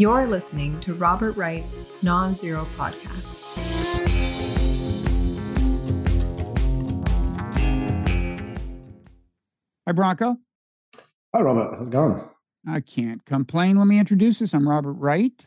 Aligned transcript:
You're 0.00 0.26
listening 0.26 0.80
to 0.80 0.94
Robert 0.94 1.36
Wright's 1.36 1.86
Non 2.00 2.34
Zero 2.34 2.66
Podcast. 2.74 3.36
Hi, 9.86 9.92
Branko. 9.92 10.38
Hi, 11.34 11.42
Robert. 11.42 11.76
How's 11.76 11.88
it 11.88 11.90
going? 11.90 12.18
I 12.66 12.80
can't 12.80 13.22
complain. 13.26 13.76
Let 13.76 13.88
me 13.88 13.98
introduce 13.98 14.38
this. 14.38 14.54
I'm 14.54 14.66
Robert 14.66 14.94
Wright, 14.94 15.46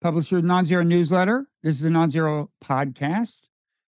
publisher 0.00 0.38
of 0.38 0.44
Non 0.44 0.64
Zero 0.64 0.82
Newsletter. 0.82 1.46
This 1.62 1.78
is 1.78 1.84
a 1.84 1.90
Non 1.90 2.10
Zero 2.10 2.50
podcast. 2.60 3.36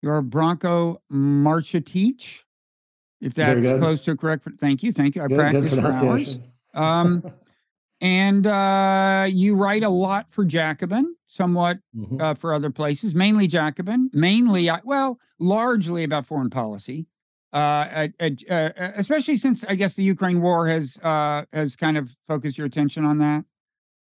You're 0.02 0.22
Branko 0.22 0.98
Marcha 1.12 1.84
Teach, 1.84 2.46
if 3.20 3.34
that's 3.34 3.66
close 3.66 4.02
to 4.02 4.16
correct. 4.16 4.46
Thank 4.60 4.84
you. 4.84 4.92
Thank 4.92 5.16
you. 5.16 5.22
I 5.22 5.26
Good, 5.26 5.68
good 5.68 5.80
for 5.80 5.90
hours. 5.90 6.38
Um, 6.74 7.24
and 8.06 8.46
uh, 8.46 9.26
you 9.28 9.56
write 9.56 9.82
a 9.82 9.88
lot 9.88 10.26
for 10.30 10.44
Jacobin, 10.44 11.16
somewhat 11.26 11.78
Mhm. 11.96 12.20
uh, 12.20 12.34
for 12.34 12.54
other 12.54 12.70
places, 12.70 13.14
mainly 13.16 13.48
Jacobin, 13.48 14.10
mainly, 14.12 14.70
well, 14.84 15.18
largely 15.40 16.04
about 16.04 16.24
foreign 16.24 16.50
policy. 16.50 17.06
Uh, 17.52 18.08
uh, 18.20 18.70
especially 18.96 19.36
since 19.36 19.64
I 19.64 19.74
guess 19.76 19.94
the 19.94 20.02
Ukraine 20.04 20.40
war 20.42 20.68
has 20.68 20.98
uh, 21.02 21.44
has 21.52 21.74
kind 21.74 21.96
of 21.96 22.14
focused 22.28 22.58
your 22.58 22.66
attention 22.66 23.04
on 23.04 23.18
that. 23.18 23.44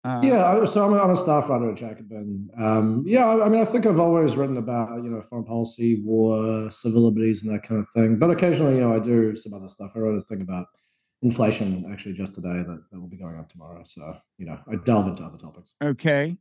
Uh, 0.03 0.21
yeah, 0.23 0.43
I- 0.45 0.65
so 0.65 0.85
I'm 0.85 0.93
a, 0.93 0.97
I'm 1.03 1.11
a 1.11 1.15
staff 1.15 1.49
writer 1.49 1.69
at 1.69 1.77
Jacobin. 1.77 2.49
Um, 2.57 3.03
yeah, 3.05 3.25
I, 3.27 3.45
I 3.45 3.49
mean, 3.49 3.61
I 3.61 3.65
think 3.65 3.85
I've 3.85 3.99
always 3.99 4.35
written 4.37 4.57
about 4.57 5.03
you 5.03 5.09
know 5.09 5.21
foreign 5.21 5.45
policy, 5.45 6.01
war, 6.03 6.69
civil 6.71 7.01
liberties, 7.07 7.43
and 7.43 7.53
that 7.53 7.63
kind 7.63 7.79
of 7.79 7.87
thing. 7.89 8.17
But 8.19 8.31
occasionally, 8.31 8.75
you 8.75 8.81
know, 8.81 8.93
I 8.93 8.99
do 8.99 9.35
some 9.35 9.53
other 9.53 9.69
stuff. 9.69 9.91
I 9.95 9.99
wrote 9.99 10.17
a 10.17 10.21
thing 10.21 10.41
about 10.41 10.65
inflation 11.21 11.85
actually 11.91 12.13
just 12.13 12.35
today 12.35 12.63
that, 12.63 12.79
that 12.91 12.99
will 12.99 13.07
be 13.07 13.17
going 13.17 13.37
up 13.37 13.49
tomorrow. 13.49 13.81
So 13.83 14.15
you 14.37 14.45
know, 14.45 14.57
I 14.71 14.75
delve 14.85 15.07
into 15.07 15.23
other 15.23 15.37
topics. 15.37 15.73
Okay. 15.83 16.37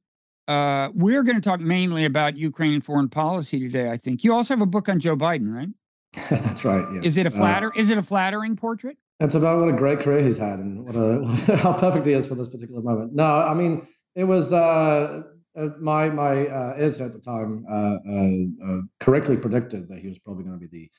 Uh, 0.49 0.91
we're 0.95 1.25
going 1.25 1.35
to 1.35 1.43
talk 1.43 1.59
mainly 1.61 2.05
about 2.05 2.37
Ukrainian 2.37 2.81
foreign 2.81 3.09
policy 3.09 3.59
today. 3.59 3.91
I 3.91 3.97
think 3.97 4.23
you 4.23 4.33
also 4.33 4.55
have 4.55 4.61
a 4.61 4.67
book 4.67 4.89
on 4.89 5.01
Joe 5.01 5.17
Biden, 5.17 5.53
right? 5.53 5.69
That's 6.31 6.65
right. 6.65 6.87
Yes. 6.95 7.05
Is 7.05 7.17
it 7.17 7.27
a 7.27 7.31
Uh, 7.31 7.33
flatter? 7.33 7.73
is 7.75 7.91
it 7.91 7.99
a 7.99 8.03
flattering 8.03 8.55
portrait? 8.57 8.97
It's 9.19 9.35
about 9.35 9.59
what 9.61 9.69
a 9.75 9.77
great 9.77 10.01
career 10.01 10.23
he's 10.23 10.39
had 10.39 10.59
and 10.61 10.85
what 10.85 10.95
a 10.95 11.57
how 11.57 11.73
perfect 11.73 12.07
he 12.07 12.13
is 12.13 12.27
for 12.29 12.35
this 12.37 12.49
particular 12.49 12.83
moment. 12.83 13.13
No, 13.15 13.25
I 13.41 13.55
mean 13.55 13.87
it 14.15 14.25
was 14.25 14.53
uh, 14.53 15.23
uh, 15.57 15.69
my 15.81 16.11
my 16.11 16.47
uh, 16.47 16.75
editor 16.77 17.07
at 17.07 17.13
the 17.13 17.19
time 17.19 17.65
uh, 17.69 17.97
uh, 18.09 18.73
uh, 18.79 18.81
correctly 19.01 19.37
predicted 19.37 19.89
that 19.89 19.99
he 19.99 20.07
was 20.09 20.19
probably 20.19 20.45
going 20.45 20.61
to 20.61 20.65
be 20.67 20.69
the 20.69 20.91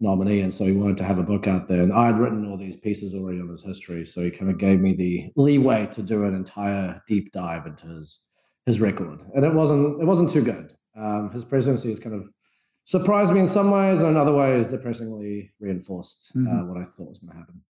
nominee, 0.00 0.40
and 0.40 0.52
so 0.52 0.64
he 0.64 0.72
wanted 0.72 0.96
to 0.98 1.04
have 1.04 1.18
a 1.18 1.22
book 1.22 1.46
out 1.46 1.66
there. 1.68 1.82
And 1.82 1.92
I 1.92 2.06
had 2.06 2.18
written 2.18 2.48
all 2.48 2.56
these 2.56 2.76
pieces 2.76 3.14
already 3.14 3.40
on 3.40 3.48
his 3.48 3.62
history, 3.62 4.04
so 4.04 4.20
he 4.22 4.30
kind 4.30 4.50
of 4.50 4.58
gave 4.58 4.80
me 4.80 4.92
the 4.94 5.30
leeway 5.36 5.86
to 5.86 6.02
do 6.02 6.24
an 6.24 6.34
entire 6.34 7.02
deep 7.06 7.32
dive 7.32 7.66
into 7.66 7.86
his 7.88 8.20
his 8.66 8.80
record, 8.80 9.22
and 9.34 9.44
it 9.44 9.52
wasn't 9.54 10.00
it 10.00 10.04
wasn't 10.04 10.30
too 10.30 10.42
good. 10.42 10.72
Um, 10.96 11.30
his 11.32 11.44
presidency 11.44 11.88
has 11.88 11.98
kind 12.00 12.14
of 12.14 12.28
surprised 12.84 13.32
me 13.32 13.40
in 13.40 13.46
some 13.46 13.70
ways, 13.70 14.00
and 14.00 14.10
in 14.10 14.16
other 14.16 14.32
ways, 14.34 14.68
depressingly 14.68 15.50
reinforced 15.60 16.32
uh, 16.34 16.38
Mhm. 16.38 16.68
what 16.68 16.78
I 16.78 16.84
thought 16.84 17.08
was 17.08 17.18
going 17.18 17.32
to 17.32 17.38
happen. 17.38 17.62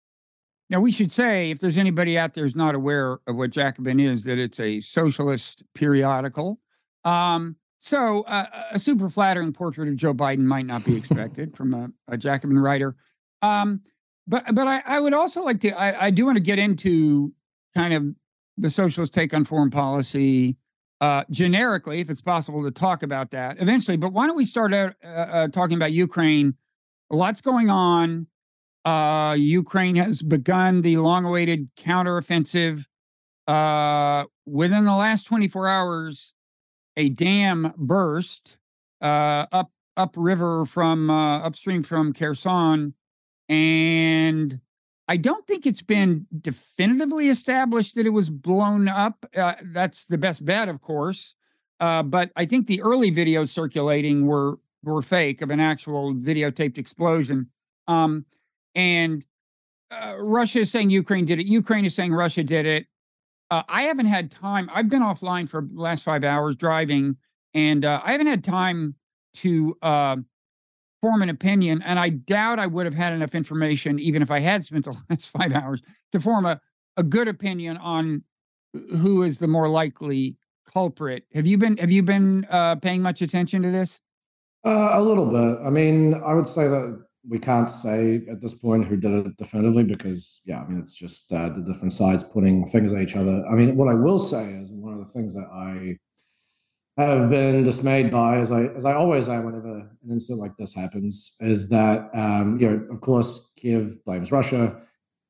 Now, 0.70 0.82
we 0.82 0.92
should 0.92 1.12
say, 1.14 1.50
if 1.52 1.60
there's 1.60 1.78
anybody 1.78 2.18
out 2.18 2.34
there 2.34 2.44
who's 2.44 2.56
not 2.56 2.76
aware 2.76 3.20
of 3.26 3.36
what 3.38 3.52
Jacobin 3.52 4.00
is, 4.02 4.24
that 4.26 4.38
it's 4.38 4.60
a 4.60 4.80
socialist 4.82 5.64
periodical. 5.74 6.60
Um, 7.06 7.56
so, 7.80 8.24
uh, 8.24 8.46
a 8.72 8.80
super 8.80 9.10
flattering 9.10 9.54
portrait 9.54 9.88
of 9.88 9.96
Joe 9.96 10.14
Biden 10.14 10.40
might 10.40 10.66
not 10.66 10.84
be 10.84 10.98
expected 10.98 11.56
from 11.56 11.74
a, 11.74 11.90
a 12.08 12.18
Jacobin 12.18 12.58
writer. 12.60 12.96
Um, 13.42 13.82
but 14.28 14.54
but 14.54 14.68
I, 14.68 14.82
I 14.86 15.00
would 15.00 15.14
also 15.14 15.42
like 15.42 15.62
to, 15.62 15.72
I, 15.72 16.08
I 16.08 16.12
do 16.12 16.26
want 16.26 16.38
to 16.38 16.44
get 16.44 16.60
into 16.60 17.34
kind 17.76 17.94
of 17.94 18.06
the 18.58 18.70
socialist 18.70 19.14
take 19.14 19.34
on 19.34 19.46
foreign 19.46 19.70
policy 19.70 20.58
uh, 21.00 21.24
generically, 21.30 22.00
if 22.00 22.10
it's 22.10 22.22
possible 22.22 22.64
to 22.64 22.72
talk 22.72 23.04
about 23.04 23.32
that 23.32 23.58
eventually. 23.62 23.98
But 23.98 24.14
why 24.14 24.28
don't 24.28 24.36
we 24.36 24.46
start 24.46 24.74
out 24.74 24.96
uh, 25.04 25.08
uh, 25.08 25.48
talking 25.50 25.78
about 25.78 25.92
Ukraine? 25.92 26.56
A 27.12 27.16
lot's 27.16 27.42
going 27.42 27.70
on. 27.70 28.28
Uh, 28.84 29.36
Ukraine 29.38 29.96
has 29.96 30.22
begun 30.22 30.82
the 30.82 30.98
long-awaited 30.98 31.70
counteroffensive. 31.76 32.86
Uh, 33.48 34.26
within 34.46 34.86
the 34.86 34.96
last 34.96 35.24
24 35.26 35.68
hours, 35.68 36.34
a 36.98 37.10
dam 37.10 37.74
burst 37.78 38.58
uh, 39.02 39.46
up 39.52 39.72
upriver 39.96 40.66
from 40.66 41.10
uh, 41.10 41.40
upstream 41.40 41.84
from 41.84 42.12
Kherson, 42.12 42.94
and 43.48 44.60
I 45.08 45.16
don't 45.16 45.48
think 45.48 45.66
it's 45.66 45.82
been 45.82 46.28
definitively 46.42 47.30
established 47.30 47.96
that 47.96 48.06
it 48.06 48.10
was 48.10 48.30
blown 48.30 48.90
up. 48.90 49.26
Uh, 49.36 49.56
that's 49.64 50.06
the 50.06 50.18
best 50.18 50.44
bet, 50.44 50.68
of 50.68 50.82
course. 50.82 51.36
Uh, 51.80 52.04
but 52.04 52.32
I 52.36 52.46
think 52.46 52.68
the 52.68 52.82
early 52.82 53.12
videos 53.12 53.50
circulating 53.50 54.26
were 54.26 54.60
were 54.84 55.02
fake 55.02 55.42
of 55.42 55.50
an 55.50 55.60
actual 55.60 56.14
videotaped 56.14 56.78
explosion. 56.78 57.48
Um, 57.88 58.26
and 58.76 59.24
uh, 59.92 60.16
Russia 60.20 60.60
is 60.60 60.72
saying 60.72 60.90
Ukraine 60.90 61.26
did 61.26 61.40
it. 61.40 61.46
Ukraine 61.46 61.86
is 61.86 61.96
saying 61.96 62.14
Russia 62.14 62.44
did 62.44 62.66
it. 62.66 62.88
Uh, 63.50 63.64
I 63.70 63.84
haven't 63.84 64.08
had 64.08 64.30
time. 64.32 64.70
I've 64.74 64.90
been 64.90 65.02
offline 65.02 65.50
for 65.50 65.62
the 65.62 65.82
last 65.82 66.04
five 66.04 66.24
hours 66.24 66.56
driving, 66.56 67.16
and 67.54 67.86
uh, 67.86 68.02
I 68.04 68.12
haven't 68.12 68.28
had 68.28 68.44
time 68.44 68.96
to 69.36 69.78
uh, 69.82 70.18
form 71.02 71.22
an 71.22 71.30
opinion. 71.30 71.82
And 71.84 72.00
I 72.00 72.10
doubt 72.10 72.60
I 72.60 72.68
would 72.68 72.86
have 72.86 72.96
had 72.96 73.14
enough 73.14 73.36
information, 73.36 74.00
even 74.00 74.22
if 74.22 74.32
I 74.32 74.40
had 74.40 74.66
spent 74.66 74.86
the 74.86 74.98
last 75.10 75.30
five 75.30 75.54
hours, 75.54 75.82
to 76.12 76.20
form 76.20 76.46
a, 76.46 76.60
a 76.98 77.04
good 77.04 77.28
opinion 77.28 77.78
on 77.78 78.24
who 78.74 79.24
is 79.24 79.40
the 79.40 79.48
more 79.48 79.70
likely 79.70 80.38
culprit. 80.68 81.24
Have 81.34 81.48
you 81.48 81.58
been 81.58 81.78
Have 81.78 81.92
you 81.92 82.04
been 82.04 82.46
uh, 82.50 82.76
paying 82.76 83.02
much 83.02 83.22
attention 83.22 83.62
to 83.64 83.72
this? 83.72 84.02
Uh, 84.66 84.90
a 84.92 85.02
little 85.02 85.26
bit. 85.26 85.66
I 85.66 85.70
mean, 85.70 86.16
I 86.26 86.34
would 86.34 86.48
say 86.48 86.68
that 86.68 87.07
we 87.28 87.40
can't 87.40 87.70
say 87.70 88.22
at 88.30 88.42
this 88.42 88.54
point 88.54 88.88
who 88.88 88.96
did 88.96 89.26
it 89.26 89.38
definitively 89.38 89.84
because, 89.84 90.42
yeah, 90.46 90.62
I 90.62 90.68
mean, 90.68 90.80
it's 90.80 90.96
just 90.96 91.32
uh, 91.34 91.50
the 91.50 91.62
different 91.62 91.94
sides 91.94 92.24
putting 92.24 92.66
fingers 92.68 92.94
at 92.94 93.02
each 93.02 93.16
other. 93.16 93.44
I 93.52 93.56
mean, 93.56 93.76
what 93.76 93.90
I 93.90 93.94
will 93.94 94.20
say 94.20 94.54
is 94.54 94.72
one 94.72 94.94
of 94.94 95.00
the 95.00 95.12
things 95.12 95.34
that 95.36 95.48
I 95.52 95.98
have 97.02 97.30
been 97.30 97.64
dismayed 97.64 98.10
by, 98.12 98.38
as 98.38 98.52
I 98.52 98.66
as 98.76 98.86
I 98.86 98.94
always 98.94 99.30
am 99.30 99.46
whenever 99.46 99.78
an 99.78 100.12
incident 100.12 100.42
like 100.42 100.56
this 100.56 100.74
happens, 100.74 101.36
is 101.40 101.70
that 101.70 102.10
um, 102.16 102.60
you 102.60 102.70
know, 102.70 102.88
of 102.92 103.02
course, 103.02 103.52
Kiev 103.58 104.04
blames 104.06 104.32
Russia, 104.32 104.82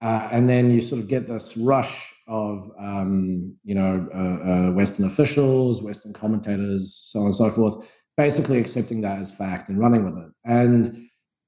uh, 0.01 0.29
and 0.31 0.47
then 0.47 0.71
you 0.71 0.79
sort 0.79 1.01
of 1.01 1.07
get 1.07 1.27
this 1.27 1.57
rush 1.57 2.13
of 2.27 2.71
um, 2.79 3.55
you 3.65 3.75
know 3.75 4.07
uh, 4.13 4.49
uh, 4.49 4.71
Western 4.71 5.07
officials, 5.07 5.81
Western 5.81 6.13
commentators, 6.13 6.95
so 6.95 7.19
on 7.19 7.25
and 7.25 7.35
so 7.35 7.49
forth, 7.49 7.97
basically 8.15 8.59
accepting 8.59 9.01
that 9.01 9.19
as 9.19 9.33
fact 9.33 9.67
and 9.67 9.79
running 9.79 10.05
with 10.05 10.17
it. 10.17 10.31
And 10.45 10.95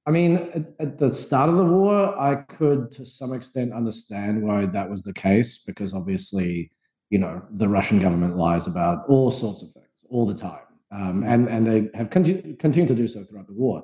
I 0.09 0.12
mean, 0.12 0.50
at, 0.56 0.66
at 0.80 0.97
the 0.97 1.08
start 1.08 1.50
of 1.50 1.58
the 1.58 1.64
war, 1.64 2.20
I 2.20 2.34
could 2.58 2.90
to 2.94 3.06
some 3.06 3.31
extent 3.31 3.72
understand 3.74 4.42
why 4.42 4.66
that 4.66 4.90
was 4.90 5.03
the 5.03 5.14
case, 5.14 5.64
because 5.68 5.94
obviously, 5.94 6.72
you 7.12 7.20
know, 7.20 7.44
the 7.52 7.70
Russian 7.70 8.00
government 8.00 8.36
lies 8.36 8.66
about 8.66 9.08
all 9.08 9.30
sorts 9.30 9.62
of 9.62 9.69
things 9.69 9.86
all 10.09 10.25
the 10.25 10.34
time. 10.34 10.66
Um, 10.92 11.24
and, 11.24 11.48
and 11.48 11.68
they 11.68 11.90
have 11.94 12.09
continu- 12.09 12.58
continued 12.58 12.88
to 12.88 12.96
do 12.96 13.08
so 13.08 13.24
throughout 13.24 13.46
the 13.46 13.53
war. 13.53 13.84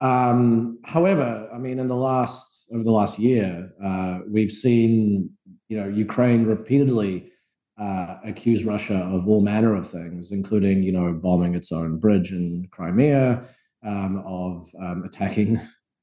Um, 0.00 0.80
however, 0.84 1.48
I 1.54 1.58
mean, 1.58 1.78
in 1.78 1.86
the 1.86 1.94
last, 1.94 2.66
over 2.72 2.82
the 2.82 2.90
last 2.90 3.20
year, 3.20 3.70
uh, 3.80 4.20
we've 4.28 4.50
seen, 4.50 5.30
you 5.68 5.76
know, 5.76 5.86
Ukraine 5.86 6.46
repeatedly 6.46 7.30
uh, 7.80 8.16
accuse 8.24 8.64
Russia 8.64 9.08
of 9.12 9.28
all 9.28 9.40
manner 9.40 9.76
of 9.76 9.88
things, 9.88 10.32
including, 10.32 10.82
you 10.82 10.90
know, 10.90 11.12
bombing 11.12 11.54
its 11.54 11.70
own 11.70 12.00
bridge 12.00 12.32
in 12.32 12.66
Crimea, 12.72 13.44
um, 13.84 14.22
of 14.26 14.68
um, 14.80 15.02
attacking 15.04 15.60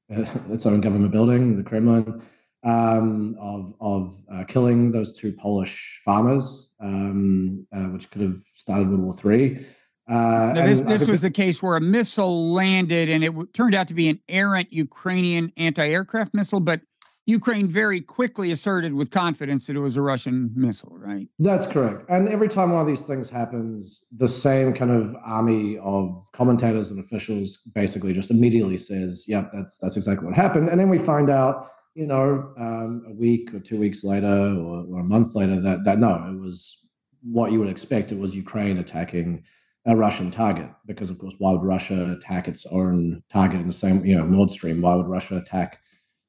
its 0.08 0.66
own 0.66 0.80
government 0.80 1.12
building, 1.12 1.56
the 1.56 1.62
Kremlin, 1.62 2.22
um, 2.64 3.36
of 3.40 3.74
of 3.80 4.16
uh, 4.32 4.44
killing 4.44 4.90
those 4.90 5.16
two 5.18 5.32
Polish 5.32 6.00
farmers, 6.04 6.74
um, 6.80 7.66
uh, 7.74 7.84
which 7.84 8.10
could 8.10 8.22
have 8.22 8.38
started 8.54 8.88
World 8.88 9.02
War 9.02 9.12
Three. 9.14 9.64
Uh, 10.10 10.52
Now, 10.54 10.66
this 10.66 10.80
this 10.80 11.06
was 11.06 11.20
the 11.20 11.30
case 11.30 11.62
where 11.62 11.76
a 11.76 11.80
missile 11.80 12.52
landed 12.52 13.10
and 13.10 13.22
it 13.22 13.28
w- 13.28 13.48
turned 13.52 13.74
out 13.74 13.86
to 13.88 13.94
be 13.94 14.08
an 14.08 14.18
errant 14.28 14.72
Ukrainian 14.72 15.52
anti-aircraft 15.56 16.32
missile, 16.34 16.60
but 16.60 16.80
Ukraine 17.28 17.68
very 17.68 18.00
quickly 18.00 18.52
asserted 18.52 18.94
with 18.94 19.10
confidence 19.10 19.66
that 19.66 19.76
it 19.76 19.80
was 19.80 19.98
a 19.98 20.00
Russian 20.00 20.50
missile, 20.56 20.96
right? 20.96 21.28
That's 21.38 21.66
correct. 21.66 22.08
And 22.08 22.26
every 22.30 22.48
time 22.48 22.72
one 22.72 22.80
of 22.80 22.86
these 22.86 23.06
things 23.06 23.28
happens, 23.28 24.06
the 24.16 24.26
same 24.26 24.72
kind 24.72 24.90
of 24.90 25.14
army 25.22 25.76
of 25.76 26.24
commentators 26.32 26.90
and 26.90 26.98
officials 26.98 27.58
basically 27.74 28.14
just 28.14 28.30
immediately 28.30 28.78
says, 28.78 29.26
"Yep, 29.28 29.50
that's 29.52 29.76
that's 29.78 29.98
exactly 29.98 30.26
what 30.26 30.36
happened." 30.36 30.70
And 30.70 30.80
then 30.80 30.88
we 30.88 30.98
find 30.98 31.28
out, 31.28 31.68
you 31.94 32.06
know, 32.06 32.50
um, 32.56 33.04
a 33.06 33.12
week 33.12 33.52
or 33.52 33.60
two 33.60 33.78
weeks 33.78 34.02
later, 34.04 34.26
or, 34.26 34.86
or 34.90 35.00
a 35.00 35.04
month 35.04 35.34
later, 35.34 35.60
that 35.60 35.84
that 35.84 35.98
no, 35.98 36.14
it 36.32 36.40
was 36.40 36.94
what 37.20 37.52
you 37.52 37.58
would 37.58 37.68
expect. 37.68 38.10
It 38.10 38.18
was 38.18 38.34
Ukraine 38.34 38.78
attacking 38.78 39.44
a 39.84 39.94
Russian 39.94 40.30
target 40.30 40.70
because, 40.86 41.10
of 41.10 41.18
course, 41.18 41.34
why 41.36 41.52
would 41.52 41.62
Russia 41.62 42.16
attack 42.16 42.48
its 42.48 42.64
own 42.72 43.22
target 43.28 43.60
in 43.60 43.66
the 43.66 43.72
same, 43.84 44.02
you 44.02 44.16
know, 44.16 44.24
Nord 44.24 44.50
Stream? 44.50 44.80
Why 44.80 44.94
would 44.94 45.08
Russia 45.08 45.36
attack 45.36 45.80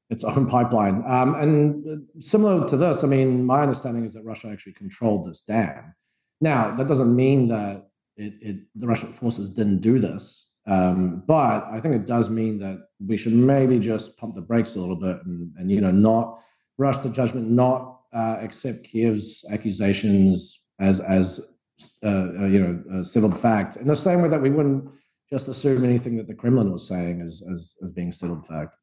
its 0.09 0.23
own 0.23 0.47
pipeline? 0.47 1.03
Um, 1.07 1.35
and 1.35 2.07
similar 2.19 2.67
to 2.67 2.77
this, 2.77 3.03
I 3.03 3.07
mean, 3.07 3.45
my 3.45 3.61
understanding 3.61 4.05
is 4.05 4.13
that 4.13 4.23
Russia 4.23 4.49
actually 4.49 4.73
controlled 4.73 5.25
this 5.25 5.41
dam. 5.41 5.93
Now, 6.41 6.75
that 6.75 6.87
doesn't 6.87 7.15
mean 7.15 7.47
that 7.49 7.89
it, 8.15 8.33
it 8.41 8.57
the 8.75 8.87
Russian 8.87 9.09
forces 9.09 9.49
didn't 9.49 9.79
do 9.79 9.99
this, 9.99 10.53
um, 10.67 11.23
but 11.25 11.67
I 11.71 11.79
think 11.79 11.95
it 11.95 12.05
does 12.05 12.29
mean 12.29 12.59
that 12.59 12.87
we 13.05 13.17
should 13.17 13.33
maybe 13.33 13.79
just 13.79 14.17
pump 14.17 14.35
the 14.35 14.41
brakes 14.41 14.75
a 14.75 14.79
little 14.79 14.95
bit 14.95 15.25
and, 15.25 15.51
and 15.57 15.71
you 15.71 15.81
know 15.81 15.91
not 15.91 16.41
rush 16.77 16.99
to 16.99 17.09
judgment, 17.09 17.49
not 17.49 18.01
uh, 18.13 18.37
accept 18.39 18.83
Kiev's 18.83 19.45
accusations 19.51 20.67
as 20.79 20.99
as 20.99 21.55
uh, 22.03 22.07
uh, 22.07 22.45
you 22.45 22.59
know 22.59 23.03
settled 23.03 23.39
fact 23.39 23.77
in 23.77 23.87
the 23.87 23.95
same 23.95 24.21
way 24.21 24.27
that 24.27 24.41
we 24.41 24.49
wouldn't 24.49 24.89
just 25.29 25.47
assume 25.47 25.83
anything 25.83 26.17
that 26.17 26.27
the 26.27 26.33
Kremlin 26.33 26.71
was 26.71 26.87
saying 26.87 27.21
as 27.21 27.43
as, 27.51 27.75
as 27.83 27.91
being 27.91 28.11
settled 28.11 28.45
fact. 28.47 28.75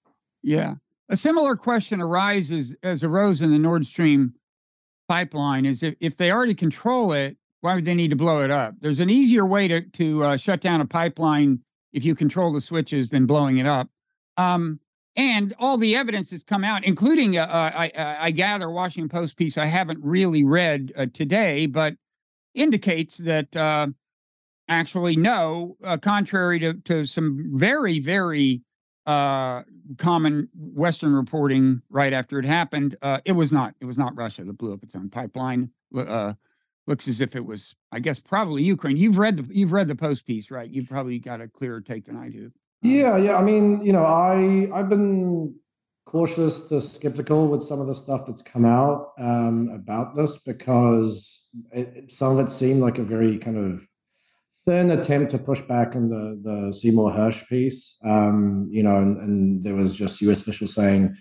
Yeah, 0.43 0.75
a 1.09 1.17
similar 1.17 1.57
question 1.57 2.01
arises 2.01 2.75
as 2.83 3.05
arose 3.05 3.41
in 3.41 3.51
the 3.51 3.59
Nord 3.59 3.87
Stream 3.87 4.35
pipeline: 5.09 5.65
is 5.65 5.83
if, 5.83 5.95
if 6.01 6.17
they 6.17 6.31
already 6.31 6.55
control 6.55 7.13
it, 7.13 7.37
why 7.61 7.75
would 7.75 7.85
they 7.85 7.95
need 7.95 8.11
to 8.11 8.17
blow 8.17 8.41
it 8.41 8.51
up? 8.51 8.75
There's 8.81 9.01
an 9.01 9.11
easier 9.11 9.47
way 9.47 9.69
to 9.69 9.83
to 9.83 10.25
uh, 10.25 10.37
shut 10.37 10.61
down 10.61 10.81
a 10.81 10.87
pipeline 10.87 11.61
if 11.93 12.05
you 12.05 12.15
control 12.15 12.53
the 12.53 12.61
switches 12.61 13.11
than 13.11 13.27
blowing 13.27 13.59
it 13.59 13.67
up. 13.67 13.89
Um, 14.37 14.81
and 15.17 15.55
all 15.59 15.79
the 15.79 15.97
evidence 15.97 16.31
that's 16.31 16.45
come 16.45 16.63
out, 16.63 16.85
including 16.85 17.39
uh, 17.39 17.45
uh 17.45 17.71
I, 17.75 17.89
uh, 17.91 18.17
I, 18.21 18.31
gather 18.33 18.71
Washington 18.71 19.09
Post 19.09 19.37
piece 19.37 19.57
I 19.57 19.65
haven't 19.67 20.01
really 20.03 20.45
read 20.45 20.93
uh, 20.97 21.07
today, 21.15 21.67
but 21.67 21.95
indicates 22.55 23.17
that 23.19 23.55
uh, 23.57 23.87
actually 24.69 25.17
no, 25.17 25.77
contrary 26.03 26.59
to, 26.61 26.75
to 26.85 27.07
some 27.07 27.51
very 27.55 28.01
very 28.01 28.63
common 29.07 30.49
Western 30.55 31.15
reporting 31.15 31.83
right 31.91 32.13
after 32.13 32.39
it 32.39 32.45
happened, 32.45 32.97
Uh, 33.03 33.21
it 33.25 33.33
was 33.33 33.53
not 33.53 33.75
it 33.81 33.85
was 33.85 33.99
not 33.99 34.17
Russia 34.17 34.45
that 34.45 34.59
blew 34.59 34.73
up 34.73 34.83
its 34.83 34.95
own 34.95 35.09
pipeline. 35.09 35.71
Uh, 35.97 36.35
looks 36.87 37.09
as 37.09 37.21
if 37.21 37.35
it 37.35 37.45
was, 37.45 37.75
I 37.93 38.01
guess, 38.01 38.19
probably 38.19 38.63
Ukraine. 38.63 38.97
You've 38.97 39.19
read 39.19 39.37
the 39.37 39.55
you've 39.55 39.73
read 39.73 39.89
the 39.89 39.95
Post 39.95 40.27
piece, 40.27 40.51
right? 40.51 40.71
You've 40.71 40.89
probably 40.89 41.19
got 41.19 41.41
a 41.41 41.49
clearer 41.49 41.81
take 41.81 42.05
than 42.07 42.17
I 42.17 42.29
do. 42.29 42.53
Yeah, 42.83 43.17
yeah. 43.17 43.37
I 43.37 43.43
mean, 43.43 43.85
you 43.85 43.93
know, 43.93 44.05
I 44.05 44.69
I've 44.75 44.89
been 44.89 45.55
cautious 46.07 46.69
to 46.69 46.81
skeptical 46.81 47.49
with 47.49 47.63
some 47.63 47.81
of 47.81 47.89
the 47.89 47.95
stuff 47.95 48.27
that's 48.27 48.43
come 48.43 48.65
out 48.65 49.13
um, 49.19 49.69
about 49.75 50.15
this 50.15 50.39
because 50.39 51.51
it, 51.73 52.11
some 52.11 52.39
of 52.39 52.45
it 52.45 52.49
seemed 52.49 52.81
like 52.81 52.99
a 52.99 53.03
very 53.03 53.39
kind 53.39 53.59
of 53.59 53.87
thin 54.67 54.91
attempt 54.91 55.31
to 55.31 55.39
push 55.39 55.61
back 55.63 55.95
in 55.95 56.09
the 56.09 56.41
the 56.43 56.73
Seymour 56.73 57.13
Hersh 57.13 57.49
piece. 57.49 57.99
Um, 58.05 58.69
you 58.71 58.83
know, 58.83 58.97
and, 58.97 59.17
and 59.19 59.63
there 59.63 59.75
was 59.75 59.95
just 59.95 60.21
U.S. 60.23 60.41
officials 60.41 60.75
saying 60.75 61.15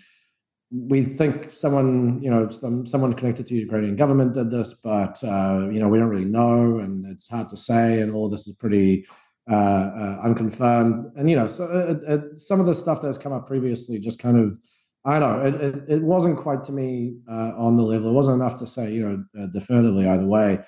we 0.70 1.02
think 1.02 1.50
someone, 1.50 2.20
you 2.22 2.30
know, 2.30 2.48
some 2.48 2.84
someone 2.86 3.12
connected 3.14 3.46
to 3.46 3.54
the 3.54 3.60
Ukrainian 3.60 3.96
government 3.96 4.34
did 4.34 4.50
this, 4.50 4.74
but 4.74 5.22
uh, 5.22 5.68
you 5.70 5.78
know, 5.78 5.88
we 5.88 5.98
don't 5.98 6.08
really 6.08 6.24
know, 6.24 6.78
and 6.78 7.06
it's 7.06 7.28
hard 7.28 7.48
to 7.50 7.56
say, 7.56 8.00
and 8.00 8.12
all 8.12 8.28
this 8.28 8.48
is 8.48 8.56
pretty 8.56 9.06
uh, 9.50 9.54
uh, 9.54 10.18
unconfirmed. 10.24 11.12
And 11.16 11.30
you 11.30 11.36
know, 11.36 11.46
so 11.46 11.64
uh, 11.64 12.12
uh, 12.12 12.18
some 12.34 12.58
of 12.58 12.66
the 12.66 12.74
stuff 12.74 13.00
that's 13.00 13.18
come 13.18 13.32
up 13.32 13.46
previously 13.46 13.98
just 14.00 14.18
kind 14.18 14.38
of, 14.38 14.58
I 15.04 15.20
don't 15.20 15.38
know, 15.38 15.46
it, 15.46 15.54
it, 15.54 15.84
it 15.88 16.02
wasn't 16.02 16.36
quite 16.36 16.64
to 16.64 16.72
me 16.72 17.14
uh, 17.30 17.52
on 17.56 17.76
the 17.76 17.84
level. 17.84 18.10
It 18.10 18.14
wasn't 18.14 18.40
enough 18.40 18.56
to 18.56 18.66
say, 18.66 18.92
you 18.92 19.08
know, 19.08 19.42
uh, 19.42 19.46
definitively 19.52 20.08
either 20.08 20.26
way. 20.26 20.58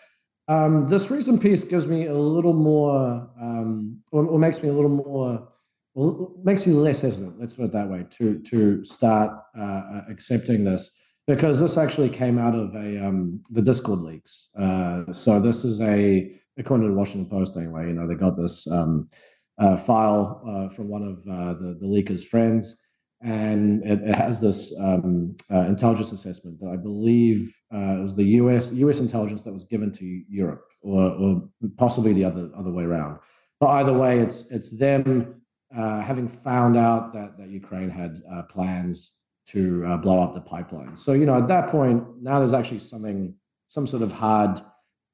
Um, 0.48 0.86
this 0.86 1.10
recent 1.10 1.42
piece 1.42 1.64
gives 1.64 1.86
me 1.86 2.06
a 2.06 2.14
little 2.14 2.54
more, 2.54 3.28
um, 3.40 4.00
or, 4.12 4.24
or, 4.24 4.38
makes 4.38 4.62
me 4.62 4.70
a 4.70 4.72
little 4.72 4.90
more, 4.90 5.48
makes 6.42 6.66
me 6.66 6.72
less 6.72 7.02
hesitant. 7.02 7.38
Let's 7.38 7.54
put 7.54 7.66
it 7.66 7.72
that 7.72 7.88
way 7.88 8.06
to 8.10 8.40
to 8.40 8.82
start 8.82 9.30
accepting 10.08 10.64
this 10.64 10.98
because 11.28 11.60
this 11.60 11.76
actually 11.76 12.08
came 12.08 12.38
out 12.38 12.54
of 12.54 12.74
a 12.74 13.06
um, 13.06 13.40
the 13.50 13.62
Discord 13.62 14.00
leaks. 14.00 14.50
Uh, 14.58 15.12
so 15.12 15.38
this 15.38 15.64
is 15.64 15.80
a 15.82 16.32
according 16.58 16.86
to 16.86 16.92
the 16.92 16.98
Washington 16.98 17.30
Post 17.30 17.56
anyway. 17.56 17.86
You 17.86 17.92
know 17.92 18.08
they 18.08 18.14
got 18.14 18.34
this 18.34 18.68
um, 18.72 19.08
uh, 19.58 19.76
file 19.76 20.42
uh, 20.48 20.74
from 20.74 20.88
one 20.88 21.02
of 21.02 21.18
uh, 21.30 21.52
the 21.52 21.76
the 21.78 21.86
leaker's 21.86 22.24
friends, 22.24 22.74
and 23.20 23.85
it, 23.85 24.00
it 24.03 24.15
has 24.15 24.41
this 24.41 24.79
um, 24.81 25.35
uh, 25.50 25.62
intelligence 25.62 26.12
assessment 26.12 26.61
that 26.61 26.70
I 26.70 26.76
believe 26.76 27.56
uh, 27.75 27.99
it 27.99 28.03
was 28.03 28.17
the 28.17 28.25
U.S. 28.25 28.73
U.S. 28.73 29.00
intelligence 29.00 29.44
that 29.44 29.53
was 29.53 29.65
given 29.65 29.91
to 29.93 30.05
Europe, 30.29 30.65
or, 30.82 31.11
or 31.12 31.49
possibly 31.76 32.12
the 32.12 32.25
other 32.25 32.50
other 32.56 32.73
way 32.73 32.85
around. 32.85 33.19
But 33.61 33.69
either 33.70 33.93
way, 33.93 34.20
it's 34.20 34.50
it's 34.50 34.79
them 34.79 35.43
having 35.73 36.29
found 36.29 36.76
out 36.76 37.12
that 37.12 37.37
that 37.38 37.49
Ukraine 37.49 37.91
had 37.91 38.23
plans 38.49 39.19
to 39.49 39.85
uh, 39.87 39.97
blow 39.97 40.20
up 40.20 40.35
the 40.35 40.41
pipeline. 40.41 40.94
So, 40.94 41.15
you 41.15 41.25
know, 41.25 41.38
at 41.38 41.49
that 41.49 41.70
point, 41.70 42.05
now 42.20 42.38
there's 42.38 42.53
actually 42.53 42.81
something, 42.81 43.35
some 43.67 43.87
sort 43.87 44.03
of 44.03 44.12
hard 44.12 44.61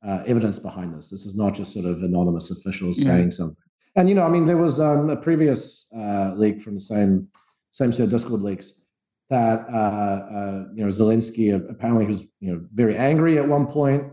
uh, 0.05 0.25
evidence 0.27 0.59
behind 0.59 0.95
this. 0.97 1.09
This 1.09 1.25
is 1.25 1.37
not 1.37 1.55
just 1.55 1.73
sort 1.73 1.87
of 1.87 2.03
anonymous 2.03 2.51
officials 2.51 2.99
yeah. 2.99 3.12
saying 3.12 3.31
something. 3.31 3.62
And, 3.95 4.09
you 4.09 4.17
know, 4.17 4.25
I 4.25 4.29
mean, 4.29 4.45
there 4.45 4.56
was 4.56 4.81
um, 4.81 5.09
a 5.09 5.17
previous 5.17 5.87
uh, 5.97 6.33
leak 6.35 6.61
from 6.61 6.75
the 6.75 6.81
same, 6.81 7.29
same 7.75 7.91
of 7.91 8.11
Discord 8.11 8.41
leaks 8.41 8.82
that, 9.31 9.67
uh, 9.73 10.37
uh, 10.38 10.65
you 10.75 10.85
know, 10.85 10.91
Zelensky 10.91 11.55
apparently 11.55 12.06
was, 12.06 12.26
you 12.41 12.53
know, 12.53 12.61
very 12.73 12.97
angry 12.97 13.38
at 13.38 13.49
one 13.49 13.67
point, 13.67 14.05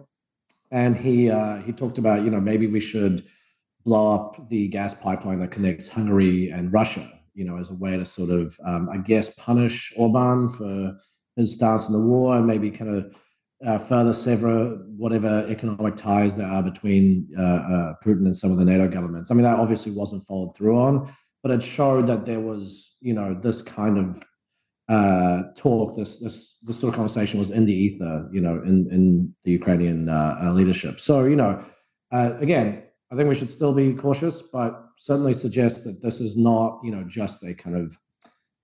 And 0.71 0.95
he, 0.95 1.29
uh, 1.29 1.57
he 1.57 1.71
talked 1.73 1.97
about, 1.97 2.23
you 2.23 2.31
know, 2.31 2.41
maybe 2.41 2.67
we 2.67 2.79
should 2.79 3.23
blow 3.85 4.15
up 4.15 4.49
the 4.49 4.67
gas 4.67 4.93
pipeline 4.93 5.39
that 5.41 5.51
connects 5.51 5.87
Hungary 5.89 6.49
and 6.49 6.73
Russia 6.73 7.05
you 7.33 7.45
know, 7.45 7.57
as 7.57 7.69
a 7.69 7.75
way 7.75 7.97
to 7.97 8.05
sort 8.05 8.29
of, 8.29 8.59
um, 8.65 8.89
I 8.91 8.97
guess, 8.97 9.33
punish 9.35 9.93
Orban 9.97 10.49
for 10.49 10.95
his 11.35 11.55
stance 11.55 11.87
in 11.87 11.93
the 11.93 12.05
war 12.05 12.37
and 12.37 12.45
maybe 12.45 12.69
kind 12.69 12.95
of 12.95 13.15
uh, 13.65 13.77
further 13.77 14.13
sever 14.13 14.83
whatever 14.97 15.45
economic 15.47 15.95
ties 15.95 16.35
there 16.35 16.47
are 16.47 16.63
between 16.63 17.27
uh, 17.37 17.41
uh, 17.41 17.93
Putin 18.03 18.25
and 18.25 18.35
some 18.35 18.51
of 18.51 18.57
the 18.57 18.65
NATO 18.65 18.87
governments. 18.87 19.31
I 19.31 19.35
mean, 19.35 19.43
that 19.43 19.59
obviously 19.59 19.91
wasn't 19.91 20.25
followed 20.25 20.55
through 20.55 20.77
on, 20.77 21.11
but 21.43 21.51
it 21.51 21.63
showed 21.63 22.07
that 22.07 22.25
there 22.25 22.39
was, 22.39 22.97
you 23.01 23.13
know, 23.13 23.33
this 23.33 23.61
kind 23.61 23.97
of 23.97 24.23
uh, 24.89 25.43
talk, 25.55 25.95
this 25.95 26.19
this 26.19 26.59
this 26.59 26.79
sort 26.79 26.89
of 26.89 26.95
conversation 26.95 27.39
was 27.39 27.51
in 27.51 27.65
the 27.65 27.73
ether, 27.73 28.27
you 28.31 28.41
know, 28.41 28.61
in 28.63 28.91
in 28.91 29.33
the 29.43 29.51
Ukrainian 29.51 30.09
uh, 30.09 30.39
uh, 30.43 30.51
leadership. 30.51 30.99
So, 30.99 31.25
you 31.25 31.35
know, 31.35 31.63
again, 32.11 32.83
I 33.11 33.15
think 33.15 33.29
we 33.29 33.35
should 33.35 33.49
still 33.49 33.73
be 33.73 33.93
cautious, 33.93 34.41
but 34.41 34.85
certainly 34.97 35.33
suggest 35.33 35.83
that 35.85 36.01
this 36.01 36.21
is 36.21 36.37
not, 36.37 36.79
you 36.83 36.91
know, 36.91 37.03
just 37.03 37.43
a 37.43 37.53
kind 37.53 37.75
of 37.75 37.97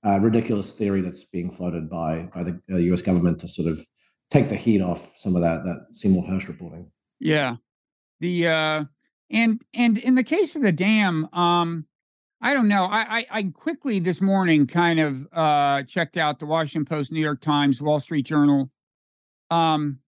uh, 0.05 0.19
ridiculous 0.19 0.73
theory 0.73 1.01
that's 1.01 1.25
being 1.25 1.51
floated 1.51 1.89
by 1.89 2.29
by 2.33 2.43
the 2.43 2.61
uh, 2.71 2.77
U.S. 2.77 3.01
government 3.01 3.39
to 3.39 3.47
sort 3.47 3.67
of 3.67 3.79
take 4.29 4.49
the 4.49 4.55
heat 4.55 4.81
off 4.81 5.13
some 5.17 5.35
of 5.35 5.41
that 5.41 5.63
that 5.65 5.87
Seymour 5.91 6.23
Hersh 6.23 6.47
reporting. 6.47 6.91
Yeah, 7.19 7.55
the 8.19 8.47
uh, 8.47 8.83
and 9.31 9.61
and 9.73 9.97
in 9.97 10.15
the 10.15 10.23
case 10.23 10.55
of 10.55 10.61
the 10.61 10.71
dam, 10.71 11.27
um, 11.33 11.85
I 12.41 12.53
don't 12.53 12.67
know. 12.67 12.83
I, 12.83 13.17
I, 13.19 13.27
I 13.31 13.43
quickly 13.43 13.99
this 13.99 14.21
morning 14.21 14.67
kind 14.67 14.99
of 14.99 15.27
uh, 15.33 15.83
checked 15.83 16.17
out 16.17 16.39
the 16.39 16.45
Washington 16.45 16.85
Post, 16.85 17.11
New 17.11 17.19
York 17.19 17.41
Times, 17.41 17.81
Wall 17.81 17.99
Street 17.99 18.25
Journal, 18.25 18.69
um, 19.49 19.99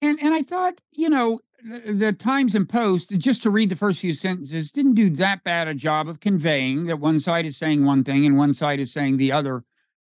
and 0.00 0.18
and 0.22 0.34
I 0.34 0.42
thought, 0.42 0.80
you 0.92 1.08
know, 1.10 1.40
the, 1.64 2.12
Times 2.12 2.54
and 2.54 2.68
Post, 2.68 3.10
just 3.18 3.42
to 3.42 3.50
read 3.50 3.70
the 3.70 3.76
first 3.76 4.00
few 4.00 4.14
sentences, 4.14 4.70
didn't 4.70 4.94
do 4.94 5.10
that 5.10 5.44
bad 5.44 5.68
a 5.68 5.74
job 5.74 6.08
of 6.08 6.20
conveying 6.20 6.86
that 6.86 7.00
one 7.00 7.18
side 7.18 7.46
is 7.46 7.56
saying 7.56 7.84
one 7.84 8.04
thing 8.04 8.26
and 8.26 8.36
one 8.36 8.54
side 8.54 8.80
is 8.80 8.92
saying 8.92 9.16
the 9.16 9.32
other. 9.32 9.64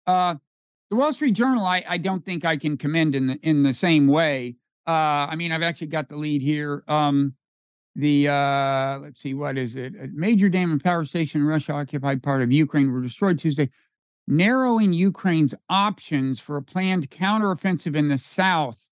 Uh, 0.07 0.37
the 0.91 0.97
Wall 0.97 1.13
Street 1.13 1.33
Journal, 1.33 1.65
I, 1.65 1.85
I 1.89 1.99
don't 1.99 2.25
think 2.25 2.45
I 2.45 2.57
can 2.57 2.77
commend 2.77 3.15
in 3.15 3.27
the 3.27 3.39
in 3.43 3.63
the 3.63 3.75
same 3.75 4.07
way. 4.07 4.57
Uh, 4.87 5.29
I 5.31 5.37
mean, 5.37 5.51
I've 5.51 5.63
actually 5.63 5.87
got 5.89 6.09
the 6.09 6.17
lead 6.17 6.43
here. 6.43 6.85
Um, 6.89 7.35
the 7.97 8.29
uh, 8.29 8.99
let's 9.01 9.21
see, 9.21 9.35
what 9.35 9.57
is 9.57 9.77
it? 9.77 9.95
A 9.95 10.09
major 10.13 10.49
dam 10.49 10.73
and 10.73 10.83
power 10.83 11.05
station 11.05 11.41
in 11.41 11.47
Russia 11.47 11.73
occupied 11.73 12.23
part 12.23 12.43
of 12.43 12.51
Ukraine 12.51 12.91
were 12.91 13.01
destroyed 13.01 13.39
Tuesday, 13.39 13.71
narrowing 14.27 14.93
Ukraine's 14.93 15.55
options 15.69 16.41
for 16.41 16.57
a 16.57 16.63
planned 16.63 17.11
counteroffensive 17.11 17.95
in 17.95 18.09
the 18.09 18.19
south 18.19 18.91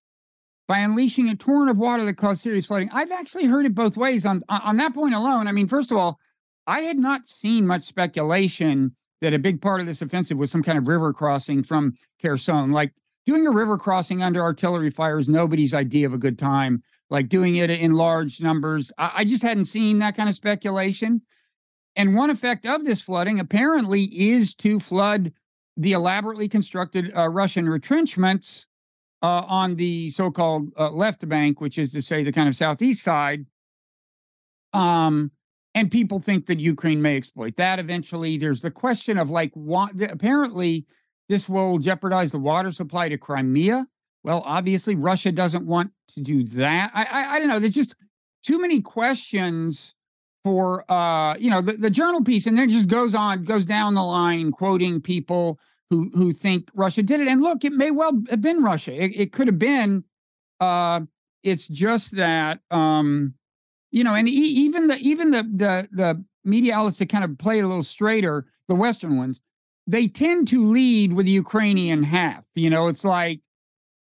by 0.67 0.79
unleashing 0.79 1.27
a 1.27 1.35
torrent 1.35 1.69
of 1.69 1.77
water 1.77 2.05
that 2.05 2.15
caused 2.15 2.41
serious 2.41 2.65
flooding. 2.65 2.89
I've 2.91 3.11
actually 3.11 3.45
heard 3.45 3.65
it 3.65 3.75
both 3.75 3.97
ways 3.97 4.25
on 4.25 4.43
on 4.47 4.77
that 4.77 4.93
point 4.93 5.13
alone. 5.13 5.47
I 5.47 5.51
mean, 5.51 5.67
first 5.67 5.91
of 5.91 5.97
all, 5.97 6.19
I 6.67 6.81
had 6.81 6.97
not 6.97 7.27
seen 7.27 7.67
much 7.67 7.83
speculation 7.83 8.95
that 9.21 9.33
a 9.33 9.39
big 9.39 9.61
part 9.61 9.81
of 9.81 9.87
this 9.87 10.01
offensive 10.01 10.37
was 10.37 10.51
some 10.51 10.63
kind 10.63 10.77
of 10.77 10.87
river 10.87 11.13
crossing 11.13 11.63
from 11.63 11.93
Kherson. 12.21 12.71
Like 12.71 12.93
doing 13.25 13.47
a 13.47 13.51
river 13.51 13.77
crossing 13.77 14.21
under 14.21 14.41
artillery 14.41 14.89
fire 14.89 15.17
is 15.17 15.29
nobody's 15.29 15.73
idea 15.73 16.05
of 16.05 16.13
a 16.13 16.17
good 16.17 16.37
time. 16.37 16.83
Like 17.13 17.29
doing 17.29 17.57
it 17.57 17.69
in 17.69 17.93
large 17.93 18.41
numbers, 18.41 18.91
I, 18.97 19.11
I 19.17 19.23
just 19.23 19.43
hadn't 19.43 19.65
seen 19.65 19.99
that 19.99 20.17
kind 20.17 20.27
of 20.27 20.33
speculation. 20.33 21.21
And 21.95 22.15
one 22.15 22.31
effect 22.31 22.65
of 22.65 22.83
this 22.83 23.01
flooding 23.01 23.39
apparently 23.39 24.05
is 24.05 24.55
to 24.55 24.79
flood 24.79 25.31
the 25.77 25.91
elaborately 25.91 26.49
constructed 26.49 27.11
uh, 27.15 27.29
Russian 27.29 27.69
retrenchments 27.69 28.65
uh, 29.21 29.43
on 29.47 29.75
the 29.75 30.09
so-called 30.09 30.71
uh, 30.77 30.89
left 30.89 31.29
bank, 31.29 31.61
which 31.61 31.77
is 31.77 31.91
to 31.91 32.01
say 32.01 32.23
the 32.23 32.31
kind 32.31 32.49
of 32.49 32.55
southeast 32.55 33.03
side. 33.03 33.45
Um, 34.73 35.29
and 35.75 35.91
people 35.91 36.19
think 36.19 36.47
that 36.47 36.59
Ukraine 36.59 36.99
may 36.99 37.15
exploit 37.15 37.55
that 37.57 37.77
eventually. 37.77 38.39
There's 38.39 38.61
the 38.61 38.71
question 38.71 39.19
of 39.19 39.29
like, 39.29 39.51
what, 39.53 39.91
apparently, 40.01 40.87
this 41.29 41.47
will 41.47 41.77
jeopardize 41.77 42.31
the 42.31 42.39
water 42.39 42.71
supply 42.71 43.09
to 43.09 43.19
Crimea. 43.19 43.87
Well, 44.23 44.41
obviously, 44.45 44.95
Russia 44.95 45.31
doesn't 45.31 45.65
want 45.65 45.91
to 46.15 46.21
do 46.21 46.43
that. 46.43 46.91
I, 46.93 47.03
I, 47.03 47.35
I 47.35 47.39
don't 47.39 47.49
know. 47.49 47.59
There's 47.59 47.73
just 47.73 47.95
too 48.43 48.59
many 48.59 48.81
questions 48.81 49.95
for 50.43 50.89
uh, 50.91 51.35
you 51.37 51.49
know 51.49 51.61
the, 51.61 51.73
the 51.73 51.89
journal 51.89 52.23
piece, 52.23 52.45
and 52.45 52.57
then 52.57 52.69
just 52.69 52.87
goes 52.87 53.15
on, 53.15 53.43
goes 53.43 53.65
down 53.65 53.93
the 53.93 54.03
line, 54.03 54.51
quoting 54.51 55.01
people 55.01 55.59
who 55.89 56.09
who 56.13 56.33
think 56.33 56.69
Russia 56.73 57.03
did 57.03 57.19
it. 57.19 57.27
And 57.27 57.41
look, 57.41 57.63
it 57.63 57.73
may 57.73 57.91
well 57.91 58.21
have 58.29 58.41
been 58.41 58.63
Russia. 58.63 58.93
It, 58.93 59.11
it 59.15 59.33
could 59.33 59.47
have 59.47 59.59
been. 59.59 60.03
Uh, 60.59 61.01
it's 61.43 61.67
just 61.67 62.15
that 62.15 62.59
um, 62.71 63.33
you 63.91 64.03
know, 64.03 64.15
and 64.15 64.27
e- 64.27 64.31
even 64.31 64.87
the 64.87 64.97
even 64.97 65.31
the 65.31 65.43
the 65.43 65.87
the 65.91 66.25
media 66.45 66.75
outlets 66.75 66.99
that 66.99 67.09
kind 67.09 67.23
of 67.23 67.37
play 67.37 67.59
a 67.59 67.67
little 67.67 67.83
straighter, 67.83 68.45
the 68.67 68.75
Western 68.75 69.17
ones, 69.17 69.41
they 69.87 70.07
tend 70.07 70.47
to 70.49 70.65
lead 70.65 71.13
with 71.13 71.25
the 71.25 71.31
Ukrainian 71.31 72.03
half. 72.03 72.43
You 72.55 72.69
know, 72.69 72.87
it's 72.87 73.05
like 73.05 73.39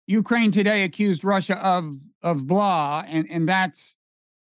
Ukraine 0.08 0.50
today 0.50 0.84
accused 0.84 1.22
Russia 1.22 1.58
of 1.64 1.94
of 2.22 2.46
blah, 2.46 3.04
and 3.06 3.30
and 3.30 3.46
that's 3.46 3.94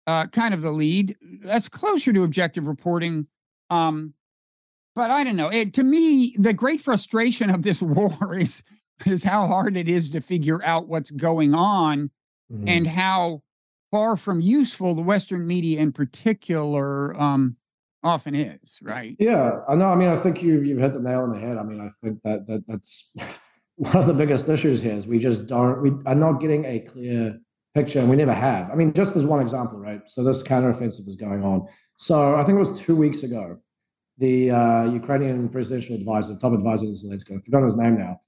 uh, 0.06 0.28
kind 0.28 0.54
of 0.54 0.62
the 0.62 0.72
lead. 0.72 1.18
That's 1.42 1.68
closer 1.68 2.14
to 2.14 2.24
objective 2.24 2.68
reporting. 2.68 3.28
Um, 3.70 4.14
but 4.96 5.12
I 5.12 5.24
don't 5.24 5.36
know. 5.36 5.50
It, 5.50 5.74
to 5.74 5.84
me, 5.84 6.36
the 6.38 6.54
great 6.54 6.80
frustration 6.80 7.50
of 7.50 7.64
this 7.64 7.82
war 7.82 8.38
is 8.38 8.64
is 9.06 9.24
how 9.24 9.48
hard 9.48 9.76
it 9.76 9.90
is 9.90 10.12
to 10.12 10.22
figure 10.22 10.64
out 10.64 10.88
what's 10.88 11.10
going 11.10 11.56
on, 11.56 12.12
mm-hmm. 12.52 12.68
and 12.68 12.86
how 12.86 13.42
far 13.90 14.16
from 14.16 14.40
useful 14.40 14.94
the 14.94 15.02
Western 15.02 15.48
media, 15.48 15.80
in 15.80 15.92
particular, 15.92 17.20
um, 17.20 17.56
often 18.04 18.36
is, 18.36 18.78
right? 18.84 19.16
Yeah, 19.18 19.62
I 19.68 19.74
know. 19.74 19.86
I 19.86 19.96
mean, 19.96 20.10
I 20.10 20.16
think 20.16 20.44
you've 20.44 20.68
you've 20.68 20.78
hit 20.78 20.94
the 20.94 21.00
nail 21.00 21.22
on 21.22 21.32
the 21.32 21.40
head. 21.40 21.58
I 21.58 21.64
mean, 21.64 21.82
I 21.82 21.90
think 21.90 22.22
that 22.22 22.46
that 22.46 22.64
that's 22.68 23.16
one 23.78 23.96
of 23.96 24.08
the 24.08 24.14
biggest 24.14 24.50
issues 24.50 24.82
here 24.82 24.96
is 24.96 25.08
we 25.08 25.20
just 25.20 25.46
don't 25.46 25.82
we 25.82 25.92
are 26.06 26.16
not 26.16 26.42
getting 26.42 26.66
a 26.66 26.80
clear 26.80 27.40
picture, 27.76 28.00
and 28.00 28.10
we 28.10 28.16
never 28.16 28.34
have. 28.34 28.72
I 28.72 28.76
mean, 28.76 28.92
just 28.92 29.16
as 29.16 29.24
one 29.24 29.40
example, 29.40 29.78
right? 29.78 30.02
So 30.08 30.24
this 30.24 30.42
counteroffensive 30.42 31.08
is 31.08 31.16
going 31.16 31.44
on. 31.44 31.68
So 31.98 32.36
I 32.36 32.44
think 32.44 32.56
it 32.56 32.60
was 32.60 32.82
two 32.82 32.96
weeks 32.96 33.22
ago, 33.22 33.58
the 34.18 34.50
uh, 34.50 34.86
Ukrainian 34.86 35.48
presidential 35.50 35.96
advisor, 35.96 36.36
top 36.36 36.54
advisor 36.54 36.88
to 36.88 36.92
Zelensky, 36.92 37.38
I 37.38 37.42
forgot 37.42 37.64
his 37.64 37.78
name 37.78 37.98
now. 38.00 38.20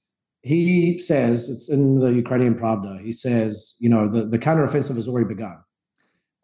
He 0.42 1.00
says 1.00 1.50
it's 1.50 1.70
in 1.70 2.00
the 2.00 2.14
Ukrainian 2.14 2.56
Pravda. 2.56 3.04
He 3.04 3.12
says, 3.12 3.76
you 3.80 3.90
know, 3.90 4.08
the, 4.08 4.26
the 4.26 4.40
counteroffensive 4.40 4.96
has 4.96 5.08
already 5.08 5.28
begun. 5.28 5.58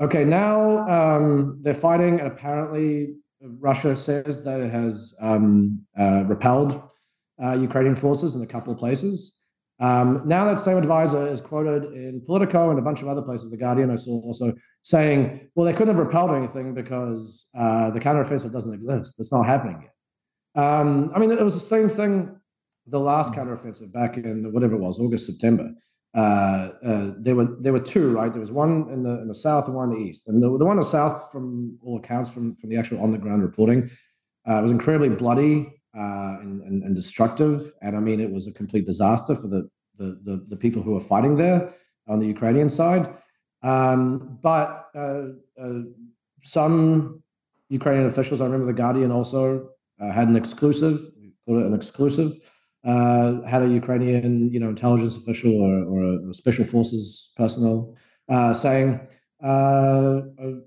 Okay, 0.01 0.25
now 0.25 0.85
um, 0.89 1.59
they're 1.61 1.73
fighting, 1.73 2.19
and 2.19 2.27
apparently 2.27 3.15
Russia 3.41 3.95
says 3.95 4.43
that 4.43 4.59
it 4.59 4.71
has 4.71 5.13
um, 5.21 5.85
uh, 5.97 6.23
repelled 6.25 6.81
uh, 7.43 7.53
Ukrainian 7.53 7.95
forces 7.95 8.35
in 8.35 8.41
a 8.41 8.47
couple 8.47 8.71
of 8.73 8.79
places. 8.79 9.39
Um, 9.79 10.21
now 10.25 10.45
that 10.45 10.59
same 10.59 10.77
advisor 10.77 11.27
is 11.27 11.41
quoted 11.41 11.83
in 11.93 12.21
Politico 12.25 12.69
and 12.69 12.79
a 12.79 12.81
bunch 12.81 13.01
of 13.01 13.09
other 13.09 13.21
places, 13.21 13.51
The 13.51 13.57
Guardian, 13.57 13.91
I 13.91 13.95
saw 13.95 14.21
also 14.21 14.53
saying, 14.83 15.49
well, 15.53 15.65
they 15.65 15.73
couldn't 15.73 15.93
have 15.95 16.03
repelled 16.03 16.31
anything 16.31 16.73
because 16.73 17.47
uh, 17.57 17.91
the 17.91 17.99
counteroffensive 17.99 18.53
doesn't 18.53 18.73
exist. 18.73 19.19
It's 19.19 19.33
not 19.33 19.45
happening 19.45 19.81
yet. 19.81 20.63
Um, 20.63 21.11
I 21.13 21.19
mean, 21.19 21.31
it 21.31 21.43
was 21.43 21.53
the 21.53 21.59
same 21.59 21.89
thing 21.89 22.39
the 22.87 22.99
last 22.99 23.33
counteroffensive 23.33 23.91
back 23.91 24.17
in 24.17 24.53
whatever 24.53 24.75
it 24.75 24.79
was, 24.79 24.99
August, 24.99 25.25
September. 25.25 25.71
Uh, 26.15 26.69
uh, 26.85 27.11
there 27.17 27.35
were 27.35 27.57
there 27.59 27.73
were 27.73 27.79
two, 27.79 28.13
right? 28.13 28.31
There 28.31 28.39
was 28.39 28.51
one 28.51 28.87
in 28.89 29.03
the 29.03 29.21
in 29.21 29.27
the 29.27 29.33
south 29.33 29.67
and 29.67 29.75
one 29.75 29.91
in 29.91 29.97
the 29.97 30.03
east. 30.03 30.29
And 30.29 30.41
the, 30.41 30.57
the 30.57 30.63
one 30.63 30.77
in 30.77 30.79
the 30.79 30.85
south, 30.85 31.29
from 31.31 31.77
all 31.83 31.97
accounts, 31.97 32.29
from 32.29 32.55
from 32.55 32.69
the 32.69 32.77
actual 32.77 33.01
on 33.01 33.11
the 33.11 33.17
ground 33.17 33.41
reporting, 33.41 33.89
uh, 34.47 34.61
was 34.61 34.71
incredibly 34.71 35.09
bloody 35.09 35.73
uh, 35.97 36.39
and, 36.41 36.61
and, 36.61 36.83
and 36.83 36.95
destructive. 36.95 37.71
And 37.81 37.95
I 37.95 37.99
mean, 37.99 38.19
it 38.19 38.31
was 38.31 38.47
a 38.47 38.53
complete 38.53 38.85
disaster 38.85 39.35
for 39.35 39.47
the 39.47 39.69
the 39.97 40.19
the, 40.23 40.45
the 40.49 40.57
people 40.57 40.81
who 40.81 40.93
were 40.93 40.99
fighting 40.99 41.35
there 41.37 41.69
on 42.07 42.19
the 42.19 42.27
Ukrainian 42.27 42.69
side. 42.69 43.13
Um, 43.63 44.37
but 44.43 44.87
uh, 44.95 45.23
uh, 45.59 45.79
some 46.41 47.23
Ukrainian 47.69 48.07
officials, 48.07 48.41
I 48.41 48.45
remember 48.45 48.67
the 48.67 48.73
Guardian 48.73 49.11
also 49.11 49.69
had 49.99 50.27
an 50.27 50.35
exclusive, 50.35 50.99
called 51.45 51.61
it 51.61 51.65
an 51.65 51.73
exclusive 51.73 52.33
uh, 52.85 53.41
had 53.41 53.63
a 53.63 53.67
Ukrainian, 53.67 54.51
you 54.53 54.59
know, 54.59 54.69
intelligence 54.69 55.17
official 55.17 55.59
or, 55.59 55.83
or 55.85 56.29
a 56.29 56.33
special 56.33 56.65
forces 56.65 57.33
personnel 57.35 57.95
uh, 58.29 58.53
saying, 58.53 58.99
uh, 59.45 60.21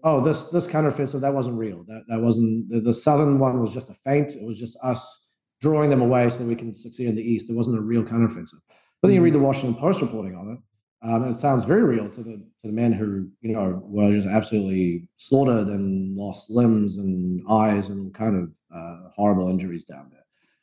"Oh, 0.05 0.21
this 0.21 0.51
this 0.51 0.67
counteroffensive 0.67 1.21
that 1.21 1.35
wasn't 1.35 1.59
real. 1.59 1.85
That 1.89 2.05
that 2.09 2.21
wasn't 2.21 2.69
the, 2.71 2.81
the, 2.81 2.95
southern 2.95 3.39
one 3.39 3.61
was 3.61 3.75
just 3.75 3.91
a 3.91 3.95
feint. 3.95 4.33
It 4.37 4.45
was 4.45 4.59
just 4.59 4.79
us 4.83 5.33
drawing 5.61 5.91
them 5.91 6.01
away 6.01 6.29
so 6.29 6.45
we 6.45 6.55
can 6.55 6.73
succeed 6.73 7.09
in 7.09 7.17
the 7.17 7.23
east. 7.23 7.51
It 7.51 7.57
wasn't 7.57 7.79
a 7.79 7.83
real 7.83 8.05
counteroffensive." 8.05 8.61
But 9.01 9.09
then 9.09 9.15
you 9.15 9.23
read 9.23 9.35
the 9.35 9.41
Washington 9.41 9.75
Post 9.75 10.01
reporting 10.01 10.37
on 10.37 10.51
it, 10.51 11.09
um, 11.09 11.23
and 11.23 11.33
it 11.33 11.37
sounds 11.37 11.65
very 11.65 11.83
real 11.83 12.09
to 12.09 12.23
the 12.23 12.37
to 12.61 12.67
the 12.67 12.73
men 12.73 12.93
who 12.93 13.29
you 13.41 13.53
know 13.53 13.83
were 13.85 14.13
just 14.13 14.29
absolutely 14.29 15.09
slaughtered 15.17 15.69
and 15.69 16.17
lost 16.17 16.51
limbs 16.51 16.99
and 16.99 17.43
eyes 17.49 17.89
and 17.89 18.15
kind 18.15 18.37
of 18.37 18.51
uh, 18.75 19.11
horrible 19.11 19.49
injuries 19.49 19.85
down 19.85 20.09
there. 20.11 20.19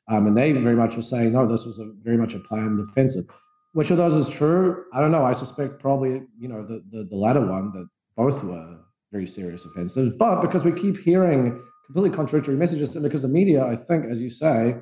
Um, 0.08 0.28
and 0.28 0.38
they 0.38 0.52
very 0.52 0.76
much 0.76 0.96
were 0.96 1.02
saying, 1.02 1.34
no, 1.34 1.48
this 1.48 1.66
was 1.66 1.80
a 1.80 1.92
very 2.04 2.18
much 2.18 2.36
a 2.36 2.40
planned 2.40 2.80
offensive. 2.80 3.24
Which 3.74 3.92
of 3.92 3.98
those 3.98 4.16
is 4.16 4.30
true? 4.30 4.86
I 4.94 5.02
don't 5.02 5.12
know. 5.12 5.26
I 5.26 5.34
suspect 5.34 5.80
probably, 5.80 6.22
you 6.40 6.48
know, 6.48 6.64
the, 6.64 6.84
the, 6.92 7.06
the 7.10 7.16
latter 7.16 7.42
one, 7.46 7.72
that 7.72 7.88
both 8.16 8.44
were 8.44 8.78
very 9.12 9.28
serious 9.28 9.66
offenses. 9.66 10.16
But 10.18 10.42
because 10.42 10.66
we 10.66 10.72
keep 10.72 10.98
hearing 10.98 11.62
completely 11.86 12.16
contradictory 12.16 12.56
messages, 12.56 12.96
and 12.96 13.04
because 13.04 13.22
the 13.22 13.28
media, 13.28 13.66
I 13.66 13.76
think, 13.76 14.06
as 14.06 14.20
you 14.20 14.30
say, 14.30 14.76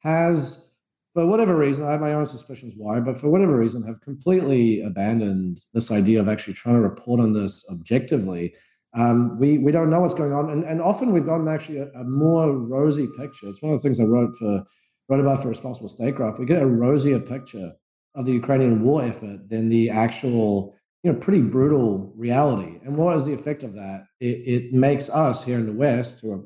has, 0.00 0.72
for 1.14 1.26
whatever 1.26 1.56
reason, 1.56 1.86
I 1.86 1.92
have 1.92 2.00
my 2.00 2.12
own 2.12 2.26
suspicions 2.26 2.74
why, 2.76 3.00
but 3.00 3.16
for 3.16 3.28
whatever 3.28 3.56
reason, 3.56 3.82
have 3.84 4.00
completely 4.00 4.82
abandoned 4.82 5.58
this 5.74 5.90
idea 5.90 6.20
of 6.20 6.28
actually 6.28 6.54
trying 6.54 6.76
to 6.76 6.82
report 6.82 7.20
on 7.20 7.32
this 7.32 7.64
objectively 7.70 8.54
um, 8.94 9.38
we 9.38 9.58
we 9.58 9.72
don't 9.72 9.88
know 9.88 10.00
what's 10.00 10.14
going 10.14 10.32
on, 10.32 10.50
and, 10.50 10.64
and 10.64 10.82
often 10.82 11.12
we've 11.12 11.24
gotten 11.24 11.48
actually 11.48 11.78
a, 11.78 11.88
a, 11.92 12.04
more 12.04 12.52
rosy 12.52 13.06
picture. 13.16 13.48
It's 13.48 13.62
one 13.62 13.72
of 13.72 13.80
the 13.80 13.82
things 13.82 13.98
I 13.98 14.04
wrote 14.04 14.36
for 14.36 14.64
wrote 15.08 15.20
about 15.20 15.42
for 15.42 15.48
Responsible 15.48 15.88
Statecraft. 15.88 16.38
We 16.38 16.44
get 16.44 16.62
a 16.62 16.66
rosier 16.66 17.18
picture 17.18 17.72
of 18.14 18.26
the 18.26 18.32
Ukrainian 18.32 18.82
war 18.82 19.02
effort 19.02 19.48
than 19.48 19.70
the 19.70 19.88
actual, 19.88 20.76
you 21.02 21.12
know, 21.12 21.18
pretty 21.18 21.42
brutal 21.42 22.12
reality. 22.16 22.78
And 22.84 22.96
what 22.96 23.16
is 23.16 23.24
the 23.24 23.34
effect 23.34 23.62
of 23.62 23.72
that? 23.74 24.06
It, 24.20 24.26
it 24.46 24.72
makes 24.72 25.10
us 25.10 25.44
here 25.44 25.56
in 25.56 25.66
the 25.66 25.72
West, 25.72 26.20
who 26.20 26.32
are 26.32 26.44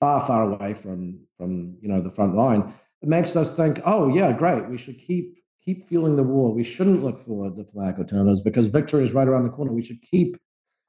far 0.00 0.20
far 0.20 0.50
away 0.50 0.74
from 0.74 1.20
from 1.36 1.76
you 1.80 1.88
know 1.88 2.00
the 2.00 2.10
front 2.10 2.34
line, 2.34 2.72
it 3.02 3.08
makes 3.08 3.36
us 3.36 3.54
think, 3.54 3.80
oh 3.84 4.08
yeah, 4.08 4.32
great, 4.32 4.68
we 4.68 4.78
should 4.78 4.98
keep 4.98 5.36
keep 5.62 5.86
fueling 5.86 6.16
the 6.16 6.22
war. 6.22 6.52
We 6.52 6.64
shouldn't 6.64 7.04
look 7.04 7.18
for 7.18 7.50
diplomatic 7.50 7.98
alternatives 7.98 8.40
because 8.40 8.66
victory 8.66 9.04
is 9.04 9.12
right 9.12 9.28
around 9.28 9.44
the 9.44 9.50
corner. 9.50 9.72
We 9.72 9.82
should 9.82 10.00
keep 10.02 10.36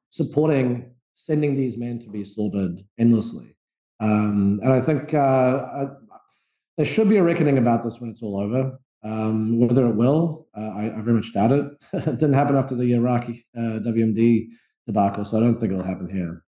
supporting 0.09 0.91
sending 1.15 1.55
these 1.55 1.77
men 1.77 1.99
to 1.99 2.09
be 2.09 2.23
slaughtered 2.23 2.79
endlessly. 2.97 3.55
Um, 3.99 4.59
and 4.63 4.71
I 4.71 4.79
think 4.79 5.13
uh, 5.13 5.17
I, 5.17 5.85
there 6.77 6.85
should 6.85 7.09
be 7.09 7.17
a 7.17 7.23
reckoning 7.23 7.57
about 7.57 7.83
this 7.83 7.99
when 7.99 8.09
it's 8.09 8.23
all 8.23 8.39
over. 8.39 8.79
Um, 9.03 9.59
whether 9.59 9.87
it 9.87 9.95
will, 9.95 10.47
uh, 10.55 10.61
I, 10.61 10.85
I, 10.95 11.01
very 11.01 11.15
much 11.15 11.33
doubt 11.33 11.51
it. 11.51 11.65
it 11.93 12.19
didn't 12.19 12.33
happen 12.33 12.55
after 12.55 12.75
the 12.75 12.93
Iraqi 12.93 13.43
uh, 13.57 13.79
WMD 13.81 14.45
debacle, 14.85 15.25
so 15.25 15.37
I 15.37 15.39
don't 15.39 15.55
think 15.55 15.71
it'll 15.71 15.83
happen 15.83 16.07
here. 16.07 16.43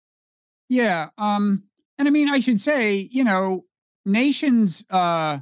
Yeah, 0.68 1.10
um, 1.18 1.64
and 1.98 2.10
I 2.10 2.12
mean, 2.12 2.28
I 2.28 2.40
should 2.40 2.60
say, 2.60 3.08
you 3.10 3.24
know, 3.24 3.64
nations 4.06 4.84
uh, 4.90 5.40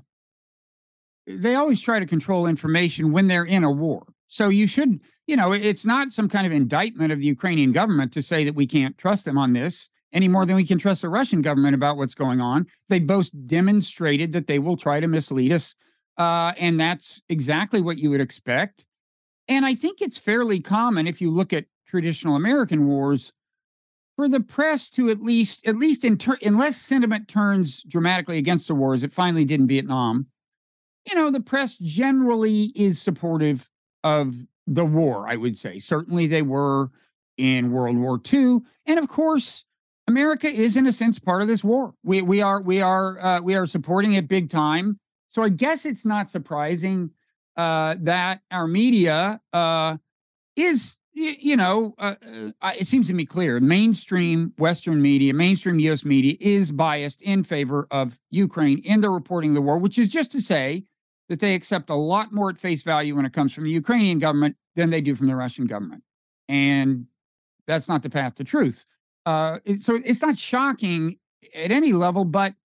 they 1.25 1.55
always 1.55 1.81
try 1.81 1.99
to 1.99 2.05
control 2.05 2.45
information 2.45 3.11
when 3.11 3.27
they're 3.27 3.45
in 3.45 3.63
a 3.63 3.71
war. 3.71 4.05
So 4.27 4.49
you 4.49 4.67
should 4.67 4.99
you 5.29 5.35
know, 5.35 5.51
it's 5.51 5.85
not 5.85 6.11
some 6.11 6.27
kind 6.27 6.47
of 6.47 6.51
indictment 6.51 7.11
of 7.11 7.19
the 7.19 7.25
Ukrainian 7.25 7.71
government 7.71 8.11
to 8.13 8.23
say 8.23 8.43
that 8.45 8.55
we 8.55 8.65
can't 8.65 8.97
trust 8.97 9.25
them 9.25 9.37
on 9.37 9.53
this 9.53 9.87
any 10.11 10.27
more 10.27 10.43
than 10.43 10.55
we 10.55 10.65
can 10.65 10.79
trust 10.79 11.03
the 11.03 11.09
Russian 11.09 11.43
government 11.43 11.75
about 11.75 11.97
what's 11.97 12.15
going 12.15 12.41
on. 12.41 12.65
They 12.89 12.99
both 12.99 13.29
demonstrated 13.45 14.33
that 14.33 14.47
they 14.47 14.57
will 14.57 14.75
try 14.75 14.99
to 14.99 15.07
mislead 15.07 15.51
us. 15.51 15.75
Uh, 16.19 16.53
and 16.57 16.79
that's 16.79 17.21
exactly 17.29 17.81
what 17.81 17.97
you 17.97 18.09
would 18.09 18.21
expect. 18.21 18.85
And 19.47 19.65
I 19.65 19.73
think 19.73 20.01
it's 20.01 20.17
fairly 20.17 20.59
common 20.59 21.07
if 21.07 21.21
you 21.21 21.31
look 21.31 21.53
at 21.53 21.65
traditional 21.87 22.35
American 22.35 22.85
wars 22.85 23.31
for 24.15 24.27
the 24.27 24.41
press 24.41 24.89
to 24.89 25.09
at 25.09 25.23
least, 25.23 25.65
at 25.65 25.77
least 25.77 26.03
in 26.03 26.17
ter- 26.17 26.37
unless 26.43 26.77
sentiment 26.77 27.29
turns 27.29 27.83
dramatically 27.83 28.37
against 28.37 28.67
the 28.67 28.75
war, 28.75 28.93
as 28.93 29.01
it 29.01 29.13
finally 29.13 29.45
did 29.45 29.61
in 29.61 29.67
Vietnam, 29.67 30.27
you 31.07 31.15
know, 31.15 31.31
the 31.31 31.39
press 31.39 31.77
generally 31.77 32.73
is 32.75 33.01
supportive 33.01 33.69
of 34.03 34.35
the 34.67 34.85
war, 34.85 35.25
I 35.27 35.37
would 35.37 35.57
say. 35.57 35.79
Certainly 35.79 36.27
they 36.27 36.41
were 36.41 36.91
in 37.37 37.71
World 37.71 37.97
War 37.97 38.19
II. 38.31 38.59
And 38.85 38.99
of 38.99 39.07
course, 39.07 39.63
America 40.07 40.49
is 40.49 40.75
in 40.75 40.85
a 40.85 40.91
sense 40.91 41.17
part 41.17 41.41
of 41.41 41.47
this 41.47 41.63
war. 41.63 41.93
We 42.03 42.21
we 42.21 42.41
are 42.41 42.61
we 42.61 42.81
are 42.81 43.19
uh, 43.19 43.41
we 43.41 43.55
are 43.55 43.65
supporting 43.65 44.13
it 44.13 44.27
big 44.27 44.49
time. 44.49 44.99
So 45.29 45.43
I 45.43 45.49
guess 45.49 45.85
it's 45.85 46.05
not 46.05 46.29
surprising 46.29 47.11
uh, 47.55 47.95
that 48.01 48.41
our 48.51 48.67
media 48.67 49.39
uh, 49.53 49.97
is 50.55 50.97
you 51.13 51.57
know 51.57 51.93
uh, 51.97 52.15
uh, 52.61 52.73
it 52.79 52.87
seems 52.87 53.07
to 53.07 53.13
me 53.13 53.25
clear 53.25 53.59
mainstream 53.59 54.53
Western 54.57 55.01
media, 55.01 55.33
mainstream 55.33 55.79
U.S. 55.79 56.05
media 56.05 56.35
is 56.39 56.71
biased 56.71 57.21
in 57.21 57.43
favor 57.43 57.87
of 57.91 58.19
Ukraine 58.31 58.79
in 58.79 59.01
the 59.01 59.09
reporting 59.09 59.51
of 59.51 59.55
the 59.55 59.61
war, 59.61 59.77
which 59.77 59.97
is 59.97 60.07
just 60.07 60.31
to 60.33 60.41
say 60.41 60.83
that 61.29 61.39
they 61.39 61.53
accept 61.53 61.89
a 61.89 61.95
lot 61.95 62.33
more 62.33 62.49
at 62.49 62.59
face 62.59 62.81
value 62.81 63.15
when 63.15 63.25
it 63.25 63.33
comes 63.33 63.53
from 63.53 63.65
the 63.65 63.71
Ukrainian 63.71 64.19
government 64.19 64.55
than 64.75 64.89
they 64.89 65.01
do 65.01 65.15
from 65.15 65.27
the 65.27 65.35
Russian 65.35 65.65
government. 65.65 66.03
And 66.47 67.05
that's 67.67 67.87
not 67.87 68.01
the 68.01 68.09
path 68.09 68.35
to 68.35 68.43
truth. 68.43 68.85
Uh, 69.25 69.59
so 69.77 69.99
it's 70.03 70.23
not 70.23 70.37
shocking 70.37 71.19
at 71.53 71.71
any 71.71 71.93
level, 71.93 72.25
but 72.25 72.55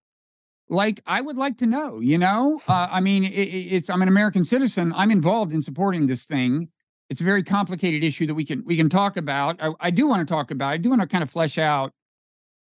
like 0.69 1.03
I 1.07 1.21
would 1.21 1.37
like 1.37 1.59
to 1.59 1.67
know, 1.67 2.01
you 2.01 2.19
know, 2.19 2.61
uh, 2.69 2.89
I 2.91 3.01
mean, 3.01 3.25
it, 3.25 3.29
it's 3.29 3.91
I'm 3.91 4.03
an 4.03 4.09
American 4.09 4.45
citizen. 4.45 4.93
I'm 4.97 5.11
involved 5.11 5.53
in 5.53 5.63
supporting 5.63 6.07
this 6.07 6.25
thing. 6.25 6.69
It's 7.11 7.21
a 7.21 7.25
very 7.25 7.43
complicated 7.43 8.03
issue 8.03 8.27
that 8.27 8.35
we 8.35 8.45
can 8.45 8.65
we 8.65 8.77
can 8.77 8.89
talk 8.89 9.17
about. 9.17 9.57
I, 9.61 9.73
I 9.81 9.91
do 9.91 10.07
want 10.07 10.27
to 10.27 10.33
talk 10.33 10.51
about. 10.51 10.69
I 10.69 10.79
do 10.79 10.89
want 10.89 11.03
to 11.03 11.07
kind 11.07 11.23
of 11.23 11.31
flesh 11.31 11.59
out 11.59 11.93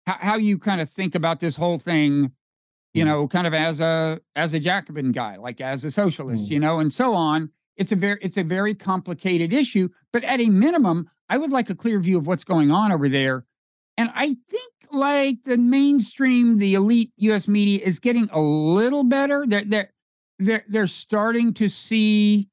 how, 0.07 0.17
how 0.21 0.37
you 0.37 0.59
kind 0.59 0.81
of 0.81 0.91
think 0.91 1.15
about 1.15 1.41
this 1.41 1.57
whole 1.57 1.79
thing 1.79 2.33
you 2.95 3.05
mm. 3.05 3.09
know 3.09 3.29
kind 3.29 3.47
of 3.47 3.55
as 3.55 3.81
a 3.81 4.21
as 4.35 4.55
a 4.55 4.61
jacobin 4.61 5.13
guy 5.13 5.37
like 5.37 5.61
as 5.61 5.85
a 5.85 5.91
socialist 5.91 6.47
mm. 6.47 6.51
you 6.51 6.61
know 6.61 6.81
and 6.81 6.93
so 6.93 7.15
on 7.15 7.51
it's 7.77 7.93
a 7.93 7.97
very 7.97 8.19
it's 8.23 8.39
a 8.39 8.43
very 8.43 8.75
complicated 8.75 9.53
issue 9.53 9.89
but 10.13 10.25
at 10.25 10.41
a 10.41 10.49
minimum 10.49 11.09
i 11.29 11.39
would 11.39 11.53
like 11.53 11.71
a 11.71 11.75
clear 11.75 12.01
view 12.01 12.19
of 12.19 12.27
what's 12.27 12.45
going 12.45 12.71
on 12.71 12.91
over 12.91 13.09
there 13.09 13.45
and 13.97 14.11
i 14.15 14.35
think 14.49 14.73
like 14.97 15.37
the 15.45 15.57
mainstream 15.57 16.59
the 16.59 16.75
elite 16.75 17.13
us 17.21 17.47
media 17.47 17.81
is 17.85 17.99
getting 17.99 18.29
a 18.33 18.41
little 18.41 19.05
better 19.05 19.45
they're 19.47 19.65
they're 19.65 19.93
they're, 20.39 20.65
they're 20.69 20.87
starting 20.87 21.55
to 21.55 21.69
see 21.69 22.49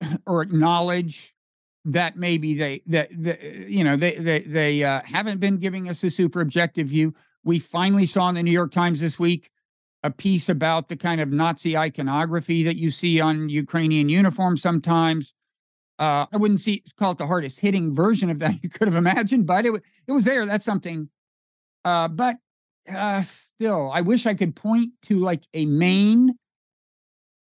or 0.26 0.42
acknowledge 0.42 1.34
that 1.84 2.16
maybe 2.16 2.54
they 2.54 2.82
that 2.86 3.08
the, 3.10 3.38
you 3.68 3.82
know 3.82 3.96
they 3.96 4.16
they 4.16 4.40
they 4.40 4.84
uh, 4.84 5.00
haven't 5.04 5.40
been 5.40 5.56
giving 5.56 5.88
us 5.88 6.02
a 6.04 6.10
super 6.10 6.40
objective 6.40 6.88
view. 6.88 7.14
We 7.42 7.58
finally 7.58 8.06
saw 8.06 8.28
in 8.28 8.34
the 8.34 8.42
New 8.42 8.50
York 8.50 8.72
Times 8.72 9.00
this 9.00 9.18
week 9.18 9.50
a 10.02 10.10
piece 10.10 10.48
about 10.48 10.88
the 10.88 10.96
kind 10.96 11.20
of 11.20 11.30
Nazi 11.30 11.76
iconography 11.76 12.62
that 12.64 12.76
you 12.76 12.90
see 12.90 13.20
on 13.20 13.48
Ukrainian 13.48 14.08
uniforms 14.08 14.62
sometimes. 14.62 15.34
Uh, 15.98 16.26
I 16.32 16.36
wouldn't 16.36 16.60
see 16.60 16.82
call 16.98 17.12
it 17.12 17.18
the 17.18 17.26
hardest 17.26 17.60
hitting 17.60 17.94
version 17.94 18.30
of 18.30 18.38
that 18.40 18.56
you 18.62 18.68
could 18.68 18.88
have 18.88 18.96
imagined, 18.96 19.46
but 19.46 19.64
it 19.64 19.72
it 20.06 20.12
was 20.12 20.24
there. 20.24 20.44
That's 20.44 20.64
something. 20.64 21.08
Uh, 21.84 22.08
but 22.08 22.36
uh, 22.92 23.22
still, 23.22 23.90
I 23.92 24.00
wish 24.00 24.26
I 24.26 24.34
could 24.34 24.56
point 24.56 24.90
to 25.02 25.18
like 25.18 25.42
a 25.54 25.66
main 25.66 26.36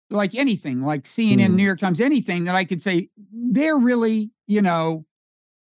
like 0.09 0.35
anything, 0.35 0.81
like 0.81 1.03
CNN, 1.03 1.47
mm. 1.47 1.55
New 1.55 1.63
York 1.63 1.79
Times, 1.79 1.99
anything 1.99 2.45
that 2.45 2.55
I 2.55 2.65
could 2.65 2.81
say 2.81 3.09
they're 3.31 3.77
really, 3.77 4.31
you 4.47 4.61
know, 4.61 5.05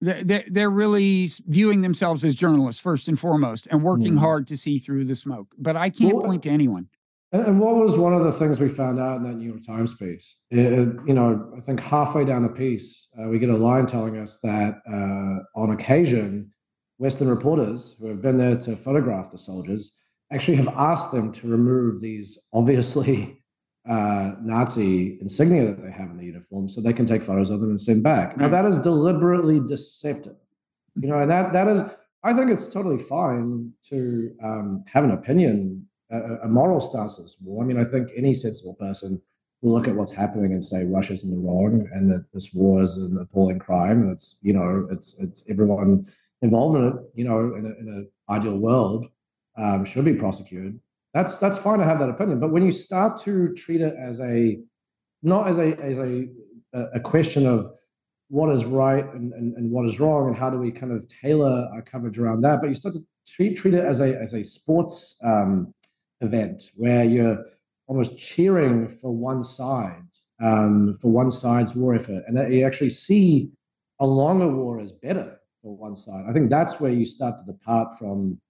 they're, 0.00 0.44
they're 0.48 0.70
really 0.70 1.28
viewing 1.46 1.82
themselves 1.82 2.24
as 2.24 2.34
journalists 2.34 2.80
first 2.80 3.08
and 3.08 3.18
foremost 3.18 3.68
and 3.70 3.82
working 3.82 4.14
mm. 4.14 4.18
hard 4.18 4.46
to 4.48 4.56
see 4.56 4.78
through 4.78 5.04
the 5.04 5.16
smoke. 5.16 5.48
But 5.58 5.76
I 5.76 5.90
can't 5.90 6.14
well, 6.14 6.24
point 6.24 6.42
to 6.44 6.48
anyone. 6.48 6.88
And 7.32 7.60
what 7.60 7.76
was 7.76 7.96
one 7.96 8.14
of 8.14 8.24
the 8.24 8.32
things 8.32 8.58
we 8.58 8.68
found 8.68 8.98
out 8.98 9.18
in 9.18 9.22
that 9.24 9.34
New 9.34 9.48
York 9.48 9.64
Times 9.64 9.94
piece? 9.94 10.44
It, 10.50 10.88
you 11.06 11.14
know, 11.14 11.52
I 11.56 11.60
think 11.60 11.80
halfway 11.80 12.24
down 12.24 12.42
the 12.42 12.48
piece, 12.48 13.08
uh, 13.20 13.28
we 13.28 13.38
get 13.38 13.50
a 13.50 13.56
line 13.56 13.86
telling 13.86 14.16
us 14.16 14.38
that 14.42 14.80
uh, 14.90 15.60
on 15.60 15.70
occasion, 15.72 16.50
Western 17.00 17.28
reporters 17.28 17.97
who 17.99 18.09
have 18.09 18.21
been 18.21 18.37
there 18.37 18.59
to 18.59 18.76
photograph 18.76 19.30
the 19.30 19.38
soldiers 19.38 19.97
actually 20.30 20.59
have 20.59 20.69
asked 20.69 21.12
them 21.12 21.33
to 21.33 21.49
remove 21.49 21.99
these 21.99 22.49
obviously 22.52 23.42
uh, 23.88 24.33
Nazi 24.42 25.19
insignia 25.23 25.64
that 25.64 25.83
they 25.83 25.90
have 25.90 26.11
in 26.11 26.19
the 26.19 26.26
uniform 26.26 26.69
so 26.69 26.82
they 26.82 26.93
can 26.93 27.06
take 27.06 27.23
photos 27.23 27.49
of 27.49 27.60
them 27.60 27.71
and 27.71 27.80
send 27.80 28.02
back. 28.02 28.36
Now, 28.36 28.50
that 28.50 28.67
is 28.67 28.78
deliberately 28.80 29.60
deceptive. 29.67 30.36
You 31.00 31.08
know, 31.08 31.21
and 31.21 31.30
that 31.30 31.54
that 31.54 31.69
is, 31.69 31.80
I 32.23 32.34
think 32.34 32.50
it's 32.50 32.69
totally 32.69 32.99
fine 32.99 33.73
to 33.89 34.34
um, 34.45 34.84
have 34.93 35.04
an 35.04 35.13
opinion, 35.13 35.86
a, 36.10 36.19
a 36.45 36.49
moral 36.49 36.80
stance 36.80 37.19
as 37.19 37.39
war. 37.41 37.65
I 37.65 37.67
mean, 37.67 37.80
I 37.80 37.84
think 37.84 38.10
any 38.15 38.34
sensible 38.34 38.76
person 38.78 39.19
will 39.63 39.73
look 39.73 39.89
at 39.89 39.95
what's 39.95 40.13
happening 40.13 40.52
and 40.52 40.63
say 40.63 40.84
Russia's 40.84 41.25
in 41.25 41.30
the 41.30 41.39
wrong 41.39 41.89
and 41.95 42.10
that 42.10 42.26
this 42.34 42.52
war 42.52 42.82
is 42.82 42.99
an 42.99 43.17
appalling 43.17 43.58
crime. 43.58 44.02
And 44.02 44.13
it's, 44.13 44.39
you 44.43 44.52
know, 44.52 44.86
it's 44.91 45.19
it's 45.19 45.49
everyone 45.49 46.04
involved 46.42 46.76
in 46.76 46.88
it, 46.88 46.94
you 47.14 47.24
know, 47.24 47.54
in, 47.54 47.66
a, 47.66 47.80
in 47.80 47.88
an 47.88 48.10
ideal 48.28 48.58
world 48.58 49.06
um, 49.58 49.84
should 49.84 50.04
be 50.04 50.14
prosecuted. 50.14 50.80
That's 51.14 51.38
that's 51.38 51.58
fine 51.58 51.80
to 51.80 51.84
have 51.84 51.98
that 51.98 52.08
opinion 52.08 52.38
but 52.38 52.52
when 52.52 52.64
you 52.64 52.70
start 52.70 53.20
to 53.22 53.52
treat 53.54 53.80
it 53.80 53.94
as 53.98 54.20
a 54.20 54.58
not 55.22 55.48
as 55.48 55.58
a 55.58 55.76
as 55.80 55.98
a 55.98 56.28
a 56.94 57.00
question 57.00 57.46
of 57.46 57.72
what 58.28 58.48
is 58.50 58.64
right 58.64 59.04
and, 59.12 59.32
and, 59.32 59.56
and 59.56 59.72
what 59.72 59.86
is 59.86 59.98
wrong 59.98 60.28
and 60.28 60.36
how 60.36 60.48
do 60.48 60.56
we 60.56 60.70
kind 60.70 60.92
of 60.92 61.08
tailor 61.08 61.68
our 61.72 61.82
coverage 61.82 62.16
around 62.16 62.42
that 62.42 62.60
but 62.60 62.68
you 62.68 62.74
start 62.74 62.94
to 62.94 63.04
treat, 63.26 63.56
treat 63.56 63.74
it 63.74 63.84
as 63.84 63.98
a 63.98 64.16
as 64.20 64.34
a 64.34 64.44
sports 64.44 65.20
um, 65.24 65.74
event 66.20 66.62
where 66.76 67.04
you're 67.04 67.44
almost 67.88 68.16
cheering 68.16 68.86
for 68.86 69.12
one 69.12 69.42
side 69.42 70.04
um, 70.40 70.94
for 70.94 71.10
one 71.10 71.30
side's 71.30 71.74
war 71.74 71.92
effort 71.92 72.22
and 72.28 72.54
you 72.54 72.64
actually 72.64 72.90
see 72.90 73.50
a 73.98 74.06
longer 74.06 74.48
war 74.48 74.78
as 74.78 74.92
better 74.92 75.39
for 75.62 75.76
one 75.76 75.96
side 75.96 76.25
i 76.28 76.32
think 76.32 76.50
that's 76.50 76.80
where 76.80 76.92
you 76.92 77.06
start 77.06 77.38
to 77.38 77.44
depart 77.44 77.99
from 77.99 78.40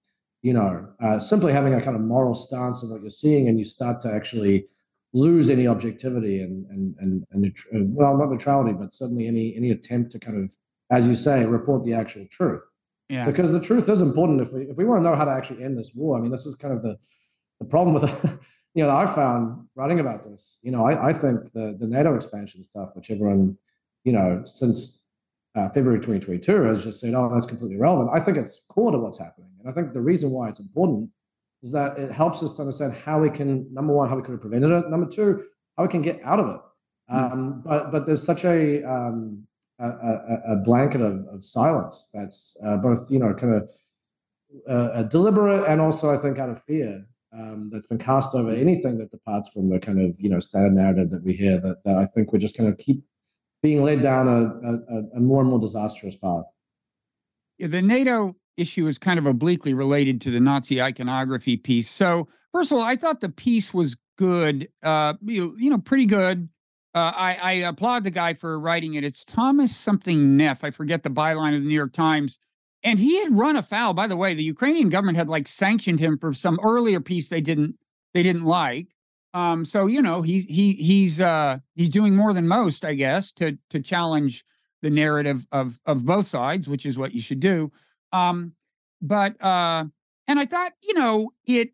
you 0.41 0.53
know, 0.53 0.87
uh, 1.01 1.19
simply 1.19 1.53
having 1.53 1.73
a 1.73 1.81
kind 1.81 1.95
of 1.95 2.01
moral 2.01 2.33
stance 2.33 2.81
of 2.81 2.89
what 2.89 3.01
you're 3.01 3.09
seeing, 3.09 3.47
and 3.47 3.59
you 3.59 3.63
start 3.63 4.01
to 4.01 4.11
actually 4.11 4.65
lose 5.13 5.49
any 5.49 5.67
objectivity 5.67 6.41
and 6.41 6.65
and 6.67 6.95
and, 6.99 7.25
and 7.31 7.45
uh, 7.45 7.79
well, 7.93 8.17
not 8.17 8.31
neutrality, 8.31 8.73
but 8.73 8.91
certainly 8.91 9.27
any 9.27 9.55
any 9.55 9.71
attempt 9.71 10.11
to 10.11 10.19
kind 10.19 10.43
of, 10.43 10.55
as 10.89 11.07
you 11.07 11.13
say, 11.13 11.45
report 11.45 11.83
the 11.83 11.93
actual 11.93 12.25
truth. 12.31 12.67
Yeah. 13.09 13.25
Because 13.25 13.51
the 13.51 13.59
truth 13.59 13.89
is 13.89 14.01
important 14.01 14.41
if 14.41 14.51
we 14.51 14.63
if 14.63 14.77
we 14.77 14.85
want 14.85 15.03
to 15.03 15.09
know 15.09 15.15
how 15.15 15.25
to 15.25 15.31
actually 15.31 15.63
end 15.63 15.77
this 15.77 15.91
war. 15.93 16.17
I 16.17 16.21
mean, 16.21 16.31
this 16.31 16.45
is 16.45 16.55
kind 16.55 16.73
of 16.73 16.81
the 16.81 16.97
the 17.59 17.65
problem 17.65 17.93
with 17.93 18.39
you 18.73 18.83
know 18.83 18.95
I 18.95 19.05
found 19.05 19.67
writing 19.75 19.99
about 19.99 20.23
this. 20.23 20.57
You 20.63 20.71
know, 20.71 20.85
I, 20.85 21.09
I 21.09 21.13
think 21.13 21.51
the 21.51 21.77
the 21.79 21.87
NATO 21.87 22.15
expansion 22.15 22.63
stuff, 22.63 22.89
which 22.95 23.11
everyone, 23.11 23.57
you 24.05 24.13
know, 24.13 24.41
since 24.43 25.00
uh, 25.55 25.67
February 25.69 25.99
2022 25.99 26.63
has 26.63 26.83
just 26.83 26.99
said, 26.99 27.13
oh, 27.13 27.29
that's 27.33 27.45
completely 27.45 27.77
irrelevant. 27.77 28.09
I 28.13 28.19
think 28.19 28.37
it's 28.37 28.61
core 28.69 28.91
to 28.91 28.97
what's 28.97 29.17
happening. 29.17 29.49
And 29.59 29.69
I 29.69 29.73
think 29.73 29.93
the 29.93 30.01
reason 30.01 30.31
why 30.31 30.49
it's 30.49 30.59
important 30.59 31.09
is 31.61 31.71
that 31.73 31.97
it 31.99 32.11
helps 32.11 32.41
us 32.41 32.55
to 32.55 32.61
understand 32.61 32.93
how 32.93 33.19
we 33.19 33.29
can, 33.29 33.71
number 33.73 33.93
one, 33.93 34.09
how 34.09 34.15
we 34.15 34.21
could 34.21 34.31
have 34.31 34.41
prevented 34.41 34.71
it. 34.71 34.89
Number 34.89 35.07
two, 35.07 35.43
how 35.77 35.83
we 35.83 35.89
can 35.89 36.01
get 36.01 36.21
out 36.23 36.39
of 36.39 36.47
it. 36.47 36.61
Hmm. 37.09 37.17
Um, 37.17 37.61
but 37.65 37.91
but 37.91 38.05
there's 38.05 38.23
such 38.23 38.45
a 38.45 38.83
um, 38.83 39.45
a, 39.79 39.87
a, 39.87 40.41
a, 40.53 40.55
blanket 40.57 41.01
of, 41.01 41.25
of 41.27 41.43
silence 41.43 42.09
that's 42.13 42.55
uh, 42.63 42.77
both 42.77 43.09
you 43.09 43.19
know 43.19 43.33
kind 43.33 43.55
of 43.55 43.69
uh, 44.67 45.03
deliberate 45.03 45.67
and 45.67 45.81
also 45.81 46.13
I 46.13 46.17
think 46.17 46.39
out 46.39 46.49
of 46.49 46.61
fear 46.63 47.05
um, 47.33 47.69
that's 47.71 47.87
been 47.87 47.97
cast 47.97 48.35
over 48.35 48.51
anything 48.51 48.97
that 48.99 49.11
departs 49.11 49.49
from 49.49 49.69
the 49.69 49.79
kind 49.79 50.01
of 50.01 50.15
you 50.19 50.29
know 50.29 50.39
standard 50.39 50.73
narrative 50.73 51.09
that 51.11 51.23
we 51.23 51.33
hear 51.33 51.59
that, 51.59 51.77
that 51.85 51.97
I 51.97 52.05
think 52.05 52.31
we're 52.31 52.39
just 52.39 52.57
going 52.57 52.73
to 52.73 52.83
keep 52.83 53.03
being 53.61 53.83
led 53.83 54.01
down 54.01 54.27
a, 54.27 54.41
a, 54.67 55.17
a 55.17 55.19
more 55.19 55.41
and 55.41 55.49
more 55.49 55.59
disastrous 55.59 56.15
path. 56.15 56.45
Yeah, 57.57 57.67
the 57.67 57.81
NATO 57.81 58.35
issue 58.57 58.87
is 58.87 58.97
kind 58.97 59.19
of 59.19 59.25
obliquely 59.25 59.73
related 59.73 60.21
to 60.21 60.31
the 60.31 60.39
Nazi 60.39 60.81
iconography 60.81 61.57
piece. 61.57 61.89
So, 61.89 62.27
first 62.51 62.71
of 62.71 62.77
all, 62.77 62.83
I 62.83 62.95
thought 62.95 63.21
the 63.21 63.29
piece 63.29 63.73
was 63.73 63.95
good, 64.17 64.67
uh, 64.83 65.13
you, 65.21 65.55
you 65.57 65.69
know, 65.69 65.77
pretty 65.77 66.05
good. 66.05 66.49
Uh, 66.93 67.11
I, 67.15 67.37
I 67.41 67.51
applaud 67.53 68.03
the 68.03 68.11
guy 68.11 68.33
for 68.33 68.59
writing 68.59 68.95
it. 68.95 69.03
It's 69.03 69.23
Thomas 69.23 69.75
something 69.75 70.35
Neff. 70.35 70.63
I 70.63 70.71
forget 70.71 71.03
the 71.03 71.09
byline 71.09 71.55
of 71.55 71.61
the 71.61 71.67
New 71.67 71.75
York 71.75 71.93
Times. 71.93 72.37
And 72.83 72.99
he 72.99 73.19
had 73.19 73.37
run 73.37 73.55
afoul. 73.55 73.93
By 73.93 74.07
the 74.07 74.17
way, 74.17 74.33
the 74.33 74.43
Ukrainian 74.43 74.89
government 74.89 75.17
had 75.17 75.29
like 75.29 75.47
sanctioned 75.47 75.99
him 75.99 76.17
for 76.17 76.33
some 76.33 76.59
earlier 76.63 76.99
piece 76.99 77.29
they 77.29 77.39
didn't 77.39 77.75
they 78.13 78.23
didn't 78.23 78.43
like. 78.43 78.87
Um, 79.33 79.65
so 79.65 79.87
you 79.87 80.01
know 80.01 80.21
he's 80.21 80.45
he 80.45 80.73
he's 80.73 81.19
uh, 81.19 81.59
he's 81.75 81.89
doing 81.89 82.15
more 82.15 82.33
than 82.33 82.47
most, 82.47 82.83
I 82.83 82.93
guess, 82.93 83.31
to 83.33 83.57
to 83.69 83.79
challenge 83.79 84.43
the 84.81 84.89
narrative 84.89 85.47
of 85.51 85.79
of 85.85 86.05
both 86.05 86.25
sides, 86.25 86.67
which 86.67 86.85
is 86.85 86.97
what 86.97 87.13
you 87.13 87.21
should 87.21 87.39
do. 87.39 87.71
Um, 88.11 88.53
but 89.01 89.41
uh, 89.41 89.85
and 90.27 90.39
I 90.39 90.45
thought 90.45 90.73
you 90.83 90.93
know 90.93 91.31
it. 91.45 91.71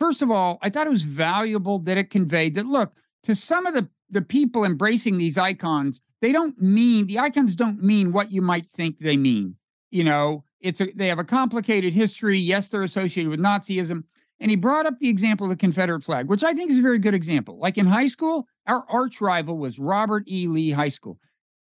First 0.00 0.22
of 0.22 0.30
all, 0.30 0.58
I 0.60 0.70
thought 0.70 0.86
it 0.86 0.90
was 0.90 1.04
valuable 1.04 1.78
that 1.80 1.96
it 1.96 2.10
conveyed 2.10 2.56
that 2.56 2.66
look 2.66 2.92
to 3.22 3.34
some 3.34 3.66
of 3.66 3.74
the 3.74 3.88
the 4.10 4.22
people 4.22 4.64
embracing 4.64 5.18
these 5.18 5.36
icons, 5.36 6.00
they 6.20 6.32
don't 6.32 6.60
mean 6.60 7.06
the 7.06 7.18
icons 7.18 7.56
don't 7.56 7.82
mean 7.82 8.12
what 8.12 8.30
you 8.30 8.40
might 8.40 8.66
think 8.70 8.98
they 8.98 9.16
mean. 9.16 9.56
You 9.90 10.04
know, 10.04 10.44
it's 10.60 10.80
a 10.80 10.88
they 10.94 11.08
have 11.08 11.18
a 11.18 11.24
complicated 11.24 11.92
history. 11.92 12.38
Yes, 12.38 12.68
they're 12.68 12.82
associated 12.82 13.30
with 13.30 13.40
Nazism, 13.40 14.04
and 14.40 14.50
he 14.50 14.56
brought 14.56 14.86
up 14.86 14.98
the 14.98 15.08
example 15.08 15.46
of 15.46 15.50
the 15.50 15.56
Confederate 15.56 16.02
flag, 16.02 16.28
which 16.28 16.44
I 16.44 16.54
think 16.54 16.70
is 16.70 16.78
a 16.78 16.82
very 16.82 16.98
good 16.98 17.14
example. 17.14 17.58
Like 17.58 17.78
in 17.78 17.86
high 17.86 18.08
school, 18.08 18.46
our 18.66 18.84
arch 18.88 19.20
rival 19.20 19.58
was 19.58 19.78
Robert 19.78 20.24
E. 20.28 20.46
Lee 20.46 20.70
High 20.70 20.88
School. 20.88 21.18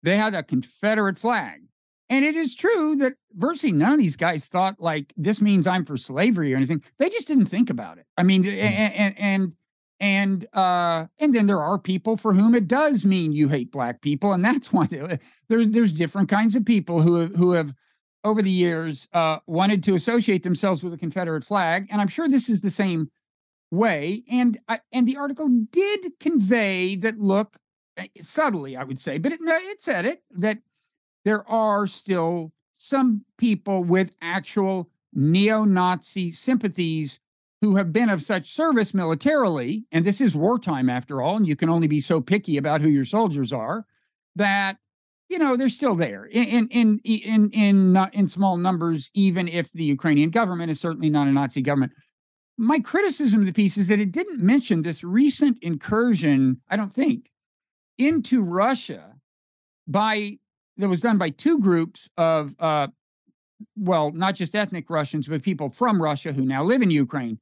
They 0.01 0.17
had 0.17 0.33
a 0.33 0.43
Confederate 0.43 1.17
flag. 1.17 1.61
And 2.09 2.23
it 2.23 2.35
is 2.35 2.55
true 2.55 2.95
that 2.97 3.13
virtually 3.33 3.71
none 3.71 3.93
of 3.93 3.99
these 3.99 4.17
guys 4.17 4.45
thought 4.45 4.79
like 4.79 5.13
this 5.17 5.41
means 5.41 5.65
I'm 5.65 5.85
for 5.85 5.97
slavery 5.97 6.53
or 6.53 6.57
anything. 6.57 6.83
They 6.99 7.09
just 7.09 7.27
didn't 7.27 7.45
think 7.45 7.69
about 7.69 7.97
it. 7.97 8.05
I 8.17 8.23
mean, 8.23 8.43
mm. 8.43 8.53
and 8.53 9.17
and 9.17 9.53
and 9.99 10.47
uh, 10.53 11.07
and 11.17 11.33
then 11.33 11.47
there 11.47 11.61
are 11.61 11.79
people 11.79 12.17
for 12.17 12.33
whom 12.33 12.55
it 12.55 12.67
does 12.67 13.05
mean 13.05 13.31
you 13.31 13.47
hate 13.47 13.71
black 13.71 14.01
people, 14.01 14.33
and 14.33 14.43
that's 14.43 14.71
why 14.73 14.87
there's 15.47 15.69
there's 15.69 15.91
different 15.91 16.29
kinds 16.29 16.55
of 16.55 16.65
people 16.65 17.01
who 17.01 17.15
have, 17.15 17.35
who 17.35 17.51
have 17.53 17.73
over 18.23 18.41
the 18.41 18.49
years 18.49 19.07
uh, 19.13 19.37
wanted 19.47 19.83
to 19.83 19.95
associate 19.95 20.43
themselves 20.43 20.83
with 20.83 20.93
the 20.93 20.97
Confederate 20.97 21.43
flag. 21.43 21.87
And 21.91 21.99
I'm 21.99 22.07
sure 22.07 22.27
this 22.27 22.49
is 22.49 22.61
the 22.61 22.69
same 22.69 23.09
way. 23.71 24.23
And 24.29 24.59
and 24.91 25.07
the 25.07 25.17
article 25.17 25.49
did 25.71 26.11
convey 26.19 26.95
that 26.97 27.19
look 27.19 27.57
uh, 27.97 28.05
subtly, 28.21 28.77
I 28.77 28.83
would 28.83 28.99
say, 28.99 29.17
but 29.17 29.31
it, 29.31 29.39
it 29.41 29.81
said 29.81 30.05
it 30.05 30.23
that 30.31 30.59
there 31.25 31.47
are 31.49 31.87
still 31.87 32.51
some 32.77 33.23
people 33.37 33.83
with 33.83 34.11
actual 34.21 34.89
neo-Nazi 35.13 36.31
sympathies 36.31 37.19
who 37.61 37.75
have 37.77 37.93
been 37.93 38.09
of 38.09 38.21
such 38.21 38.53
service 38.53 38.93
militarily, 38.93 39.85
and 39.91 40.03
this 40.03 40.19
is 40.19 40.35
wartime 40.35 40.89
after 40.89 41.21
all, 41.21 41.37
and 41.37 41.47
you 41.47 41.55
can 41.55 41.69
only 41.69 41.87
be 41.87 42.01
so 42.01 42.19
picky 42.19 42.57
about 42.57 42.81
who 42.81 42.89
your 42.89 43.05
soldiers 43.05 43.53
are, 43.53 43.85
that 44.35 44.77
you 45.29 45.39
know 45.39 45.55
they're 45.55 45.69
still 45.69 45.95
there 45.95 46.25
in 46.25 46.67
in 46.69 46.99
in 47.03 47.49
in 47.51 47.97
uh, 47.97 48.09
in 48.13 48.27
small 48.27 48.57
numbers, 48.57 49.09
even 49.13 49.47
if 49.47 49.71
the 49.71 49.83
Ukrainian 49.83 50.29
government 50.29 50.71
is 50.71 50.79
certainly 50.79 51.09
not 51.09 51.27
a 51.27 51.31
Nazi 51.31 51.61
government. 51.61 51.93
My 52.57 52.79
criticism 52.79 53.39
of 53.39 53.45
the 53.47 53.53
piece 53.53 53.77
is 53.77 53.87
that 53.87 53.99
it 53.99 54.11
didn't 54.11 54.39
mention 54.39 54.81
this 54.81 55.03
recent 55.03 55.57
incursion. 55.61 56.61
I 56.69 56.77
don't 56.77 56.93
think 56.93 57.31
into 57.97 58.41
Russia 58.41 59.15
by 59.87 60.37
that 60.77 60.89
was 60.89 60.99
done 60.99 61.17
by 61.17 61.29
two 61.29 61.59
groups 61.59 62.09
of 62.17 62.53
uh, 62.59 62.87
well, 63.77 64.11
not 64.11 64.35
just 64.35 64.55
ethnic 64.55 64.89
Russians, 64.89 65.27
but 65.27 65.41
people 65.41 65.69
from 65.69 66.01
Russia 66.01 66.33
who 66.33 66.45
now 66.45 66.63
live 66.63 66.81
in 66.81 66.91
Ukraine. 66.91 67.39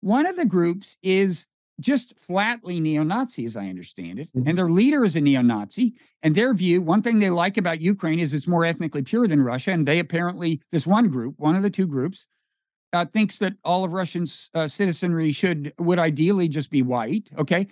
One 0.00 0.26
of 0.26 0.36
the 0.36 0.46
groups 0.46 0.96
is 1.02 1.46
just 1.80 2.14
flatly 2.16 2.80
neo 2.80 3.02
Nazi, 3.02 3.46
as 3.46 3.56
I 3.56 3.66
understand 3.68 4.18
it. 4.18 4.28
Mm-hmm. 4.34 4.48
And 4.48 4.58
their 4.58 4.70
leader 4.70 5.04
is 5.04 5.16
a 5.16 5.20
neo 5.20 5.42
Nazi. 5.42 5.94
And 6.22 6.34
their 6.34 6.54
view, 6.54 6.80
one 6.80 7.02
thing 7.02 7.18
they 7.18 7.30
like 7.30 7.56
about 7.56 7.80
Ukraine 7.80 8.20
is 8.20 8.32
it's 8.32 8.46
more 8.46 8.64
ethnically 8.64 9.02
pure 9.02 9.26
than 9.26 9.42
Russia. 9.42 9.72
And 9.72 9.86
they 9.86 9.98
apparently, 9.98 10.60
this 10.70 10.86
one 10.86 11.08
group, 11.08 11.34
one 11.38 11.56
of 11.56 11.62
the 11.62 11.70
two 11.70 11.86
groups, 11.86 12.28
uh, 12.92 13.04
thinks 13.06 13.38
that 13.38 13.54
all 13.64 13.84
of 13.84 13.92
Russian 13.92 14.24
uh, 14.54 14.68
citizenry 14.68 15.32
should, 15.32 15.72
would 15.78 15.98
ideally 15.98 16.48
just 16.48 16.70
be 16.70 16.82
white. 16.82 17.28
Okay. 17.38 17.66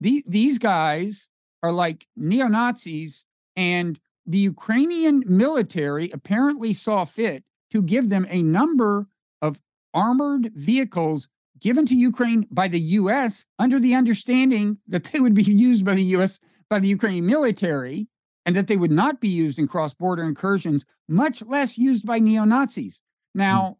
The, 0.00 0.24
these 0.26 0.58
guys 0.58 1.28
are 1.62 1.72
like 1.72 2.06
neo 2.16 2.48
Nazis. 2.48 3.24
And 3.56 4.00
the 4.26 4.38
Ukrainian 4.38 5.22
military 5.26 6.10
apparently 6.10 6.72
saw 6.72 7.04
fit 7.04 7.44
to 7.70 7.82
give 7.82 8.08
them 8.08 8.26
a 8.28 8.42
number 8.42 9.06
of 9.42 9.60
armored 9.92 10.50
vehicles 10.54 11.28
given 11.64 11.86
to 11.86 11.96
Ukraine 11.96 12.46
by 12.50 12.68
the 12.68 12.80
US 13.00 13.46
under 13.58 13.80
the 13.80 13.94
understanding 13.94 14.76
that 14.86 15.04
they 15.04 15.18
would 15.18 15.34
be 15.34 15.42
used 15.68 15.84
by 15.84 15.94
the 15.94 16.04
US, 16.16 16.38
by 16.68 16.78
the 16.78 16.88
Ukrainian 16.88 17.26
military, 17.26 18.06
and 18.44 18.54
that 18.54 18.66
they 18.66 18.76
would 18.76 18.90
not 18.90 19.18
be 19.18 19.28
used 19.28 19.58
in 19.58 19.66
cross 19.66 19.94
border 19.94 20.22
incursions, 20.22 20.84
much 21.08 21.42
less 21.42 21.78
used 21.78 22.04
by 22.06 22.18
neo 22.18 22.44
Nazis. 22.44 23.00
Now, 23.34 23.60
mm. 23.62 23.76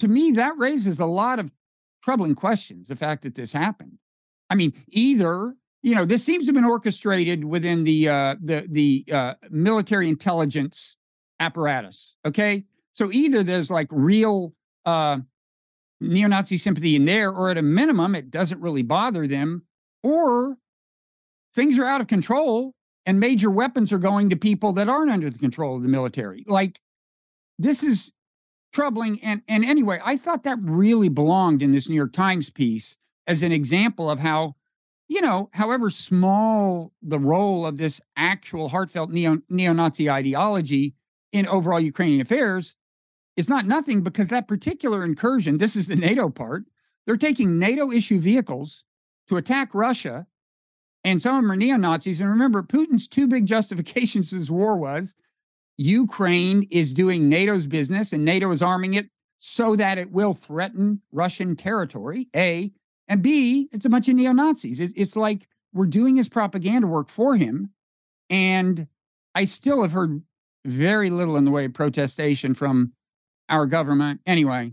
to 0.00 0.08
me, 0.08 0.32
that 0.32 0.56
raises 0.56 0.98
a 0.98 1.04
lot 1.04 1.38
of 1.38 1.52
troubling 2.02 2.34
questions 2.34 2.88
the 2.88 2.96
fact 2.96 3.22
that 3.22 3.34
this 3.34 3.52
happened. 3.52 3.98
I 4.48 4.54
mean, 4.54 4.72
either 4.88 5.54
you 5.82 5.94
know 5.94 6.06
this 6.06 6.24
seems 6.24 6.46
to 6.46 6.48
have 6.48 6.54
been 6.54 6.64
orchestrated 6.64 7.44
within 7.44 7.84
the 7.84 8.08
uh, 8.08 8.36
the 8.42 8.66
the 8.66 9.04
uh, 9.12 9.34
military 9.50 10.08
intelligence 10.08 10.96
apparatus. 11.38 12.14
Okay, 12.26 12.64
so 12.94 13.12
either 13.12 13.42
there's 13.42 13.70
like 13.70 13.88
real 13.90 14.54
uh, 14.86 15.18
neo 16.00 16.28
Nazi 16.28 16.58
sympathy 16.58 16.96
in 16.96 17.04
there, 17.04 17.30
or 17.30 17.50
at 17.50 17.58
a 17.58 17.62
minimum, 17.62 18.14
it 18.14 18.30
doesn't 18.30 18.60
really 18.60 18.82
bother 18.82 19.26
them, 19.26 19.62
or 20.02 20.56
things 21.54 21.78
are 21.78 21.84
out 21.84 22.00
of 22.00 22.06
control 22.06 22.74
and 23.06 23.18
major 23.18 23.50
weapons 23.50 23.92
are 23.92 23.98
going 23.98 24.28
to 24.30 24.36
people 24.36 24.72
that 24.74 24.88
aren't 24.88 25.10
under 25.10 25.30
the 25.30 25.38
control 25.38 25.76
of 25.76 25.82
the 25.82 25.88
military. 25.88 26.44
Like, 26.46 26.78
this 27.58 27.82
is 27.82 28.12
troubling. 28.72 29.18
And, 29.22 29.42
and 29.48 29.64
anyway, 29.64 29.98
I 30.04 30.16
thought 30.16 30.44
that 30.44 30.58
really 30.60 31.08
belonged 31.08 31.62
in 31.62 31.72
this 31.72 31.88
New 31.88 31.94
York 31.94 32.12
Times 32.12 32.50
piece 32.50 32.96
as 33.26 33.42
an 33.42 33.50
example 33.50 34.10
of 34.10 34.18
how, 34.18 34.56
you 35.08 35.22
know, 35.22 35.48
however 35.54 35.88
small 35.88 36.92
the 37.02 37.18
role 37.18 37.64
of 37.64 37.78
this 37.78 38.00
actual 38.16 38.68
heartfelt 38.68 39.10
neo 39.10 39.40
Nazi 39.48 40.10
ideology 40.10 40.94
in 41.32 41.46
overall 41.46 41.80
Ukrainian 41.80 42.20
affairs, 42.20 42.74
it's 43.38 43.48
not 43.48 43.66
nothing 43.66 44.02
because 44.02 44.28
that 44.28 44.48
particular 44.48 45.04
incursion, 45.04 45.58
this 45.58 45.76
is 45.76 45.86
the 45.86 45.94
NATO 45.94 46.28
part, 46.28 46.64
they're 47.06 47.16
taking 47.16 47.56
NATO 47.56 47.92
issue 47.92 48.18
vehicles 48.18 48.82
to 49.28 49.36
attack 49.36 49.72
Russia, 49.74 50.26
and 51.04 51.22
some 51.22 51.36
of 51.36 51.42
them 51.42 51.52
are 51.52 51.56
neo 51.56 51.76
Nazis. 51.76 52.20
And 52.20 52.28
remember, 52.28 52.64
Putin's 52.64 53.06
two 53.06 53.28
big 53.28 53.46
justifications 53.46 54.30
this 54.32 54.50
war 54.50 54.76
was 54.76 55.14
Ukraine 55.76 56.66
is 56.72 56.92
doing 56.92 57.28
NATO's 57.28 57.68
business 57.68 58.12
and 58.12 58.24
NATO 58.24 58.50
is 58.50 58.60
arming 58.60 58.94
it 58.94 59.08
so 59.38 59.76
that 59.76 59.98
it 59.98 60.10
will 60.10 60.34
threaten 60.34 61.00
Russian 61.12 61.54
territory, 61.54 62.26
A. 62.34 62.72
And 63.06 63.22
B, 63.22 63.68
it's 63.70 63.86
a 63.86 63.88
bunch 63.88 64.08
of 64.08 64.16
neo 64.16 64.32
Nazis. 64.32 64.80
It, 64.80 64.92
it's 64.96 65.14
like 65.14 65.46
we're 65.72 65.86
doing 65.86 66.16
his 66.16 66.28
propaganda 66.28 66.88
work 66.88 67.08
for 67.08 67.36
him. 67.36 67.70
And 68.28 68.88
I 69.36 69.44
still 69.44 69.82
have 69.82 69.92
heard 69.92 70.20
very 70.64 71.08
little 71.08 71.36
in 71.36 71.44
the 71.44 71.52
way 71.52 71.66
of 71.66 71.72
protestation 71.72 72.52
from 72.52 72.92
our 73.48 73.66
government. 73.66 74.20
Anyway, 74.26 74.72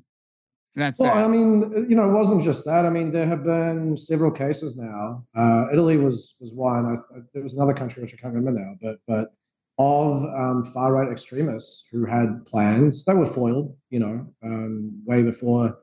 that's 0.75 0.99
well. 0.99 1.15
That. 1.15 1.25
I 1.25 1.27
mean, 1.27 1.87
you 1.89 1.95
know, 1.95 2.09
it 2.09 2.13
wasn't 2.13 2.43
just 2.43 2.65
that. 2.65 2.85
I 2.85 2.89
mean, 2.89 3.11
there 3.11 3.27
have 3.27 3.43
been 3.43 3.95
several 3.95 4.31
cases 4.31 4.75
now. 4.75 5.25
Uh, 5.35 5.67
Italy 5.71 5.97
was 5.97 6.35
was 6.39 6.53
one. 6.53 6.85
I, 6.85 7.19
there 7.33 7.43
was 7.43 7.53
another 7.53 7.73
country 7.73 8.03
which 8.03 8.13
I 8.13 8.17
can't 8.17 8.33
remember 8.33 8.59
now, 8.59 8.75
but 8.81 8.99
but 9.07 9.33
of 9.77 10.23
um, 10.23 10.63
far 10.73 10.93
right 10.93 11.11
extremists 11.11 11.85
who 11.91 12.05
had 12.05 12.45
plans 12.45 13.05
that 13.05 13.15
were 13.15 13.25
foiled. 13.25 13.75
You 13.89 13.99
know, 13.99 14.33
um, 14.43 15.01
way 15.05 15.23
before 15.23 15.77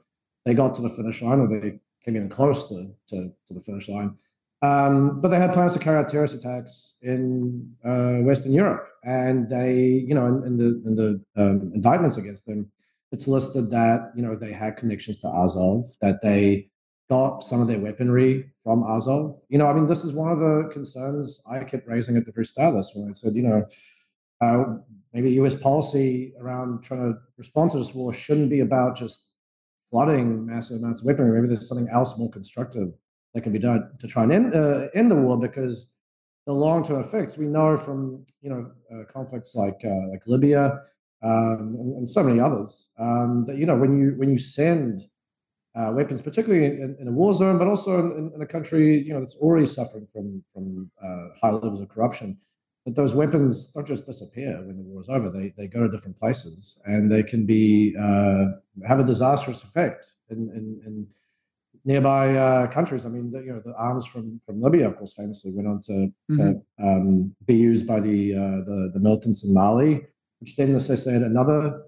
they 0.45 0.55
got 0.55 0.75
to 0.75 0.83
the 0.83 0.91
finish 0.91 1.23
line, 1.23 1.41
or 1.41 1.49
they 1.49 1.81
came 2.05 2.17
even 2.17 2.29
close 2.29 2.69
to 2.69 2.93
to, 3.09 3.33
to 3.47 3.55
the 3.55 3.61
finish 3.61 3.89
line. 3.89 4.17
Um, 4.63 5.21
but 5.21 5.29
they 5.29 5.39
had 5.39 5.53
plans 5.53 5.73
to 5.73 5.81
carry 5.81 5.99
out 5.99 6.09
terrorist 6.09 6.35
attacks 6.35 6.97
in 7.03 7.75
uh, 7.85 8.23
Western 8.25 8.53
Europe, 8.53 8.87
and 9.03 9.49
they, 9.49 10.05
you 10.07 10.15
know, 10.15 10.27
in, 10.27 10.45
in 10.45 10.57
the 10.57 10.83
in 10.87 10.95
the 10.95 11.21
um, 11.37 11.73
indictments 11.75 12.17
against 12.17 12.47
them, 12.47 12.71
it's 13.13 13.29
listed 13.29 13.71
that 13.71 14.11
you 14.17 14.23
know 14.23 14.35
they 14.35 14.53
had 14.53 14.77
connections 14.77 15.19
to 15.21 15.29
Azov, 15.29 15.85
that 16.01 16.23
they 16.23 16.67
got 17.11 17.43
some 17.43 17.61
of 17.61 17.69
their 17.69 17.79
weaponry 17.79 18.51
from 18.65 18.83
Azov. 18.85 19.39
You 19.49 19.59
know, 19.59 19.67
I 19.67 19.75
mean, 19.75 19.87
this 19.87 20.03
is 20.03 20.13
one 20.13 20.33
of 20.33 20.39
the 20.39 20.71
concerns 20.73 21.43
I 21.49 21.63
kept 21.65 21.87
raising 21.87 22.17
at 22.17 22.25
the 22.25 22.33
very 22.33 22.47
start 22.47 22.71
of 22.71 22.77
this 22.77 22.93
when 22.95 23.11
I 23.11 23.13
said, 23.13 23.35
you 23.35 23.43
know, 23.43 23.67
uh, 24.41 24.65
maybe 25.13 25.31
U.S. 25.33 25.55
policy 25.55 26.33
around 26.41 26.83
trying 26.83 27.13
to 27.13 27.19
respond 27.37 27.71
to 27.73 27.79
this 27.79 27.95
war 27.95 28.15
shouldn't 28.15 28.49
be 28.49 28.61
about 28.61 28.97
just 28.97 29.35
flooding 29.91 30.47
massive 30.47 30.79
amounts 30.79 31.01
of 31.01 31.07
weaponry. 31.07 31.37
Maybe 31.37 31.49
there's 31.49 31.69
something 31.69 31.89
else 31.91 32.19
more 32.19 32.31
constructive 32.31 32.93
that 33.35 33.43
can 33.43 33.53
be 33.53 33.59
done 33.59 33.91
to 33.99 34.07
try 34.07 34.23
and 34.23 34.33
end, 34.33 34.55
uh, 34.55 34.89
end 34.95 35.11
the 35.11 35.17
war 35.17 35.39
because 35.39 35.93
the 36.47 36.53
long-term 36.53 37.01
effects 37.01 37.37
we 37.37 37.47
know 37.47 37.77
from 37.77 38.25
you 38.41 38.51
know 38.51 38.71
uh, 38.93 39.05
conflicts 39.13 39.55
like 39.55 39.81
uh, 39.85 40.09
like 40.11 40.23
Libya 40.27 40.81
um, 41.23 41.77
and, 41.79 41.97
and, 41.99 42.09
so 42.09 42.23
many 42.23 42.41
others. 42.41 42.91
Um, 42.99 43.45
that 43.47 43.57
you 43.57 43.67
know 43.67 43.77
when 43.77 43.99
you 43.99 44.15
when 44.17 44.31
you 44.31 44.39
send 44.39 45.01
uh, 45.75 45.93
weapons, 45.95 46.21
particularly 46.21 46.67
in, 46.67 46.97
in, 47.01 47.09
a 47.09 47.13
war 47.13 47.33
zone, 47.33 47.59
but 47.59 47.67
also 47.67 48.17
in, 48.17 48.33
in, 48.35 48.43
a 48.43 48.47
country 48.47 49.03
you 49.03 49.13
know 49.13 49.21
that's 49.21 49.37
already 49.37 49.67
suffering 49.67 50.07
from 50.13 50.43
from 50.53 50.91
uh, 51.03 51.29
high 51.41 51.51
levels 51.51 51.81
of 51.81 51.89
corruption, 51.89 52.37
that 52.85 52.97
those 52.97 53.15
weapons 53.15 53.73
don't 53.73 53.87
just 53.87 54.07
disappear 54.07 54.61
when 54.67 54.77
the 54.77 54.83
war 54.83 55.01
is 55.01 55.09
over. 55.09 55.31
They 55.31 55.53
they 55.57 55.69
go 55.69 55.81
to 55.81 55.89
different 55.89 56.19
places 56.19 56.81
and 56.85 57.11
they 57.11 57.23
can 57.23 57.47
be 57.47 57.95
uh, 57.99 58.45
have 58.87 59.01
a 59.01 59.05
disastrous 59.05 59.63
effect 59.63 60.13
in, 60.31 60.51
in, 60.55 60.81
in 60.87 61.07
nearby 61.85 62.37
uh, 62.37 62.67
countries. 62.69 63.07
I 63.07 63.11
mean, 63.11 63.31
the, 63.31 63.41
you 63.41 63.53
know, 63.53 63.63
the 63.65 63.75
arms 63.77 64.07
from 64.07 64.41
from 64.45 64.61
Libya, 64.61 64.89
of 64.89 64.97
course, 64.97 65.15
famously 65.15 65.53
went 65.55 65.69
on 65.69 65.81
to, 65.83 65.93
mm-hmm. 65.93 66.37
to 66.37 66.63
um, 66.85 67.35
be 67.47 67.55
used 67.55 67.87
by 67.87 68.01
the, 68.01 68.35
uh, 68.35 68.65
the 68.65 68.91
the 68.95 69.01
militants 69.01 69.45
in 69.45 69.55
Mali 69.55 70.03
which 70.43 70.57
then 70.57 70.73
necessitated 70.73 71.23
another 71.23 71.85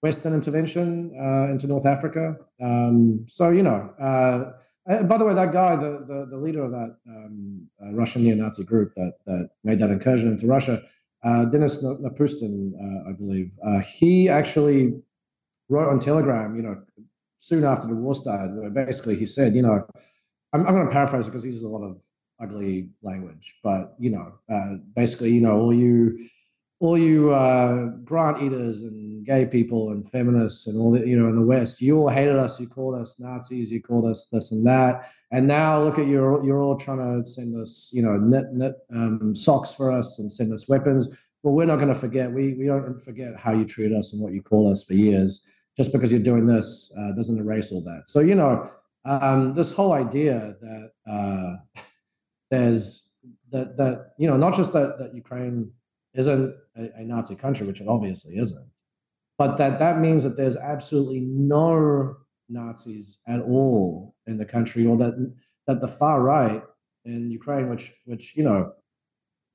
Western 0.00 0.34
intervention 0.34 1.14
uh, 1.16 1.52
into 1.52 1.68
North 1.68 1.86
Africa. 1.86 2.34
Um, 2.60 3.24
so, 3.28 3.50
you 3.50 3.62
know, 3.62 3.90
uh, 4.00 5.02
by 5.04 5.16
the 5.16 5.24
way, 5.24 5.34
that 5.34 5.52
guy, 5.52 5.76
the, 5.76 6.04
the, 6.08 6.26
the 6.32 6.36
leader 6.36 6.64
of 6.64 6.72
that 6.72 6.96
um, 7.08 7.68
uh, 7.80 7.92
Russian 7.92 8.24
neo 8.24 8.34
Nazi 8.34 8.64
group 8.64 8.92
that, 8.94 9.12
that 9.26 9.50
made 9.62 9.78
that 9.78 9.90
incursion 9.90 10.28
into 10.32 10.48
Russia, 10.48 10.82
uh, 11.22 11.44
Denis 11.44 11.84
Kapustin, 11.84 12.72
uh, 12.74 13.10
I 13.10 13.12
believe, 13.12 13.52
uh, 13.64 13.78
he 13.78 14.28
actually 14.28 15.00
wrote 15.68 15.88
on 15.88 16.00
Telegram, 16.00 16.56
you 16.56 16.62
know, 16.62 16.82
soon 17.38 17.62
after 17.62 17.86
the 17.86 17.94
war 17.94 18.16
started, 18.16 18.56
where 18.56 18.70
basically 18.70 19.14
he 19.14 19.26
said, 19.26 19.54
you 19.54 19.62
know, 19.62 19.86
I'm, 20.52 20.66
I'm 20.66 20.74
going 20.74 20.88
to 20.88 20.92
paraphrase 20.92 21.28
it 21.28 21.30
because 21.30 21.44
he 21.44 21.50
uses 21.50 21.62
a 21.62 21.68
lot 21.68 21.84
of 21.84 22.00
ugly 22.42 22.90
language, 23.02 23.60
but, 23.62 23.94
you 24.00 24.10
know, 24.10 24.32
basically, 24.96 25.30
you 25.30 25.40
know, 25.40 25.60
all 25.60 25.72
you 25.72 26.18
all 26.82 26.98
you 26.98 27.32
uh, 27.32 27.86
grant 28.04 28.42
eaters 28.42 28.82
and 28.82 29.24
gay 29.24 29.46
people 29.46 29.90
and 29.90 30.10
feminists 30.10 30.66
and 30.66 30.76
all 30.76 30.90
the 30.90 31.06
you 31.06 31.16
know 31.16 31.28
in 31.28 31.36
the 31.36 31.46
West, 31.46 31.80
you 31.80 31.96
all 31.96 32.08
hated 32.08 32.34
us. 32.36 32.58
You 32.58 32.66
called 32.66 32.96
us 32.96 33.20
Nazis. 33.20 33.70
You 33.70 33.80
called 33.80 34.04
us 34.04 34.26
this 34.26 34.50
and 34.50 34.66
that. 34.66 35.08
And 35.30 35.46
now 35.46 35.80
look 35.80 36.00
at 36.00 36.08
you. 36.08 36.44
You're 36.44 36.60
all 36.60 36.76
trying 36.76 36.98
to 36.98 37.24
send 37.24 37.54
us, 37.56 37.92
you 37.94 38.02
know, 38.02 38.16
knit 38.16 38.52
knit 38.52 38.74
um, 38.92 39.32
socks 39.32 39.72
for 39.72 39.92
us 39.92 40.18
and 40.18 40.28
send 40.28 40.52
us 40.52 40.68
weapons. 40.68 41.16
Well, 41.44 41.54
we're 41.54 41.66
not 41.66 41.76
going 41.76 41.86
to 41.86 41.94
forget. 41.94 42.32
We 42.32 42.54
we 42.54 42.66
don't 42.66 43.00
forget 43.00 43.38
how 43.38 43.52
you 43.52 43.64
treat 43.64 43.92
us 43.92 44.12
and 44.12 44.20
what 44.20 44.32
you 44.32 44.42
call 44.42 44.70
us 44.70 44.82
for 44.82 44.94
years. 44.94 45.48
Just 45.76 45.92
because 45.92 46.10
you're 46.10 46.20
doing 46.20 46.46
this 46.46 46.92
uh, 46.98 47.12
doesn't 47.12 47.38
erase 47.38 47.70
all 47.70 47.84
that. 47.84 48.02
So 48.06 48.18
you 48.18 48.34
know, 48.34 48.68
um, 49.04 49.54
this 49.54 49.72
whole 49.72 49.92
idea 49.92 50.56
that 50.60 50.90
uh, 51.08 51.80
there's 52.50 53.20
that 53.52 53.76
that 53.76 54.14
you 54.18 54.26
know 54.26 54.36
not 54.36 54.56
just 54.56 54.72
that 54.72 54.98
that 54.98 55.14
Ukraine 55.14 55.70
isn't 56.14 56.54
a, 56.76 56.82
a, 56.96 57.04
Nazi 57.04 57.36
country, 57.36 57.66
which 57.66 57.80
it 57.80 57.88
obviously 57.88 58.36
isn't, 58.36 58.70
but 59.38 59.56
that 59.56 59.78
that 59.78 59.98
means 59.98 60.22
that 60.22 60.36
there's 60.36 60.56
absolutely 60.56 61.20
no 61.20 62.16
Nazis 62.48 63.18
at 63.26 63.40
all 63.40 64.14
in 64.26 64.38
the 64.38 64.44
country, 64.44 64.86
or 64.86 64.96
that 64.96 65.34
that 65.66 65.80
the 65.80 65.88
far 65.88 66.22
right 66.22 66.62
in 67.04 67.30
Ukraine, 67.30 67.68
which 67.68 67.92
which 68.04 68.36
you 68.36 68.44
know 68.44 68.72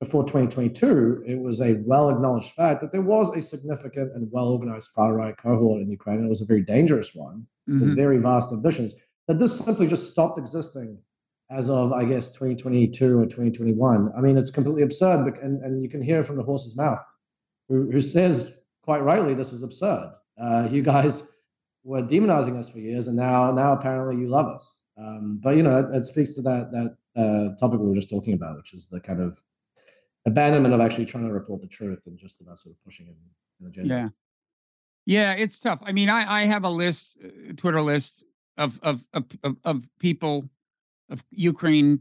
before 0.00 0.22
2022, 0.22 1.24
it 1.26 1.40
was 1.40 1.60
a 1.60 1.74
well 1.84 2.08
acknowledged 2.08 2.52
fact 2.52 2.80
that 2.80 2.92
there 2.92 3.02
was 3.02 3.36
a 3.36 3.40
significant 3.40 4.14
and 4.14 4.28
well 4.30 4.48
organized 4.48 4.90
far 4.94 5.14
right 5.14 5.36
cohort 5.36 5.82
in 5.82 5.90
Ukraine. 5.90 6.18
And 6.18 6.26
it 6.26 6.28
was 6.28 6.40
a 6.40 6.46
very 6.46 6.62
dangerous 6.62 7.14
one 7.14 7.46
mm-hmm. 7.68 7.80
with 7.80 7.96
very 7.96 8.18
vast 8.18 8.52
ambitions. 8.52 8.94
That 9.26 9.38
this 9.38 9.58
simply 9.58 9.86
just 9.86 10.10
stopped 10.10 10.38
existing 10.38 10.98
as 11.50 11.70
of, 11.70 11.92
I 11.92 12.04
guess, 12.04 12.30
2022 12.30 13.18
or 13.18 13.24
2021. 13.24 14.12
I 14.16 14.20
mean, 14.20 14.36
it's 14.36 14.50
completely 14.50 14.82
absurd. 14.82 15.38
And, 15.42 15.62
and 15.62 15.82
you 15.82 15.88
can 15.88 16.02
hear 16.02 16.22
from 16.22 16.36
the 16.36 16.42
horse's 16.42 16.76
mouth, 16.76 17.02
who, 17.68 17.90
who 17.90 18.00
says 18.00 18.58
quite 18.82 19.02
rightly, 19.02 19.34
this 19.34 19.52
is 19.52 19.62
absurd. 19.62 20.12
Uh, 20.40 20.68
you 20.70 20.82
guys 20.82 21.32
were 21.84 22.02
demonizing 22.02 22.58
us 22.58 22.70
for 22.70 22.78
years, 22.78 23.06
and 23.06 23.16
now, 23.16 23.50
now 23.52 23.72
apparently 23.72 24.20
you 24.20 24.28
love 24.28 24.46
us. 24.46 24.80
Um, 24.98 25.38
but 25.42 25.56
you 25.56 25.62
know, 25.62 25.78
it, 25.78 25.94
it, 25.94 26.04
speaks 26.04 26.34
to 26.34 26.42
that 26.42 26.70
that 26.72 26.96
uh, 27.20 27.56
topic 27.56 27.80
we 27.80 27.86
were 27.86 27.94
just 27.94 28.10
talking 28.10 28.34
about, 28.34 28.56
which 28.56 28.74
is 28.74 28.88
the 28.88 29.00
kind 29.00 29.20
of 29.20 29.38
abandonment 30.26 30.74
of 30.74 30.80
actually 30.80 31.06
trying 31.06 31.26
to 31.26 31.32
report 31.32 31.60
the 31.60 31.68
truth 31.68 32.04
and 32.06 32.18
just 32.18 32.40
about 32.40 32.58
sort 32.58 32.74
of 32.74 32.84
pushing 32.84 33.06
it 33.06 33.16
in 33.60 33.66
agenda. 33.68 33.94
Yeah. 33.94 34.08
Yeah, 35.06 35.32
it's 35.32 35.58
tough. 35.58 35.80
I 35.82 35.92
mean, 35.92 36.10
I, 36.10 36.40
I 36.40 36.44
have 36.44 36.64
a 36.64 36.68
list, 36.68 37.16
uh, 37.24 37.52
Twitter 37.56 37.80
list 37.80 38.22
of 38.58 38.78
of 38.82 39.02
of 39.14 39.24
of 39.64 39.88
people, 39.98 40.50
of 41.10 41.24
Ukraine 41.30 42.00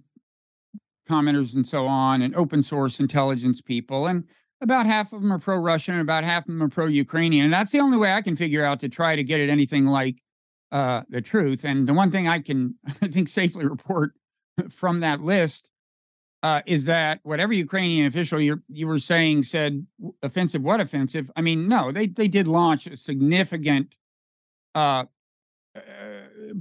commenters 1.10 1.56
and 1.56 1.68
so 1.68 1.88
on, 1.88 2.22
and 2.22 2.36
open 2.36 2.62
source 2.62 3.00
intelligence 3.00 3.62
people, 3.62 4.08
and 4.08 4.24
about 4.62 4.86
half 4.86 5.14
of 5.14 5.22
them 5.22 5.32
are 5.32 5.40
pro-Russian, 5.40 5.94
and 5.94 6.02
about 6.02 6.24
half 6.24 6.44
of 6.44 6.48
them 6.48 6.64
are 6.64 6.70
pro-Ukrainian, 6.70 7.46
and 7.46 7.54
that's 7.54 7.72
the 7.72 7.80
only 7.80 7.98
way 7.98 8.12
I 8.12 8.22
can 8.22 8.36
figure 8.36 8.64
out 8.64 8.80
to 8.82 8.90
try 8.90 9.16
to 9.16 9.24
get 9.24 9.40
at 9.40 9.50
anything 9.50 9.86
like 9.86 10.22
uh, 10.72 11.04
the 11.10 11.22
truth. 11.22 11.64
And 11.64 11.88
the 11.88 11.94
one 11.94 12.12
thing 12.12 12.28
I 12.28 12.40
can, 12.40 12.76
I 13.02 13.08
think, 13.08 13.30
safely 13.30 13.66
report 13.66 14.14
from 14.70 15.00
that 15.02 15.22
list 15.22 15.70
uh, 16.44 16.62
is 16.66 16.86
that 16.86 17.20
whatever 17.24 17.54
Ukrainian 17.54 18.06
official 18.06 18.40
you 18.40 18.62
you 18.70 18.88
were 18.88 19.00
saying 19.00 19.44
said 19.44 19.86
offensive, 20.22 20.62
what 20.62 20.80
offensive? 20.80 21.32
I 21.36 21.42
mean, 21.42 21.68
no, 21.68 21.92
they 21.92 22.08
they 22.08 22.28
did 22.28 22.48
launch 22.48 22.88
a 22.88 22.98
significant 22.98 23.96
uh, 24.76 25.06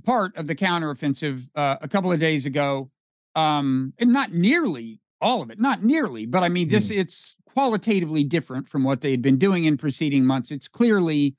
part 0.05 0.37
of 0.37 0.47
the 0.47 0.55
counteroffensive 0.55 1.49
uh, 1.55 1.77
a 1.81 1.89
couple 1.89 2.13
of 2.13 2.21
days 2.21 2.47
ago, 2.47 2.91
um, 3.35 3.93
and 3.99 4.13
not 4.13 4.33
nearly 4.33 5.01
all 5.21 5.43
of 5.43 5.51
it, 5.51 5.59
not 5.61 5.83
nearly, 5.83 6.27
but 6.27 6.43
I 6.43 6.49
mean, 6.49 6.69
this 6.69 6.89
mm. 6.89 6.99
it's 6.99 7.37
qualitatively 7.55 8.25
different 8.25 8.69
from 8.69 8.85
what 8.85 9.01
they 9.01 9.11
had 9.11 9.23
been 9.23 9.39
doing 9.39 9.65
in 9.65 9.77
preceding 9.77 10.25
months. 10.25 10.51
It's 10.51 10.69
clearly, 10.69 11.37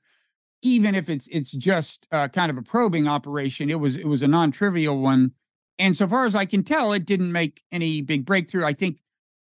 even 0.62 0.94
if 0.94 1.08
it's 1.08 1.28
it's 1.30 1.52
just 1.52 2.06
uh, 2.10 2.28
kind 2.28 2.50
of 2.50 2.58
a 2.58 2.62
probing 2.62 3.06
operation, 3.06 3.70
it 3.70 3.78
was 3.78 3.96
it 3.96 4.06
was 4.06 4.22
a 4.22 4.28
non-trivial 4.28 4.98
one 4.98 5.32
and 5.78 5.96
so 5.96 6.08
far 6.08 6.26
as 6.26 6.34
I 6.34 6.44
can 6.44 6.64
tell, 6.64 6.92
it 6.92 7.06
didn't 7.06 7.30
make 7.30 7.62
any 7.70 8.00
big 8.02 8.26
breakthrough. 8.26 8.64
I 8.64 8.72
think 8.72 8.98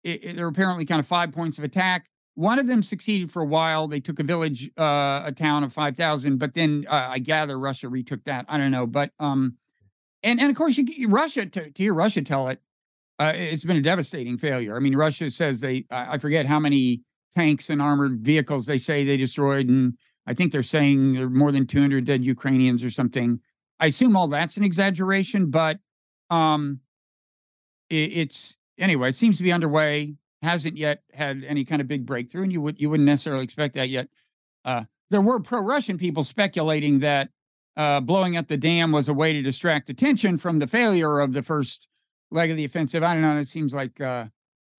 it, 0.04 0.24
it, 0.24 0.36
there 0.36 0.46
were 0.46 0.52
apparently 0.52 0.86
kind 0.86 1.00
of 1.00 1.08
five 1.08 1.32
points 1.32 1.58
of 1.58 1.64
attack. 1.64 2.08
One 2.36 2.60
of 2.60 2.68
them 2.68 2.84
succeeded 2.84 3.32
for 3.32 3.42
a 3.42 3.46
while. 3.46 3.88
They 3.88 4.02
took 4.02 4.20
a 4.20 4.24
village, 4.24 4.70
uh, 4.78 5.24
a 5.26 5.34
town 5.36 5.64
of 5.64 5.74
five 5.74 5.96
thousand, 5.96 6.38
but 6.38 6.54
then 6.54 6.86
uh, 6.90 7.08
I 7.12 7.20
gather 7.20 7.58
Russia 7.58 7.90
retook 7.90 8.24
that. 8.26 8.46
I 8.50 8.58
don't 8.58 8.72
know, 8.72 8.86
but 8.86 9.12
um, 9.20 9.56
and 10.22 10.40
and 10.40 10.50
of 10.50 10.56
course 10.56 10.78
you 10.78 11.08
Russia 11.08 11.46
to, 11.46 11.72
to 11.72 11.84
hear 11.84 11.94
Russia 11.94 12.22
tell 12.22 12.50
it, 12.50 12.60
uh, 13.20 13.32
it's 13.36 13.64
been 13.64 13.78
a 13.78 13.82
devastating 13.82 14.38
failure. 14.38 14.76
I 14.76 14.80
mean, 14.80 14.96
Russia 14.96 15.30
says 15.30 15.60
they 15.60 15.86
I 15.90 16.18
forget 16.18 16.46
how 16.46 16.60
many 16.60 17.02
tanks 17.36 17.70
and 17.70 17.82
armored 17.82 18.20
vehicles 18.20 18.66
they 18.66 18.78
say 18.78 19.06
they 19.06 19.18
destroyed, 19.18 19.70
and 19.70 19.98
I 20.28 20.34
think 20.34 20.52
they're 20.52 20.64
saying 20.64 21.14
there 21.14 21.26
are 21.26 21.30
more 21.30 21.52
than 21.52 21.68
200 21.68 22.06
dead 22.06 22.26
Ukrainians 22.26 22.84
or 22.84 22.90
something. 22.90 23.40
I 23.80 23.88
assume 23.88 24.16
all 24.16 24.28
that's 24.28 24.58
an 24.58 24.64
exaggeration, 24.64 25.50
but 25.52 25.80
um, 26.30 26.80
it, 27.90 28.12
it's 28.14 28.58
anyway. 28.78 29.10
It 29.10 29.16
seems 29.16 29.38
to 29.38 29.44
be 29.44 29.52
underway. 29.52 30.16
Hasn't 30.46 30.78
yet 30.78 31.02
had 31.12 31.44
any 31.44 31.66
kind 31.66 31.82
of 31.82 31.88
big 31.88 32.06
breakthrough, 32.06 32.44
and 32.44 32.54
you 32.54 32.62
would 32.62 32.80
you 32.80 32.92
wouldn't 32.92 33.08
necessarily 33.08 33.44
expect 33.44 33.74
that 33.74 33.90
yet. 33.90 34.10
Uh, 34.64 34.84
there 35.10 35.22
were 35.22 35.40
pro-Russian 35.40 35.98
people 35.98 36.24
speculating 36.24 37.00
that 37.00 37.30
uh, 37.78 38.00
blowing 38.00 38.38
up 38.38 38.48
the 38.48 38.56
dam 38.56 38.92
was 38.92 39.10
a 39.10 39.14
way 39.14 39.34
to 39.34 39.42
distract 39.42 39.90
attention 39.90 40.38
from 40.38 40.60
the 40.60 40.68
failure 40.68 41.20
of 41.20 41.34
the 41.34 41.42
first 41.42 41.88
leg 42.30 42.52
of 42.52 42.58
the 42.58 42.66
offensive. 42.66 43.02
I 43.02 43.14
don't 43.14 43.24
know. 43.24 43.38
It 43.38 43.50
seems 43.50 43.74
like 43.74 44.00
uh, 44.00 44.26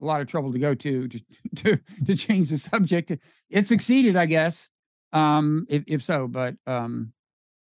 a 0.00 0.04
lot 0.04 0.20
of 0.20 0.28
trouble 0.28 0.52
to 0.52 0.58
go 0.58 0.72
to 0.74 1.08
to 1.08 1.20
to, 1.56 1.80
to 2.06 2.16
change 2.16 2.50
the 2.50 2.58
subject. 2.58 3.12
It 3.50 3.66
succeeded, 3.66 4.14
I 4.14 4.26
guess. 4.26 4.70
Um, 5.12 5.66
if 5.68 5.82
if 5.88 6.02
so, 6.02 6.28
but 6.28 6.54
um, 6.66 7.12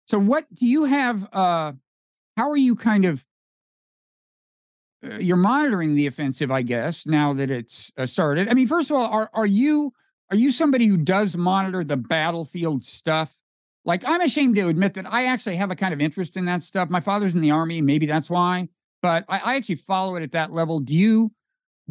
so 0.05 0.19
what 0.19 0.45
do 0.55 0.65
you 0.65 0.85
have? 0.85 1.27
Uh, 1.33 1.73
how 2.37 2.49
are 2.49 2.57
you 2.57 2.75
kind 2.75 3.03
of 3.03 3.25
you're 5.01 5.37
monitoring 5.37 5.95
the 5.95 6.07
offensive, 6.07 6.51
I 6.51 6.61
guess, 6.61 7.05
now 7.05 7.33
that 7.33 7.49
it's 7.49 7.91
uh, 7.97 8.05
started. 8.05 8.49
I 8.49 8.53
mean, 8.53 8.67
first 8.67 8.89
of 8.89 8.97
all, 8.97 9.05
are 9.05 9.29
are 9.33 9.45
you 9.45 9.93
are 10.29 10.37
you 10.37 10.51
somebody 10.51 10.85
who 10.85 10.97
does 10.97 11.37
monitor 11.37 11.83
the 11.83 11.97
battlefield 11.97 12.83
stuff? 12.83 13.33
Like, 13.85 14.03
I'm 14.05 14.21
ashamed 14.21 14.55
to 14.57 14.67
admit 14.67 14.93
that 14.95 15.11
I 15.11 15.25
actually 15.25 15.55
have 15.55 15.71
a 15.71 15.75
kind 15.75 15.93
of 15.93 16.01
interest 16.01 16.37
in 16.37 16.45
that 16.45 16.63
stuff. 16.63 16.89
My 16.89 16.99
father's 16.99 17.33
in 17.33 17.41
the 17.41 17.51
army, 17.51 17.81
maybe 17.81 18.05
that's 18.05 18.29
why. 18.29 18.67
But 19.01 19.23
I, 19.29 19.39
I 19.39 19.55
actually 19.55 19.75
follow 19.75 20.17
it 20.17 20.23
at 20.23 20.33
that 20.33 20.51
level. 20.51 20.79
Do 20.79 20.93
you 20.93 21.31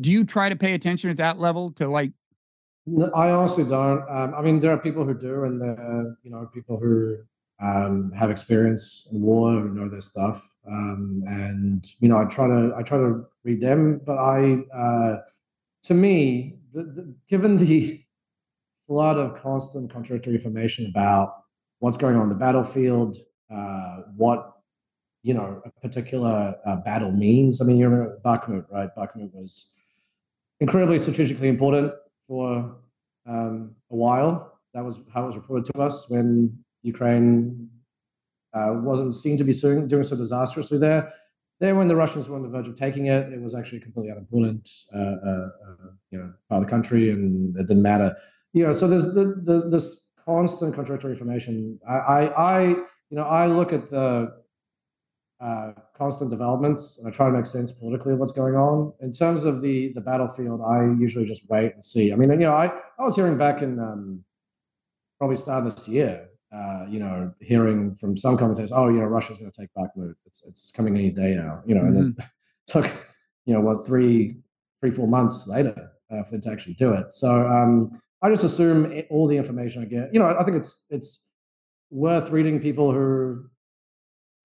do 0.00 0.10
you 0.10 0.24
try 0.24 0.48
to 0.48 0.56
pay 0.56 0.74
attention 0.74 1.10
at 1.10 1.16
that 1.16 1.38
level 1.38 1.72
to 1.72 1.88
like? 1.88 2.12
I 3.14 3.30
honestly 3.30 3.64
don't. 3.64 4.02
Um, 4.08 4.34
I 4.34 4.42
mean, 4.42 4.60
there 4.60 4.70
are 4.70 4.78
people 4.78 5.04
who 5.04 5.14
do, 5.14 5.44
and 5.44 5.60
there, 5.60 6.16
you 6.22 6.30
know, 6.30 6.48
people 6.54 6.78
who 6.78 7.16
um, 7.60 8.12
have 8.12 8.30
experience 8.30 9.08
in 9.12 9.20
war 9.20 9.50
and 9.56 9.74
know 9.74 9.88
their 9.88 10.00
stuff. 10.00 10.54
Um, 10.66 11.24
and 11.26 11.84
you 12.00 12.08
know, 12.08 12.18
I 12.18 12.24
try 12.24 12.46
to 12.46 12.74
I 12.76 12.82
try 12.82 12.98
to 12.98 13.24
read 13.44 13.60
them, 13.60 14.00
but 14.04 14.18
I, 14.18 14.58
uh, 14.74 15.16
to 15.84 15.94
me, 15.94 16.58
the, 16.72 16.84
the, 16.84 17.14
given 17.28 17.56
the 17.56 18.04
flood 18.86 19.18
of 19.18 19.34
constant 19.34 19.90
contradictory 19.90 20.34
information 20.34 20.86
about 20.86 21.34
what's 21.80 21.96
going 21.96 22.16
on 22.16 22.22
in 22.24 22.28
the 22.28 22.34
battlefield, 22.34 23.16
uh, 23.50 24.02
what 24.16 24.52
you 25.22 25.34
know 25.34 25.62
a 25.64 25.70
particular 25.80 26.54
uh, 26.66 26.76
battle 26.76 27.12
means. 27.12 27.60
I 27.60 27.64
mean, 27.64 27.78
you 27.78 27.88
remember 27.88 28.18
Bakhmut, 28.24 28.66
right? 28.70 28.90
Bakhmut 28.96 29.32
was 29.32 29.74
incredibly 30.60 30.98
strategically 30.98 31.48
important 31.48 31.92
for 32.26 32.76
um, 33.26 33.74
a 33.90 33.96
while. 33.96 34.58
That 34.74 34.84
was 34.84 35.00
how 35.12 35.24
it 35.24 35.26
was 35.26 35.36
reported 35.36 35.72
to 35.72 35.80
us 35.80 36.08
when 36.10 36.58
Ukraine 36.82 37.68
uh, 38.54 38.74
wasn't 38.74 39.14
seen 39.14 39.36
to 39.38 39.44
be 39.44 39.52
doing, 39.52 39.88
so 40.02 40.16
disastrously 40.16 40.78
there. 40.78 41.12
Then, 41.60 41.76
when 41.76 41.88
the 41.88 41.96
Russians 41.96 42.28
were 42.28 42.36
on 42.36 42.42
the 42.42 42.48
verge 42.48 42.68
of 42.68 42.76
taking 42.76 43.06
it, 43.06 43.32
it 43.32 43.40
was 43.40 43.54
actually 43.54 43.80
completely 43.80 44.10
unimportant, 44.10 44.68
uh, 44.94 44.98
uh, 44.98 45.48
uh, 45.66 45.90
you 46.10 46.18
know, 46.18 46.32
part 46.48 46.62
of 46.62 46.66
the 46.66 46.70
country, 46.70 47.10
and 47.10 47.56
it 47.56 47.66
didn't 47.66 47.82
matter. 47.82 48.14
You 48.52 48.64
know, 48.64 48.72
so 48.72 48.86
there's 48.86 49.12
the, 49.14 49.40
the, 49.44 49.68
this 49.68 50.08
constant 50.24 50.74
contradictory 50.74 51.12
information. 51.12 51.78
I, 51.88 51.94
I, 51.94 52.58
I, 52.58 52.62
you 52.68 53.16
know, 53.16 53.24
I 53.24 53.46
look 53.46 53.72
at 53.72 53.90
the 53.90 54.32
uh, 55.40 55.72
constant 55.96 56.30
developments 56.30 56.98
and 56.98 57.08
I 57.08 57.10
try 57.10 57.26
to 57.26 57.32
make 57.32 57.46
sense 57.46 57.72
politically 57.72 58.12
of 58.12 58.18
what's 58.18 58.32
going 58.32 58.54
on. 58.54 58.92
In 59.00 59.12
terms 59.12 59.44
of 59.44 59.62
the 59.62 59.92
the 59.94 60.00
battlefield, 60.00 60.60
I 60.60 60.84
usually 60.98 61.26
just 61.26 61.48
wait 61.48 61.74
and 61.74 61.84
see. 61.84 62.12
I 62.12 62.16
mean, 62.16 62.30
you 62.30 62.36
know, 62.38 62.54
I, 62.54 62.66
I 62.98 63.02
was 63.02 63.14
hearing 63.14 63.36
back 63.36 63.62
in 63.62 63.78
um, 63.78 64.24
probably 65.18 65.36
start 65.36 65.64
this 65.64 65.88
year 65.88 66.28
uh, 66.52 66.86
you 66.88 66.98
know, 66.98 67.32
hearing 67.40 67.94
from 67.94 68.16
some 68.16 68.36
commentators, 68.36 68.72
oh, 68.72 68.88
you 68.88 69.00
know, 69.00 69.04
Russia's 69.04 69.38
going 69.38 69.50
to 69.50 69.60
take 69.60 69.68
Bakhmut. 69.76 70.14
It's 70.26 70.44
it's 70.46 70.70
coming 70.70 70.96
any 70.96 71.10
day 71.10 71.34
now. 71.34 71.62
You 71.66 71.74
know, 71.74 71.82
mm-hmm. 71.82 71.96
and 71.96 72.18
it 72.18 72.26
took, 72.66 72.86
you 73.44 73.54
know, 73.54 73.60
what 73.60 73.86
three 73.86 74.32
three 74.80 74.90
four 74.90 75.06
months 75.08 75.46
later 75.46 75.90
uh, 76.10 76.22
for 76.22 76.32
them 76.32 76.40
to 76.42 76.50
actually 76.50 76.74
do 76.74 76.92
it. 76.92 77.12
So 77.12 77.46
um, 77.48 78.00
I 78.22 78.30
just 78.30 78.44
assume 78.44 79.02
all 79.10 79.26
the 79.26 79.36
information 79.36 79.82
I 79.82 79.86
get. 79.86 80.12
You 80.12 80.20
know, 80.20 80.26
I 80.26 80.42
think 80.44 80.56
it's 80.56 80.86
it's 80.90 81.24
worth 81.90 82.30
reading 82.30 82.60
people 82.60 82.92
who 82.92 83.44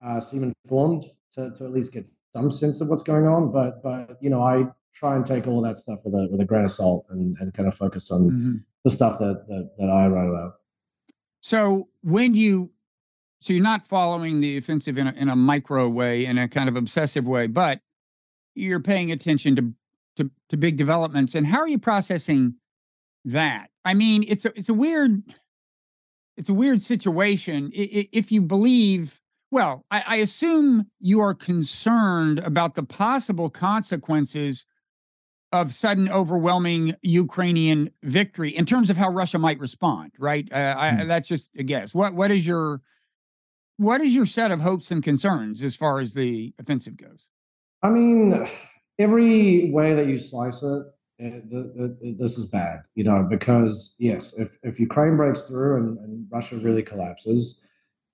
uh, 0.04 0.20
seem 0.20 0.44
informed 0.44 1.04
to, 1.34 1.50
to 1.52 1.64
at 1.64 1.70
least 1.70 1.92
get 1.92 2.06
some 2.34 2.50
sense 2.50 2.80
of 2.80 2.88
what's 2.88 3.02
going 3.02 3.26
on. 3.26 3.50
But 3.50 3.82
but 3.82 4.18
you 4.20 4.28
know, 4.30 4.42
I 4.42 4.66
try 4.94 5.16
and 5.16 5.24
take 5.24 5.46
all 5.46 5.62
that 5.62 5.76
stuff 5.76 6.00
with 6.04 6.14
a 6.14 6.28
with 6.30 6.40
a 6.40 6.44
grain 6.44 6.64
of 6.64 6.70
salt 6.70 7.06
and, 7.10 7.36
and 7.40 7.54
kind 7.54 7.66
of 7.66 7.74
focus 7.74 8.10
on 8.10 8.20
mm-hmm. 8.20 8.54
the 8.84 8.90
stuff 8.90 9.18
that, 9.18 9.46
that 9.48 9.70
that 9.78 9.88
I 9.88 10.06
write 10.06 10.28
about. 10.28 10.54
So 11.44 11.88
when 12.00 12.32
you, 12.32 12.70
so 13.42 13.52
you're 13.52 13.62
not 13.62 13.86
following 13.86 14.40
the 14.40 14.56
offensive 14.56 14.96
in 14.96 15.08
a, 15.08 15.12
in 15.12 15.28
a 15.28 15.36
micro 15.36 15.86
way, 15.90 16.24
in 16.24 16.38
a 16.38 16.48
kind 16.48 16.70
of 16.70 16.76
obsessive 16.76 17.26
way, 17.26 17.48
but 17.48 17.80
you're 18.54 18.80
paying 18.80 19.12
attention 19.12 19.54
to, 19.56 19.72
to 20.16 20.30
to 20.48 20.56
big 20.56 20.78
developments. 20.78 21.34
And 21.34 21.46
how 21.46 21.58
are 21.58 21.68
you 21.68 21.78
processing 21.78 22.54
that? 23.26 23.68
I 23.84 23.92
mean, 23.92 24.24
it's 24.26 24.46
a 24.46 24.58
it's 24.58 24.70
a 24.70 24.74
weird, 24.74 25.22
it's 26.38 26.48
a 26.48 26.54
weird 26.54 26.82
situation. 26.82 27.70
If 27.74 28.32
you 28.32 28.40
believe, 28.40 29.20
Well, 29.50 29.84
I, 29.90 30.02
I 30.06 30.16
assume 30.16 30.86
you 30.98 31.20
are 31.20 31.32
concerned 31.32 32.40
about 32.40 32.74
the 32.74 32.82
possible 32.82 33.48
consequences 33.50 34.66
of 35.54 35.72
sudden 35.72 36.10
overwhelming 36.10 36.94
Ukrainian 37.02 37.90
victory 38.02 38.50
in 38.50 38.66
terms 38.66 38.90
of 38.90 38.96
how 38.96 39.10
Russia 39.10 39.38
might 39.38 39.58
respond, 39.58 40.12
right? 40.18 40.46
Uh, 40.52 40.74
I, 40.76 40.90
Hmm. 40.90 41.08
that's 41.08 41.28
just 41.28 41.50
a 41.56 41.62
guess. 41.62 41.94
What 41.94 42.14
what 42.14 42.30
is 42.30 42.46
your 42.46 42.80
what 43.76 44.00
is 44.00 44.14
your 44.14 44.26
set 44.26 44.50
of 44.50 44.60
hopes 44.60 44.90
and 44.90 45.02
concerns 45.02 45.62
as 45.62 45.74
far 45.74 46.00
as 46.00 46.14
the 46.14 46.52
offensive 46.58 46.96
goes? 46.96 47.28
I 47.82 47.88
mean, 47.90 48.46
every 48.98 49.70
way 49.70 49.94
that 49.94 50.06
you 50.06 50.18
slice 50.18 50.62
it, 50.62 50.86
it, 51.18 51.50
the, 51.50 51.96
the, 52.00 52.16
this 52.18 52.38
is 52.38 52.46
bad, 52.46 52.80
you 52.94 53.04
know, 53.04 53.26
because 53.28 53.96
yes, 53.98 54.34
if, 54.38 54.56
if 54.62 54.78
Ukraine 54.80 55.16
breaks 55.16 55.48
through 55.48 55.76
and, 55.78 55.98
and 55.98 56.26
Russia 56.30 56.56
really 56.56 56.82
collapses, 56.82 57.64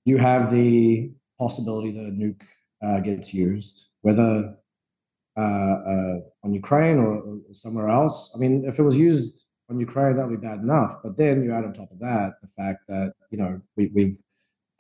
you 0.04 0.16
have 0.18 0.50
the 0.50 1.12
possibility 1.38 1.92
that 1.92 2.06
a 2.06 2.10
nuke 2.10 2.42
uh, 2.82 3.00
gets 3.00 3.32
used, 3.34 3.90
whether 4.00 4.54
on 6.44 6.54
Ukraine 6.54 6.98
or, 6.98 7.40
somewhere 7.52 7.88
else. 7.88 8.32
I 8.34 8.38
mean, 8.38 8.64
if 8.66 8.78
it 8.78 8.82
was 8.82 8.98
used 8.98 9.46
on 9.68 9.80
Ukraine, 9.80 10.16
that 10.16 10.28
would 10.28 10.40
be 10.40 10.46
bad 10.46 10.60
enough. 10.60 10.96
But 11.02 11.16
then 11.16 11.42
you 11.42 11.52
add 11.52 11.64
on 11.64 11.72
top 11.72 11.90
of 11.90 11.98
that 12.00 12.34
the 12.40 12.48
fact 12.48 12.80
that, 12.88 13.12
you 13.30 13.38
know, 13.38 13.60
we, 13.76 13.90
we've 13.94 14.18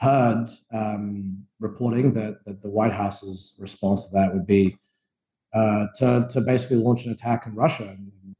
heard 0.00 0.46
um, 0.72 1.46
reporting 1.58 2.12
that, 2.12 2.44
that 2.46 2.62
the 2.62 2.70
White 2.70 2.92
House's 2.92 3.58
response 3.60 4.08
to 4.08 4.14
that 4.14 4.32
would 4.32 4.46
be 4.46 4.76
uh, 5.52 5.86
to, 5.96 6.26
to 6.30 6.40
basically 6.40 6.76
launch 6.76 7.06
an 7.06 7.12
attack 7.12 7.46
in 7.46 7.54
Russia 7.54 7.82
and, 7.82 8.12
and 8.24 8.36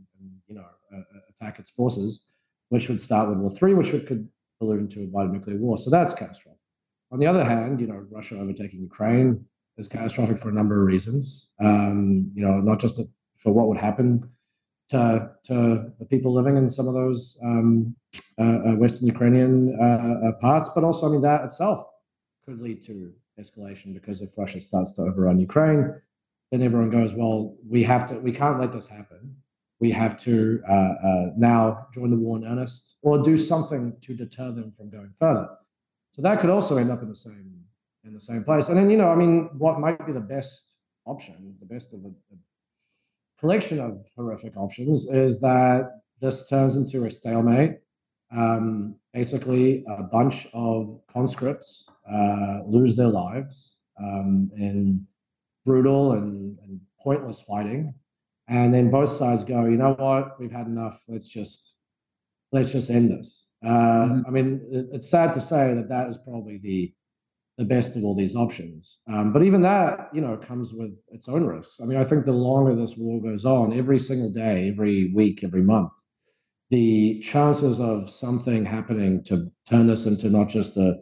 you 0.46 0.54
know 0.54 0.64
uh, 0.94 0.98
uh, 0.98 1.20
attack 1.28 1.58
its 1.58 1.70
forces, 1.70 2.24
which 2.68 2.88
would 2.88 3.00
start 3.00 3.28
World 3.28 3.40
War 3.40 3.50
Three, 3.50 3.74
which 3.74 3.92
would, 3.92 4.06
could 4.06 4.28
allude 4.60 4.80
into 4.80 5.02
a 5.02 5.06
wider 5.08 5.28
nuclear 5.28 5.58
war. 5.58 5.76
So 5.76 5.90
that's 5.90 6.14
catastrophic. 6.14 6.60
On 7.10 7.18
the 7.18 7.26
other 7.26 7.44
hand, 7.44 7.80
you 7.80 7.86
know 7.86 8.06
Russia 8.10 8.38
overtaking 8.38 8.80
Ukraine 8.80 9.44
is 9.78 9.88
catastrophic 9.88 10.38
for 10.38 10.48
a 10.48 10.52
number 10.52 10.80
of 10.80 10.86
reasons. 10.86 11.50
Um, 11.60 12.30
you 12.34 12.42
know, 12.42 12.60
not 12.60 12.80
just 12.80 13.00
for 13.36 13.52
what 13.52 13.68
would 13.68 13.78
happen 13.78 14.28
to 14.90 15.30
to 15.44 15.92
the 15.98 16.06
people 16.06 16.32
living 16.32 16.56
in 16.56 16.68
some 16.68 16.88
of 16.88 16.94
those 16.94 17.38
um, 17.42 17.94
uh, 18.38 18.42
uh, 18.42 18.76
Western 18.76 19.06
Ukrainian 19.06 19.76
uh, 19.80 20.28
uh, 20.28 20.32
parts, 20.40 20.70
but 20.74 20.84
also, 20.84 21.08
I 21.08 21.12
mean, 21.12 21.22
that 21.22 21.44
itself 21.44 21.86
could 22.44 22.60
lead 22.60 22.82
to 22.82 23.12
escalation 23.38 23.94
because 23.94 24.20
if 24.20 24.36
Russia 24.36 24.60
starts 24.60 24.92
to 24.94 25.02
overrun 25.02 25.38
Ukraine, 25.38 25.94
then 26.50 26.62
everyone 26.62 26.90
goes, 26.90 27.14
well, 27.14 27.56
we 27.68 27.82
have 27.84 28.06
to, 28.06 28.18
we 28.18 28.32
can't 28.32 28.58
let 28.58 28.72
this 28.72 28.88
happen. 28.88 29.36
We 29.78 29.90
have 29.92 30.16
to 30.22 30.60
uh, 30.68 30.72
uh, 30.72 31.26
now 31.36 31.86
join 31.94 32.10
the 32.10 32.16
war 32.16 32.36
in 32.36 32.44
earnest 32.44 32.98
or 33.02 33.22
do 33.22 33.36
something 33.36 33.96
to 34.02 34.14
deter 34.14 34.50
them 34.52 34.72
from 34.72 34.90
going 34.90 35.12
further. 35.16 35.48
So 36.10 36.22
that 36.22 36.40
could 36.40 36.50
also 36.50 36.76
end 36.76 36.90
up 36.90 37.02
in 37.02 37.08
the 37.08 37.16
same 37.16 37.64
in 38.04 38.12
the 38.14 38.20
same 38.20 38.42
place. 38.44 38.68
And 38.68 38.76
then, 38.76 38.90
you 38.90 38.96
know, 38.96 39.10
I 39.10 39.14
mean, 39.14 39.50
what 39.58 39.80
might 39.80 40.04
be 40.06 40.12
the 40.12 40.20
best 40.20 40.76
option, 41.06 41.54
the 41.60 41.66
best 41.66 41.92
of 41.92 42.00
a, 42.04 42.08
a 42.08 42.36
collection 43.38 43.80
of 43.80 44.04
horrific 44.16 44.56
options, 44.56 45.10
is 45.10 45.40
that 45.40 46.00
this 46.20 46.48
turns 46.48 46.76
into 46.76 47.04
a 47.04 47.10
stalemate. 47.10 47.78
Um, 48.32 48.96
basically, 49.12 49.84
a 49.88 50.02
bunch 50.04 50.46
of 50.54 51.00
conscripts 51.12 51.90
uh, 52.10 52.60
lose 52.66 52.96
their 52.96 53.08
lives 53.08 53.80
um, 54.00 54.50
in 54.56 55.06
brutal 55.66 56.12
and, 56.12 56.58
and 56.62 56.80
pointless 57.02 57.42
fighting, 57.42 57.92
and 58.48 58.72
then 58.72 58.90
both 58.90 59.08
sides 59.08 59.44
go, 59.44 59.64
you 59.66 59.76
know 59.76 59.94
what, 59.94 60.38
we've 60.38 60.52
had 60.52 60.66
enough. 60.66 61.02
Let's 61.08 61.28
just 61.28 61.80
let's 62.52 62.72
just 62.72 62.90
end 62.90 63.10
this. 63.10 63.48
Uh, 63.64 63.68
Mhm. 64.08 64.22
I 64.26 64.30
mean, 64.30 64.60
it, 64.72 64.86
it's 64.92 65.08
sad 65.10 65.34
to 65.34 65.40
say 65.40 65.74
that 65.74 65.88
that 65.88 66.08
is 66.08 66.18
probably 66.18 66.58
the 66.58 66.92
the 67.60 67.66
best 67.66 67.94
of 67.94 68.04
all 68.04 68.16
these 68.16 68.34
options. 68.34 69.02
Um, 69.06 69.34
but 69.34 69.42
even 69.42 69.60
that, 69.60 70.08
you 70.14 70.22
know, 70.22 70.34
comes 70.38 70.72
with 70.72 71.04
its 71.12 71.28
own 71.28 71.44
risks. 71.44 71.78
I 71.82 71.84
mean, 71.84 71.98
I 71.98 72.04
think 72.04 72.24
the 72.24 72.32
longer 72.32 72.74
this 72.74 72.96
war 72.96 73.20
goes 73.20 73.44
on, 73.44 73.78
every 73.78 73.98
single 73.98 74.32
day, 74.32 74.70
every 74.70 75.12
week, 75.14 75.44
every 75.44 75.60
month, 75.60 75.92
the 76.70 77.20
chances 77.20 77.78
of 77.78 78.08
something 78.08 78.64
happening 78.64 79.22
to 79.24 79.52
turn 79.68 79.86
this 79.86 80.06
into 80.06 80.30
not 80.30 80.48
just 80.48 80.78
a 80.78 80.94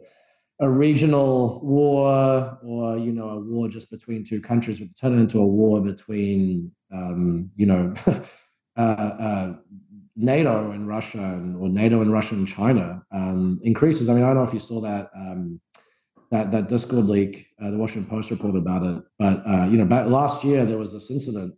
a 0.61 0.69
regional 0.69 1.61
war 1.63 2.59
or 2.61 2.97
you 2.97 3.13
know 3.13 3.29
a 3.29 3.39
war 3.39 3.69
just 3.69 3.89
between 3.89 4.25
two 4.25 4.41
countries, 4.41 4.79
but 4.81 4.89
turn 4.99 5.17
it 5.17 5.21
into 5.21 5.39
a 5.39 5.47
war 5.47 5.81
between 5.81 6.69
um, 6.93 7.49
you 7.55 7.67
know 7.67 7.93
uh, 8.77 8.81
uh, 8.81 9.53
NATO 10.17 10.71
and 10.71 10.89
Russia 10.89 11.19
and, 11.19 11.55
or 11.55 11.69
NATO 11.69 12.01
and 12.01 12.11
Russia 12.11 12.35
and 12.35 12.45
China 12.45 13.01
um, 13.13 13.61
increases. 13.63 14.09
I 14.09 14.13
mean, 14.13 14.23
I 14.23 14.27
don't 14.27 14.35
know 14.35 14.43
if 14.43 14.53
you 14.53 14.59
saw 14.59 14.81
that 14.81 15.09
um, 15.15 15.61
that 16.31 16.51
that 16.51 16.67
Discord 16.67 17.05
leak. 17.05 17.47
Uh, 17.61 17.71
the 17.71 17.77
Washington 17.77 18.09
Post 18.09 18.31
reported 18.31 18.57
about 18.57 18.83
it, 18.83 19.03
but 19.17 19.41
uh, 19.47 19.65
you 19.65 19.77
know, 19.77 19.85
back 19.85 20.07
last 20.07 20.43
year 20.43 20.65
there 20.65 20.77
was 20.77 20.93
this 20.93 21.11
incident 21.11 21.53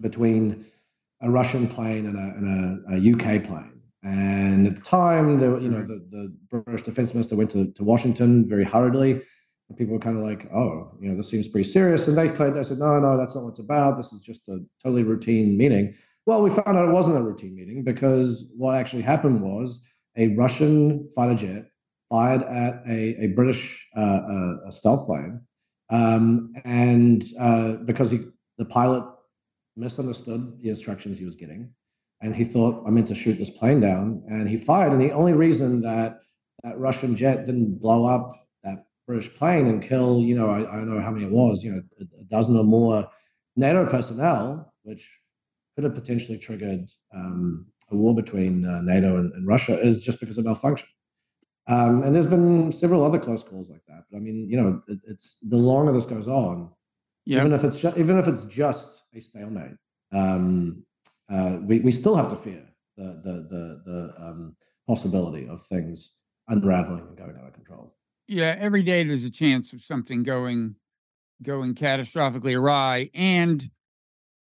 between 0.00 0.64
a 1.22 1.30
Russian 1.30 1.66
plane 1.66 2.06
and 2.06 2.16
a, 2.16 2.36
and 2.36 2.84
a, 2.86 2.96
a 2.96 3.12
UK 3.12 3.44
plane. 3.44 3.72
And 4.02 4.66
at 4.66 4.76
the 4.76 4.82
time, 4.82 5.38
the 5.38 5.58
you 5.58 5.68
know 5.68 5.82
the, 5.82 6.04
the 6.10 6.36
British 6.48 6.82
defense 6.82 7.14
minister 7.14 7.34
went 7.34 7.50
to, 7.50 7.72
to 7.72 7.84
Washington 7.84 8.48
very 8.48 8.64
hurriedly. 8.64 9.22
And 9.68 9.76
people 9.76 9.94
were 9.94 10.00
kind 10.00 10.16
of 10.16 10.22
like, 10.22 10.46
"Oh, 10.52 10.92
you 11.00 11.10
know, 11.10 11.16
this 11.16 11.28
seems 11.28 11.48
pretty 11.48 11.68
serious." 11.68 12.06
And 12.06 12.16
they 12.16 12.28
played. 12.28 12.54
They 12.54 12.62
said, 12.62 12.78
"No, 12.78 13.00
no, 13.00 13.16
that's 13.16 13.34
not 13.34 13.42
what 13.42 13.50
it's 13.50 13.58
about. 13.58 13.96
This 13.96 14.12
is 14.12 14.22
just 14.22 14.48
a 14.48 14.60
totally 14.84 15.02
routine 15.02 15.56
meeting." 15.56 15.94
Well, 16.24 16.42
we 16.42 16.50
found 16.50 16.76
out 16.76 16.88
it 16.88 16.92
wasn't 16.92 17.16
a 17.16 17.22
routine 17.22 17.56
meeting 17.56 17.82
because 17.82 18.52
what 18.56 18.74
actually 18.74 19.02
happened 19.02 19.42
was 19.42 19.84
a 20.16 20.28
Russian 20.36 21.08
fighter 21.14 21.34
jet 21.34 21.70
fired 22.08 22.42
at 22.42 22.82
a, 22.88 23.24
a 23.24 23.26
British 23.28 23.88
uh, 23.96 24.00
uh, 24.00 24.54
a 24.66 24.70
stealth 24.70 25.06
plane, 25.06 25.40
um, 25.90 26.52
and 26.64 27.24
uh, 27.40 27.72
because 27.84 28.10
he, 28.10 28.20
the 28.58 28.64
pilot 28.64 29.04
misunderstood 29.76 30.60
the 30.60 30.68
instructions 30.68 31.18
he 31.18 31.24
was 31.24 31.36
getting, 31.36 31.70
and 32.20 32.34
he 32.34 32.44
thought 32.44 32.82
I 32.86 32.90
meant 32.90 33.08
to 33.08 33.14
shoot 33.14 33.34
this 33.34 33.50
plane 33.50 33.80
down, 33.80 34.22
and 34.28 34.48
he 34.48 34.56
fired. 34.56 34.92
And 34.92 35.00
the 35.00 35.12
only 35.12 35.32
reason 35.32 35.80
that 35.82 36.20
that 36.62 36.78
Russian 36.78 37.16
jet 37.16 37.46
didn't 37.46 37.80
blow 37.80 38.06
up 38.06 38.32
that 38.64 38.86
British 39.06 39.32
plane 39.34 39.66
and 39.66 39.82
kill, 39.82 40.20
you 40.20 40.34
know, 40.34 40.50
I, 40.50 40.60
I 40.60 40.76
don't 40.76 40.90
know 40.90 41.00
how 41.00 41.12
many 41.12 41.26
it 41.26 41.32
was, 41.32 41.62
you 41.62 41.72
know, 41.72 41.82
a, 42.00 42.04
a 42.20 42.24
dozen 42.24 42.56
or 42.56 42.64
more 42.64 43.08
NATO 43.56 43.86
personnel, 43.86 44.72
which 44.82 45.20
could 45.74 45.84
have 45.84 45.94
potentially 45.94 46.38
triggered 46.38 46.90
um, 47.14 47.66
a 47.90 47.96
war 47.96 48.14
between 48.14 48.64
uh, 48.64 48.80
NATO 48.82 49.16
and, 49.16 49.32
and, 49.34 49.46
Russia, 49.46 49.78
is 49.78 50.02
just 50.02 50.20
because 50.20 50.38
of 50.38 50.44
malfunction. 50.44 50.88
Um, 51.68 52.02
and 52.04 52.14
there's 52.14 52.26
been 52.26 52.70
several 52.70 53.04
other 53.04 53.18
close 53.18 53.42
calls 53.42 53.68
like 53.70 53.84
that. 53.88 54.04
But 54.10 54.18
I 54.18 54.20
mean, 54.20 54.48
you 54.48 54.60
know, 54.60 54.82
it, 54.88 54.98
it's 55.08 55.40
the 55.48 55.56
longer 55.56 55.92
this 55.92 56.04
goes 56.06 56.28
on, 56.28 56.70
Yeah. 57.24 57.40
even 57.40 57.52
if 57.52 57.64
it's 57.64 57.80
ju- 57.80 57.92
even 57.96 58.18
if 58.18 58.28
it's 58.28 58.44
just 58.44 59.02
a 59.14 59.20
stalemate, 59.20 59.76
um, 60.12 60.84
uh, 61.28 61.58
we 61.62 61.80
we 61.80 61.90
still 61.90 62.14
have 62.14 62.28
to 62.28 62.36
fear 62.36 62.62
the 62.96 63.04
the 63.24 63.32
the 63.50 63.82
the 63.84 64.14
um, 64.24 64.56
possibility 64.86 65.48
of 65.48 65.60
things 65.66 66.18
unraveling 66.48 67.00
and 67.08 67.16
going 67.16 67.36
out 67.36 67.48
of 67.48 67.52
control. 67.54 67.96
yeah 68.28 68.54
every 68.58 68.82
day 68.82 69.02
there's 69.02 69.24
a 69.24 69.30
chance 69.30 69.72
of 69.72 69.82
something 69.82 70.22
going 70.22 70.76
going 71.42 71.74
catastrophically 71.74 72.56
awry 72.56 73.10
and 73.14 73.68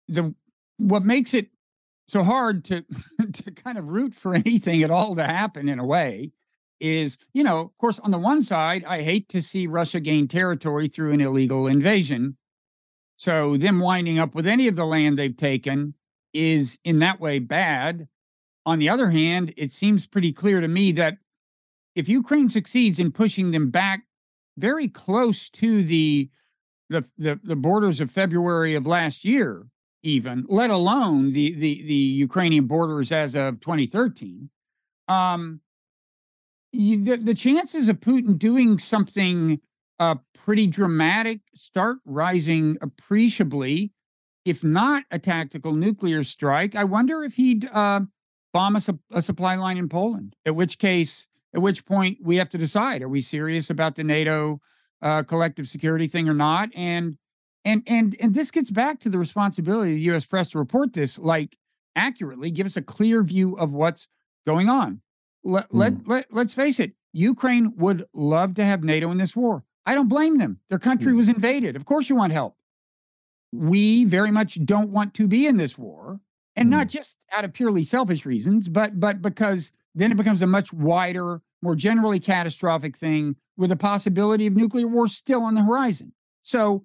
the 0.08 0.34
what 0.76 1.02
makes 1.04 1.32
it 1.32 1.48
so 2.08 2.22
hard 2.22 2.64
to 2.66 2.84
to 3.32 3.50
kind 3.52 3.78
of 3.78 3.88
root 3.88 4.14
for 4.14 4.34
anything 4.34 4.82
at 4.82 4.90
all 4.90 5.16
to 5.16 5.24
happen 5.24 5.68
in 5.70 5.78
a 5.78 5.84
way 5.86 6.30
is 6.80 7.16
you 7.32 7.42
know 7.42 7.60
of 7.60 7.78
course 7.78 7.98
on 8.00 8.10
the 8.10 8.18
one 8.18 8.42
side 8.42 8.84
i 8.84 9.02
hate 9.02 9.28
to 9.28 9.42
see 9.42 9.66
russia 9.66 10.00
gain 10.00 10.28
territory 10.28 10.88
through 10.88 11.12
an 11.12 11.20
illegal 11.20 11.66
invasion. 11.66 12.36
So 13.16 13.56
them 13.56 13.80
winding 13.80 14.20
up 14.20 14.34
with 14.34 14.46
any 14.46 14.68
of 14.68 14.76
the 14.76 14.86
land 14.86 15.18
they've 15.18 15.36
taken 15.36 15.94
is 16.32 16.78
in 16.84 17.00
that 17.00 17.20
way 17.20 17.40
bad. 17.40 18.06
On 18.64 18.78
the 18.78 18.88
other 18.88 19.10
hand 19.10 19.52
it 19.56 19.72
seems 19.72 20.06
pretty 20.06 20.32
clear 20.32 20.60
to 20.60 20.68
me 20.68 20.92
that 20.92 21.18
if 21.96 22.08
Ukraine 22.08 22.48
succeeds 22.48 23.00
in 23.00 23.10
pushing 23.10 23.50
them 23.50 23.70
back 23.70 24.04
very 24.56 24.88
close 24.88 25.50
to 25.50 25.82
the 25.82 26.30
the 26.90 27.04
the, 27.18 27.40
the 27.42 27.56
borders 27.56 28.00
of 28.00 28.10
February 28.10 28.74
of 28.74 28.86
last 28.86 29.24
year, 29.24 29.66
even 30.02 30.44
let 30.48 30.70
alone 30.70 31.32
the 31.32 31.52
the 31.54 31.82
the 31.82 31.94
Ukrainian 31.94 32.66
borders 32.66 33.10
as 33.10 33.34
of 33.34 33.60
2013, 33.60 34.48
um, 35.08 35.60
you, 36.72 37.04
the 37.04 37.16
the 37.16 37.34
chances 37.34 37.88
of 37.88 38.00
Putin 38.00 38.38
doing 38.38 38.78
something 38.78 39.60
uh, 39.98 40.16
pretty 40.34 40.66
dramatic 40.66 41.40
start 41.54 41.98
rising 42.04 42.76
appreciably. 42.80 43.92
If 44.44 44.64
not 44.64 45.04
a 45.10 45.18
tactical 45.18 45.72
nuclear 45.72 46.24
strike, 46.24 46.74
I 46.74 46.84
wonder 46.84 47.22
if 47.22 47.34
he'd 47.34 47.68
uh, 47.70 48.00
bomb 48.54 48.76
a, 48.76 48.80
sup- 48.80 49.00
a 49.10 49.20
supply 49.20 49.56
line 49.56 49.76
in 49.76 49.90
Poland. 49.90 50.36
At 50.46 50.56
which 50.56 50.78
case, 50.78 51.28
at 51.54 51.60
which 51.60 51.84
point 51.84 52.18
we 52.22 52.36
have 52.36 52.48
to 52.50 52.58
decide: 52.58 53.02
Are 53.02 53.08
we 53.08 53.20
serious 53.20 53.70
about 53.70 53.96
the 53.96 54.04
NATO 54.04 54.60
uh, 55.02 55.22
collective 55.24 55.68
security 55.68 56.06
thing 56.06 56.28
or 56.28 56.34
not? 56.34 56.70
And 56.74 57.18
and 57.64 57.82
and 57.86 58.16
and 58.20 58.34
this 58.34 58.50
gets 58.50 58.70
back 58.70 59.00
to 59.00 59.10
the 59.10 59.18
responsibility 59.18 59.92
of 59.92 59.96
the 59.96 60.02
U.S. 60.02 60.24
press 60.24 60.48
to 60.50 60.58
report 60.58 60.92
this 60.92 61.18
like 61.18 61.58
accurately, 61.96 62.50
give 62.50 62.66
us 62.66 62.76
a 62.76 62.82
clear 62.82 63.22
view 63.22 63.54
of 63.56 63.72
what's 63.72 64.08
going 64.46 64.68
on. 64.68 65.00
Let 65.44 65.72
let, 65.74 66.06
let 66.06 66.26
let's 66.32 66.54
face 66.54 66.80
it: 66.80 66.92
Ukraine 67.12 67.72
would 67.76 68.04
love 68.12 68.54
to 68.54 68.64
have 68.64 68.82
NATO 68.84 69.10
in 69.10 69.18
this 69.18 69.36
war. 69.36 69.64
I 69.86 69.94
don't 69.94 70.08
blame 70.08 70.38
them. 70.38 70.58
Their 70.68 70.78
country 70.78 71.12
Hmm. 71.12 71.18
was 71.18 71.28
invaded. 71.28 71.76
Of 71.76 71.84
course, 71.84 72.08
you 72.10 72.16
want 72.16 72.32
help. 72.32 72.56
We 73.52 74.04
very 74.04 74.30
much 74.30 74.62
don't 74.66 74.90
want 74.90 75.14
to 75.14 75.26
be 75.26 75.46
in 75.46 75.56
this 75.56 75.78
war, 75.78 76.20
and 76.54 76.68
not 76.68 76.88
just 76.88 77.16
out 77.32 77.44
of 77.44 77.52
purely 77.54 77.82
selfish 77.84 78.26
reasons, 78.26 78.68
but 78.68 79.00
but 79.00 79.22
because 79.22 79.72
then 79.94 80.12
it 80.12 80.16
becomes 80.16 80.42
a 80.42 80.46
much 80.46 80.72
wider, 80.72 81.40
more 81.62 81.74
generally 81.74 82.20
catastrophic 82.20 82.96
thing 82.96 83.36
with 83.56 83.72
a 83.72 83.76
possibility 83.76 84.46
of 84.46 84.54
nuclear 84.54 84.86
war 84.86 85.08
still 85.08 85.42
on 85.42 85.54
the 85.54 85.62
horizon. 85.64 86.12
So 86.42 86.84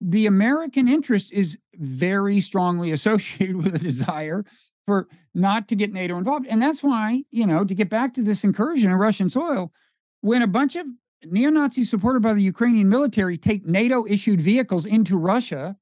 the 0.00 0.26
American 0.26 0.88
interest 0.88 1.32
is 1.32 1.56
very 1.74 2.40
strongly 2.40 2.90
associated 2.98 3.56
with 3.56 3.74
a 3.74 3.78
desire 3.78 4.44
for 4.86 5.08
not 5.34 5.68
to 5.68 5.76
get 5.76 5.92
NATO 5.92 6.16
involved. 6.18 6.46
And 6.48 6.60
that's 6.60 6.82
why, 6.82 7.24
you 7.30 7.46
know, 7.46 7.64
to 7.64 7.74
get 7.74 7.88
back 7.88 8.14
to 8.14 8.22
this 8.22 8.44
incursion 8.44 8.90
in 8.90 8.96
Russian 8.96 9.30
soil, 9.30 9.72
when 10.20 10.42
a 10.42 10.46
bunch 10.46 10.76
of 10.76 10.86
neo 11.24 11.50
Nazis 11.50 11.90
supported 11.90 12.22
by 12.22 12.34
the 12.34 12.42
Ukrainian 12.42 12.88
military 12.88 13.36
take 13.36 13.64
NATO 13.64 14.04
issued 14.06 14.40
vehicles 14.40 14.86
into 14.86 15.16
Russia, 15.16 15.76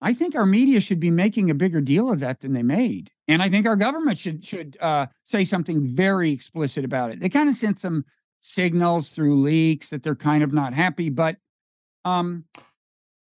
I 0.00 0.12
think 0.12 0.34
our 0.34 0.46
media 0.46 0.80
should 0.80 0.98
be 0.98 1.10
making 1.10 1.50
a 1.50 1.54
bigger 1.54 1.80
deal 1.80 2.10
of 2.10 2.20
that 2.20 2.40
than 2.40 2.52
they 2.52 2.62
made. 2.62 3.10
And 3.28 3.40
I 3.42 3.48
think 3.48 3.66
our 3.66 3.76
government 3.76 4.18
should 4.18 4.44
should 4.44 4.76
uh, 4.80 5.06
say 5.24 5.44
something 5.44 5.86
very 5.86 6.32
explicit 6.32 6.84
about 6.84 7.10
it. 7.10 7.20
They 7.20 7.28
kind 7.28 7.48
of 7.48 7.54
sent 7.54 7.80
some 7.80 8.04
signals 8.40 9.10
through 9.10 9.40
leaks 9.40 9.90
that 9.90 10.02
they're 10.02 10.16
kind 10.16 10.42
of 10.42 10.52
not 10.52 10.74
happy, 10.74 11.08
but 11.08 11.36
um, 12.04 12.44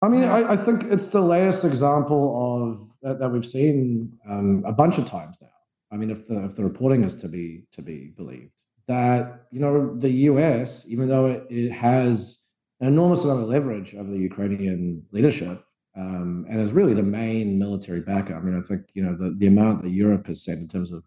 I 0.02 0.08
mean, 0.08 0.24
I, 0.24 0.52
I 0.52 0.56
think 0.56 0.84
it's 0.84 1.08
the 1.08 1.20
latest 1.20 1.64
example 1.64 2.70
of 2.70 2.91
that, 3.02 3.18
that 3.18 3.28
we've 3.28 3.46
seen 3.46 4.18
um, 4.28 4.62
a 4.66 4.72
bunch 4.72 4.98
of 4.98 5.06
times 5.06 5.38
now. 5.40 5.48
I 5.92 5.96
mean, 5.96 6.10
if 6.10 6.26
the 6.26 6.44
if 6.46 6.56
the 6.56 6.64
reporting 6.64 7.02
is 7.02 7.16
to 7.16 7.28
be 7.28 7.64
to 7.72 7.82
be 7.82 8.12
believed, 8.16 8.64
that 8.86 9.46
you 9.50 9.60
know 9.60 9.94
the 9.96 10.10
U.S., 10.30 10.86
even 10.88 11.08
though 11.08 11.26
it, 11.26 11.46
it 11.50 11.70
has 11.70 12.46
an 12.80 12.88
enormous 12.88 13.24
amount 13.24 13.42
of 13.42 13.48
leverage 13.48 13.94
over 13.94 14.10
the 14.10 14.18
Ukrainian 14.18 15.04
leadership, 15.12 15.62
um, 15.96 16.46
and 16.48 16.60
is 16.60 16.72
really 16.72 16.94
the 16.94 17.02
main 17.02 17.58
military 17.58 18.00
backer. 18.00 18.34
I 18.34 18.40
mean, 18.40 18.56
I 18.56 18.62
think 18.62 18.82
you 18.94 19.02
know 19.02 19.14
the 19.14 19.34
the 19.36 19.48
amount 19.48 19.82
that 19.82 19.90
Europe 19.90 20.26
has 20.28 20.42
sent 20.44 20.60
in 20.60 20.68
terms 20.68 20.92
of 20.92 21.04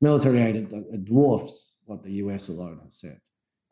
military 0.00 0.42
aid 0.42 0.56
it, 0.56 0.68
it 0.72 1.04
dwarfs 1.04 1.76
what 1.86 2.02
the 2.02 2.12
U.S. 2.24 2.48
alone 2.48 2.80
has 2.84 3.00
sent. 3.00 3.18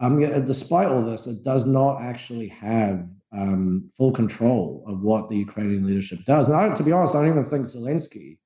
Um, 0.01 0.19
despite 0.45 0.89
all 0.89 1.03
this, 1.03 1.27
it 1.27 1.43
does 1.43 1.67
not 1.67 2.03
actually 2.03 2.49
have 2.49 3.09
um, 3.37 3.89
full 3.97 4.13
control 4.13 4.85
of 4.87 5.03
what 5.03 5.29
the 5.29 5.37
Ukrainian 5.37 5.87
leadership 5.87 6.25
does. 6.25 6.49
And 6.49 6.57
I, 6.57 6.75
to 6.75 6.83
be 6.83 6.93
honest, 6.93 7.15
I 7.15 7.23
don't 7.23 7.31
even 7.31 7.45
think 7.45 7.67
Zelensky 7.67 8.39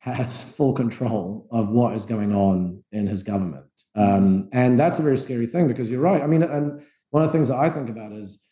has 0.00 0.54
full 0.56 0.72
control 0.72 1.48
of 1.50 1.70
what 1.70 1.94
is 1.94 2.06
going 2.06 2.34
on 2.34 2.82
in 2.92 3.06
his 3.06 3.22
government. 3.22 3.64
Um, 3.96 4.48
and 4.52 4.78
that's 4.78 4.98
a 4.98 5.02
very 5.02 5.16
scary 5.16 5.46
thing 5.46 5.66
because 5.66 5.90
you're 5.90 6.00
right. 6.00 6.22
I 6.22 6.26
mean, 6.26 6.42
and 6.42 6.80
one 7.10 7.22
of 7.22 7.28
the 7.28 7.32
things 7.32 7.48
that 7.48 7.58
I 7.58 7.68
think 7.68 7.90
about 7.90 8.12
is 8.12 8.42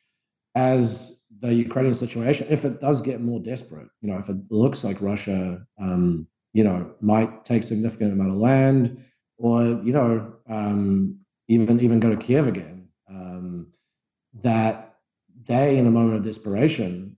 as 0.54 1.24
the 1.40 1.54
Ukrainian 1.54 1.94
situation, 1.94 2.48
if 2.50 2.64
it 2.64 2.80
does 2.80 3.00
get 3.00 3.20
more 3.20 3.38
desperate, 3.38 3.88
you 4.00 4.10
know, 4.10 4.18
if 4.18 4.28
it 4.28 4.36
looks 4.50 4.82
like 4.82 5.00
Russia, 5.00 5.60
um, 5.80 6.26
you 6.52 6.64
know, 6.64 6.92
might 7.00 7.44
take 7.44 7.62
significant 7.62 8.12
amount 8.12 8.30
of 8.30 8.36
land, 8.36 9.04
or 9.36 9.62
you 9.84 9.92
know, 9.92 10.34
um, 10.48 11.18
even 11.46 11.78
even 11.80 12.00
go 12.00 12.10
to 12.10 12.16
Kiev 12.16 12.48
again, 12.48 12.88
um, 13.08 13.68
that 14.42 14.87
they, 15.48 15.78
in 15.78 15.86
a 15.86 15.90
moment 15.90 16.16
of 16.16 16.22
desperation, 16.22 17.16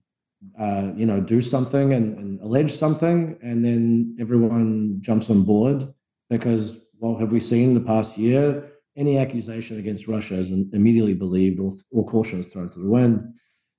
uh, 0.59 0.91
you 0.95 1.05
know, 1.05 1.21
do 1.21 1.39
something 1.39 1.93
and, 1.93 2.17
and 2.17 2.41
allege 2.41 2.71
something, 2.71 3.37
and 3.43 3.63
then 3.63 4.15
everyone 4.19 4.97
jumps 5.01 5.29
on 5.29 5.43
board 5.43 5.87
because, 6.29 6.87
well, 6.99 7.17
have 7.17 7.31
we 7.31 7.39
seen 7.39 7.73
the 7.73 7.79
past 7.79 8.17
year 8.17 8.65
any 8.97 9.17
accusation 9.17 9.79
against 9.79 10.07
Russia 10.07 10.35
is 10.35 10.51
immediately 10.51 11.13
believed 11.13 11.59
or, 11.59 11.71
or 11.91 12.05
caution 12.05 12.39
is 12.39 12.47
thrown 12.49 12.69
to 12.69 12.79
the 12.79 12.89
wind? 12.89 13.33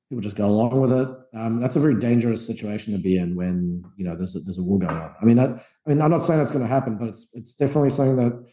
People 0.09 0.23
just 0.23 0.37
go 0.37 0.47
along 0.47 0.81
with 0.81 0.93
it. 0.93 1.09
Um, 1.35 1.61
that's 1.61 1.77
a 1.77 1.81
very 1.81 1.99
dangerous 1.99 2.47
situation 2.47 2.95
to 2.95 3.03
be 3.03 3.17
in 3.17 3.35
when 3.35 3.83
you 3.97 4.05
know 4.05 4.15
there's 4.15 4.37
a, 4.37 4.41
there's 4.41 4.59
a 4.59 4.63
war 4.63 4.79
going 4.79 4.93
on. 4.93 5.15
I 5.21 5.25
mean, 5.25 5.39
I, 5.39 5.47
I 5.47 5.59
mean, 5.87 6.03
I'm 6.03 6.11
not 6.11 6.19
saying 6.19 6.39
that's 6.39 6.51
going 6.53 6.65
to 6.65 6.69
happen, 6.69 6.97
but 6.99 7.09
it's 7.09 7.29
it's 7.33 7.55
definitely 7.57 7.91
something 7.91 8.17
that 8.17 8.47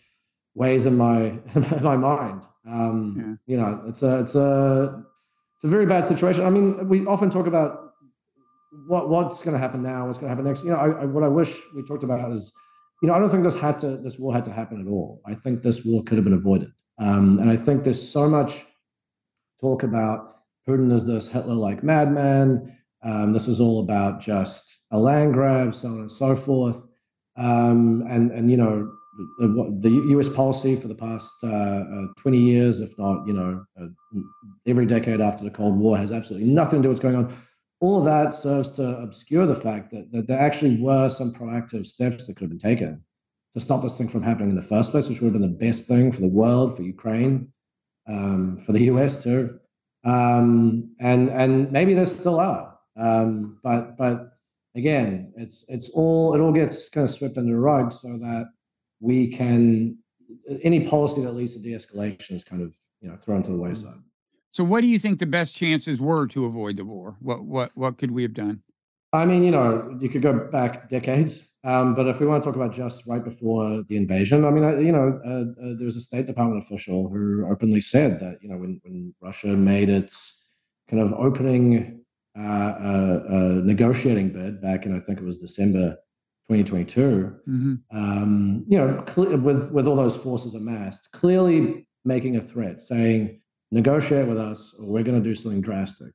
weighs 0.56 0.86
in 0.86 0.97
my 0.97 1.39
in 1.56 1.66
my 1.84 1.97
mind. 1.97 2.43
Um, 2.68 3.39
You 3.45 3.58
know, 3.58 3.84
it's 3.88 4.04
a 4.04 4.22
it's 4.22 4.36
a 4.36 5.04
it's 5.60 5.66
a 5.66 5.68
very 5.68 5.86
bad 5.86 6.05
situation. 6.05 6.45
I 6.45 6.49
mean, 6.49 6.88
we 6.88 7.05
often 7.05 7.30
talk 7.30 7.45
about 7.45 7.91
what 8.88 9.10
what's 9.10 9.43
going 9.43 9.53
to 9.53 9.60
happen 9.60 9.84
now, 9.84 10.07
what's 10.07 10.18
going 10.18 10.30
to 10.30 10.30
happen 10.30 10.45
next. 10.45 10.64
You 10.64 10.70
know, 10.70 10.78
I, 10.78 11.01
I, 11.01 11.05
what 11.05 11.22
I 11.22 11.28
wish 11.28 11.53
we 11.76 11.84
talked 11.84 12.05
about 12.05 12.32
is, 12.32 12.53
you 13.01 13.10
know, 13.10 13.14
I 13.14 13.20
don't 13.20 13.28
think 13.28 13.43
this 13.43 13.60
had 13.60 13.78
to 13.80 13.97
this 13.97 14.18
war 14.18 14.34
had 14.34 14.45
to 14.45 14.53
happen 14.53 14.80
at 14.80 14.89
all. 14.89 15.22
I 15.26 15.34
think 15.34 15.62
this 15.62 15.84
war 15.84 16.01
could 16.03 16.18
have 16.18 16.24
been 16.24 16.34
avoided, 16.34 16.72
um, 16.97 17.39
and 17.39 17.49
I 17.49 17.57
think 17.57 17.84
there's 17.84 18.01
so 18.01 18.30
much 18.30 18.64
talk 19.60 19.84
about 19.84 20.36
Putin 20.66 20.93
as 20.93 21.05
this 21.05 21.28
Hitler-like 21.28 21.84
madman. 21.84 22.74
Um, 23.03 23.34
this 23.34 23.49
is 23.49 23.60
all 23.60 23.82
about 23.82 24.22
just 24.22 24.80
a 24.91 24.97
land 24.97 25.34
grab, 25.34 25.76
so 25.76 25.89
on 25.89 25.99
and 25.99 26.12
so 26.12 26.38
forth. 26.38 26.88
Um, 27.36 28.05
and 28.10 28.32
and 28.32 28.49
you 28.49 28.55
know 28.55 28.89
the, 29.39 30.03
U.S. 30.09 30.30
policy 30.30 30.76
for 30.76 30.88
the 30.88 30.95
past 30.95 31.34
uh, 31.43 31.47
uh, 31.47 32.05
20 32.17 32.38
years, 32.38 32.82
if 32.82 32.97
not 32.97 33.26
you 33.28 33.34
know 33.34 33.63
uh, 33.80 33.88
every 34.65 34.86
decade 34.86 35.22
after 35.22 35.43
the 35.43 35.51
Cold 35.51 35.78
War, 35.78 35.97
has 35.97 36.11
absolutely 36.11 36.47
nothing 36.47 36.80
to 36.80 36.84
do 36.84 36.89
with 36.89 36.97
what's 36.97 37.03
going 37.03 37.15
on. 37.15 37.34
All 37.82 37.99
of 37.99 38.05
that 38.05 38.34
serves 38.34 38.74
to 38.74 38.97
obscure 38.99 39.45
the 39.45 39.55
fact 39.55 39.91
that, 39.91 40.11
that 40.11 40.28
there 40.28 40.39
actually 40.39 40.82
were 40.82 41.07
some 41.07 41.34
proactive 41.34 41.86
steps 41.86 42.28
that 42.28 42.36
could 42.36 42.43
have 42.43 42.49
been 42.49 42.59
taken 42.59 43.03
to 43.53 43.59
stop 43.59 43.82
this 43.82 43.97
thing 43.97 44.09
from 44.09 44.22
happening 44.22 44.49
in 44.49 44.55
the 44.55 44.61
first 44.61 44.91
place, 44.91 45.07
which 45.07 45.22
would 45.22 45.34
have 45.34 45.41
been 45.41 45.53
the 45.53 45.65
best 45.65 45.88
thing 45.88 46.11
for 46.11 46.22
the 46.22 46.28
world, 46.28 46.76
for 46.76 46.84
Ukraine, 46.84 47.51
um, 48.07 48.57
for 48.57 48.74
the 48.74 48.86
U.S. 48.86 49.24
too, 49.24 49.59
um, 50.03 50.93
and 50.99 51.30
and 51.30 51.72
maybe 51.72 51.93
there 51.93 52.05
still 52.05 52.39
are. 52.39 52.78
Um, 52.97 53.59
but 53.63 53.97
but 53.97 54.34
again, 54.76 55.34
it's 55.36 55.70
it's 55.70 55.89
all 55.91 56.36
it 56.36 56.39
all 56.39 56.51
gets 56.51 56.89
kind 56.89 57.05
of 57.05 57.11
swept 57.11 57.38
under 57.38 57.53
the 57.53 57.59
rug 57.59 57.91
so 57.91 58.17
that 58.17 58.49
we 59.00 59.28
can 59.28 59.97
any 60.64 60.86
policy 60.86 61.22
that 61.22 61.32
leads 61.32 61.56
to 61.56 61.62
de-escalation 61.62 62.32
is 62.32 62.43
kind 62.43 62.62
of 62.62 62.76
you 63.02 63.10
know 63.10 63.16
thrown 63.16 63.41
to 63.43 63.52
the 63.52 63.58
wayside. 63.58 64.00
So, 64.52 64.64
what 64.64 64.82
do 64.82 64.88
you 64.88 65.00
think 65.00 65.20
the 65.20 65.26
best 65.26 65.56
chances 65.56 66.02
were 66.02 66.28
to 66.28 66.45
avoid 66.45 66.78
the 66.78 66.86
war? 66.86 67.16
What 67.20 67.45
what 67.45 67.72
what 67.76 67.97
could 67.97 68.12
we 68.12 68.24
have 68.24 68.34
done? 68.34 68.62
I 69.14 69.26
mean, 69.26 69.43
you 69.43 69.52
know, 69.52 69.97
you 70.00 70.08
could 70.10 70.22
go 70.22 70.47
back 70.52 70.88
decades, 70.88 71.50
um, 71.64 71.95
but 71.95 72.08
if 72.08 72.20
we 72.20 72.28
want 72.28 72.43
to 72.43 72.47
talk 72.47 72.56
about 72.56 72.74
just 72.74 73.08
right 73.08 73.24
before 73.24 73.84
the 73.88 73.97
invasion, 73.97 74.45
I 74.45 74.52
mean, 74.52 74.64
I, 74.64 74.80
you 74.80 74.91
know, 74.91 75.20
uh, 75.26 75.66
uh, 75.66 75.76
there 75.78 75.86
was 75.86 75.97
a 75.97 76.02
State 76.02 76.28
Department 76.28 76.64
official 76.64 77.10
who 77.10 77.47
openly 77.52 77.82
said 77.82 78.20
that 78.20 78.38
you 78.41 78.50
know 78.50 78.58
when 78.58 78.80
when 78.84 79.14
Russia 79.22 79.47
made 79.47 79.89
its 79.89 80.47
kind 80.89 81.02
of 81.02 81.14
opening 81.14 82.04
uh, 82.38 82.41
uh, 82.41 83.24
uh 83.30 83.62
negotiating 83.64 84.30
bid 84.30 84.62
back 84.62 84.86
in 84.86 84.95
I 84.95 85.00
think 85.00 85.20
it 85.20 85.26
was 85.26 85.39
December 85.39 85.97
2022, 86.60 87.36
Mm-hmm. 87.47 87.76
um, 87.97 88.64
you 88.68 88.78
know, 88.78 89.04
cl- 89.08 89.38
with 89.38 89.72
with 89.72 89.88
all 89.88 89.95
those 89.95 90.18
forces 90.18 90.56
amassed, 90.56 91.12
clearly 91.12 91.88
making 92.06 92.38
a 92.38 92.41
threat, 92.41 92.82
saying 92.82 93.39
negotiate 93.72 94.28
with 94.28 94.39
us 94.39 94.74
or 94.80 94.88
we're 94.88 95.04
going 95.04 95.22
to 95.22 95.30
do 95.30 95.36
something 95.36 95.62
drastic. 95.62 96.12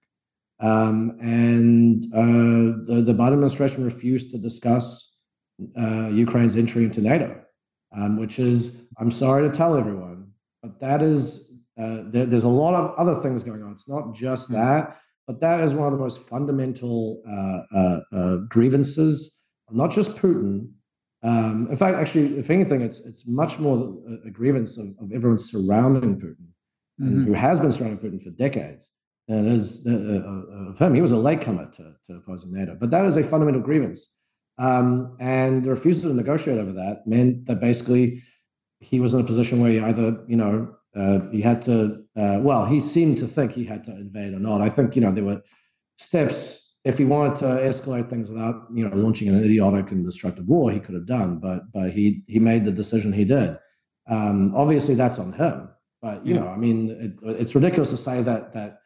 Um, 0.61 1.17
and 1.21 2.05
uh, 2.13 2.83
the, 2.89 3.03
the 3.07 3.13
Biden 3.15 3.35
administration 3.35 3.85
refused 3.85 4.33
to 4.33 4.39
discuss 4.39 5.21
uh, 5.81 6.09
Ukraine's 6.09 6.57
entry 6.57 6.83
into 6.85 7.01
NATO, 7.01 7.41
um, 7.97 8.17
which 8.19 8.41
is, 8.41 8.89
I'm 8.99 9.11
sorry 9.13 9.49
to 9.49 9.55
tell 9.55 9.77
everyone, 9.77 10.33
but 10.63 10.81
that 10.81 11.01
is, 11.03 11.53
uh, 11.81 11.99
there, 12.07 12.27
there's 12.27 12.45
a 12.45 12.49
lot 12.49 12.75
of 12.75 12.95
other 12.99 13.15
things 13.15 13.45
going 13.45 13.63
on. 13.63 13.71
It's 13.73 13.89
not 13.89 14.15
just 14.15 14.51
Mhm. 14.51 14.55
that, 14.55 14.97
but 15.29 15.41
that 15.41 15.61
is 15.61 15.75
one 15.75 15.87
of 15.87 15.93
the 15.93 15.99
most 16.07 16.23
fundamental 16.29 17.23
uh, 17.29 17.77
uh, 17.79 18.01
uh, 18.13 18.37
grievances, 18.49 19.34
not 19.75 19.91
just 19.91 20.17
Putin. 20.17 20.71
Um, 21.23 21.69
in 21.71 21.77
fact, 21.77 21.97
actually, 21.99 22.39
if 22.39 22.51
anything, 22.51 22.83
it's 22.83 23.01
it's 23.01 23.27
much 23.27 23.59
more 23.59 23.77
a, 24.09 24.29
a 24.29 24.31
grievance 24.31 24.77
of, 24.79 24.89
of 25.01 25.13
everyone 25.13 25.39
surrounding 25.39 26.21
Putin 26.21 26.49
and 27.01 27.19
Mhm. 27.19 27.25
who 27.27 27.33
has 27.33 27.59
been 27.61 27.73
surrounding 27.73 27.99
Putin 27.99 28.23
for 28.23 28.31
decades. 28.31 28.93
And 29.27 29.47
is 29.47 29.87
uh, 29.87 29.91
uh, 29.91 30.71
of 30.71 30.79
him, 30.79 30.93
he 30.95 31.01
was 31.01 31.13
a 31.13 31.17
latecomer 31.17 31.71
to, 31.73 31.95
to 32.05 32.17
opposing 32.17 32.53
NATO, 32.53 32.77
but 32.79 32.91
that 32.91 33.07
is 33.07 33.17
a 33.17 33.23
fundamental 33.23 33.63
grievance. 33.63 34.09
Um, 34.59 35.17
and 35.19 35.65
the 35.65 35.71
refusal 35.71 36.11
to 36.11 36.17
negotiate 36.17 36.59
over 36.59 36.73
that 36.73 37.07
meant 37.07 37.47
that 37.47 37.59
basically 37.59 38.21
he 38.81 39.01
was 39.01 39.15
in 39.15 39.21
a 39.21 39.25
position 39.25 39.61
where 39.61 39.73
he 39.73 39.81
either, 39.81 40.23
you 40.29 40.37
know, 40.37 40.75
uh, 40.95 41.21
he 41.33 41.41
had 41.41 41.63
to, 41.63 42.05
uh, 42.17 42.39
well, 42.43 42.67
he 42.67 42.79
seemed 42.81 43.17
to 43.19 43.27
think 43.27 43.53
he 43.53 43.65
had 43.65 43.83
to 43.85 43.93
invade 43.93 44.35
or 44.35 44.39
not. 44.39 44.61
I 44.61 44.69
think, 44.69 44.95
you 44.95 45.01
know, 45.03 45.11
there 45.11 45.25
were 45.25 45.41
steps. 45.97 46.74
If 46.85 46.99
he 46.99 47.05
wanted 47.05 47.37
to 47.37 47.47
escalate 47.47 48.11
things 48.11 48.31
without, 48.31 48.67
you 48.75 48.87
know, 48.87 48.95
launching 48.95 49.29
an 49.29 49.43
idiotic 49.43 49.91
and 49.91 50.05
destructive 50.05 50.47
war, 50.47 50.71
he 50.71 50.81
could 50.81 50.95
have 50.95 51.07
done. 51.07 51.39
But 51.39 51.73
but 51.73 51.91
he 51.91 52.23
he 52.27 52.39
made 52.39 52.65
the 52.65 52.73
decision 52.73 53.13
he 53.13 53.25
did. 53.25 53.57
Um, 54.07 54.55
obviously, 54.55 54.95
that's 54.95 55.19
on 55.19 55.33
him. 55.33 55.69
But 56.03 56.27
you 56.27 56.35
Yeah. 56.35 56.41
know, 56.41 56.49
I 56.49 56.57
mean, 56.57 56.91
it, 56.91 57.13
it's 57.41 57.55
ridiculous 57.55 57.91
to 57.91 57.97
say 57.97 58.23
that 58.23 58.53
that 58.53 58.81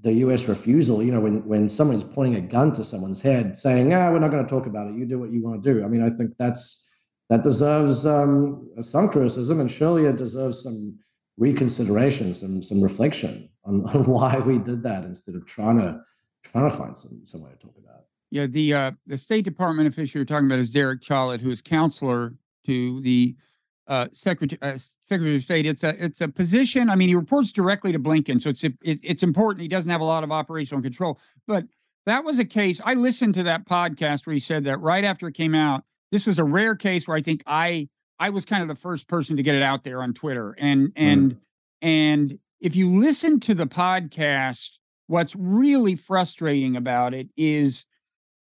the 0.00 0.12
U.S. 0.24 0.46
refusal, 0.48 1.02
you 1.02 1.10
know, 1.10 1.20
when 1.20 1.44
when 1.48 1.68
someone's 1.68 2.04
pointing 2.04 2.36
a 2.36 2.46
gun 2.46 2.72
to 2.74 2.84
someone's 2.84 3.20
head, 3.20 3.56
saying, 3.56 3.92
"Ah, 3.92 4.12
we're 4.12 4.20
not 4.20 4.30
going 4.30 4.44
to 4.46 4.48
talk 4.54 4.66
about 4.66 4.86
it. 4.88 4.94
You 4.94 5.04
do 5.04 5.18
what 5.18 5.32
you 5.32 5.42
want 5.42 5.60
to 5.60 5.74
do." 5.74 5.84
I 5.84 5.88
mean, 5.88 6.02
I 6.02 6.10
think 6.10 6.36
that's 6.38 6.88
that 7.30 7.42
deserves 7.42 8.06
um, 8.06 8.68
some 8.80 9.08
criticism, 9.08 9.58
and 9.60 9.70
surely 9.72 10.04
it 10.04 10.16
deserves 10.18 10.62
some 10.62 10.96
reconsideration, 11.36 12.32
some 12.32 12.62
some 12.62 12.80
reflection 12.80 13.48
on, 13.64 13.84
on 13.94 14.04
why 14.04 14.38
we 14.38 14.58
did 14.58 14.84
that 14.84 15.02
instead 15.04 15.34
of 15.34 15.44
trying 15.46 15.78
to 15.78 16.00
trying 16.44 16.70
to 16.70 16.76
find 16.76 16.96
some 16.96 17.20
some 17.24 17.42
way 17.42 17.50
to 17.50 17.56
talk 17.56 17.76
about. 17.78 18.04
Yeah, 18.30 18.46
the 18.46 18.74
uh, 18.74 18.90
the 19.06 19.18
State 19.18 19.44
Department 19.44 19.88
official 19.88 20.18
you're 20.18 20.26
talking 20.26 20.46
about 20.46 20.58
is 20.58 20.70
Derek 20.70 21.00
Chollet, 21.00 21.40
who 21.40 21.50
is 21.50 21.62
counselor 21.62 22.34
to 22.66 23.00
the 23.02 23.36
uh, 23.86 24.08
Secretary 24.12 24.58
uh, 24.62 24.76
Secretary 25.02 25.36
of 25.36 25.44
State. 25.44 25.66
It's 25.66 25.84
a 25.84 26.04
it's 26.04 26.20
a 26.20 26.28
position. 26.28 26.90
I 26.90 26.96
mean, 26.96 27.08
he 27.08 27.14
reports 27.14 27.52
directly 27.52 27.92
to 27.92 27.98
Blinken, 27.98 28.40
so 28.40 28.50
it's 28.50 28.64
it, 28.64 28.74
it's 28.82 29.22
important. 29.22 29.62
He 29.62 29.68
doesn't 29.68 29.90
have 29.90 30.00
a 30.00 30.04
lot 30.04 30.24
of 30.24 30.32
operational 30.32 30.82
control, 30.82 31.18
but 31.46 31.64
that 32.06 32.24
was 32.24 32.38
a 32.38 32.44
case. 32.44 32.80
I 32.84 32.94
listened 32.94 33.34
to 33.34 33.42
that 33.44 33.66
podcast 33.66 34.26
where 34.26 34.34
he 34.34 34.40
said 34.40 34.64
that 34.64 34.78
right 34.78 35.04
after 35.04 35.28
it 35.28 35.34
came 35.34 35.54
out. 35.54 35.84
This 36.12 36.26
was 36.26 36.38
a 36.38 36.44
rare 36.44 36.74
case 36.74 37.08
where 37.08 37.16
I 37.16 37.22
think 37.22 37.42
I 37.46 37.88
I 38.18 38.30
was 38.30 38.44
kind 38.44 38.62
of 38.62 38.68
the 38.68 38.74
first 38.74 39.08
person 39.08 39.36
to 39.36 39.42
get 39.42 39.54
it 39.54 39.62
out 39.62 39.84
there 39.84 40.02
on 40.02 40.14
Twitter, 40.14 40.54
and 40.58 40.92
and 40.96 41.34
mm. 41.34 41.38
and 41.82 42.38
if 42.60 42.74
you 42.74 42.90
listen 42.90 43.40
to 43.40 43.54
the 43.54 43.66
podcast, 43.66 44.78
what's 45.14 45.36
really 45.36 45.94
frustrating 45.94 46.74
about 46.74 47.14
it 47.14 47.28
is 47.36 47.86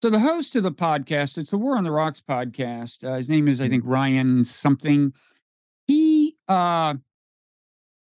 so 0.01 0.09
the 0.09 0.17
host 0.17 0.55
of 0.55 0.63
the 0.63 0.72
podcast, 0.72 1.38
it's 1.38 1.51
the 1.51 1.57
War 1.57 1.76
on 1.76 1.84
the 1.84 1.91
Rocks 1.91 2.24
podcast. 2.28 3.05
Uh, 3.05 3.17
his 3.17 3.28
name 3.28 3.49
is, 3.49 3.59
I 3.59 3.67
think, 3.67 3.84
Ryan 3.86 4.45
something. 4.45 5.11
He 5.88 6.38
uh 6.47 6.93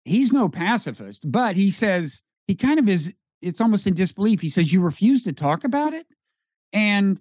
he's 0.06 0.32
no 0.32 0.48
pacifist, 0.48 1.24
but 1.32 1.56
he 1.56 1.72
says 1.72 2.22
he 2.48 2.54
kind 2.54 2.78
of 2.78 2.88
is 2.88 3.12
it's 3.42 3.60
almost 3.60 3.88
in 3.88 3.96
disbelief. 3.96 4.42
He 4.42 4.50
says, 4.50 4.72
You 4.72 4.82
refuse 4.82 5.24
to 5.24 5.34
talk 5.34 5.64
about 5.64 5.96
it? 5.96 6.06
And 6.72 7.20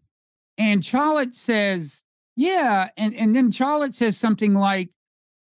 and 0.59 0.83
Chollet 0.83 1.35
says, 1.35 2.05
Yeah. 2.37 2.91
And 2.99 3.15
and 3.15 3.35
then 3.35 3.51
Chollet 3.51 3.95
says 3.95 4.19
something 4.19 4.53
like, 4.53 4.91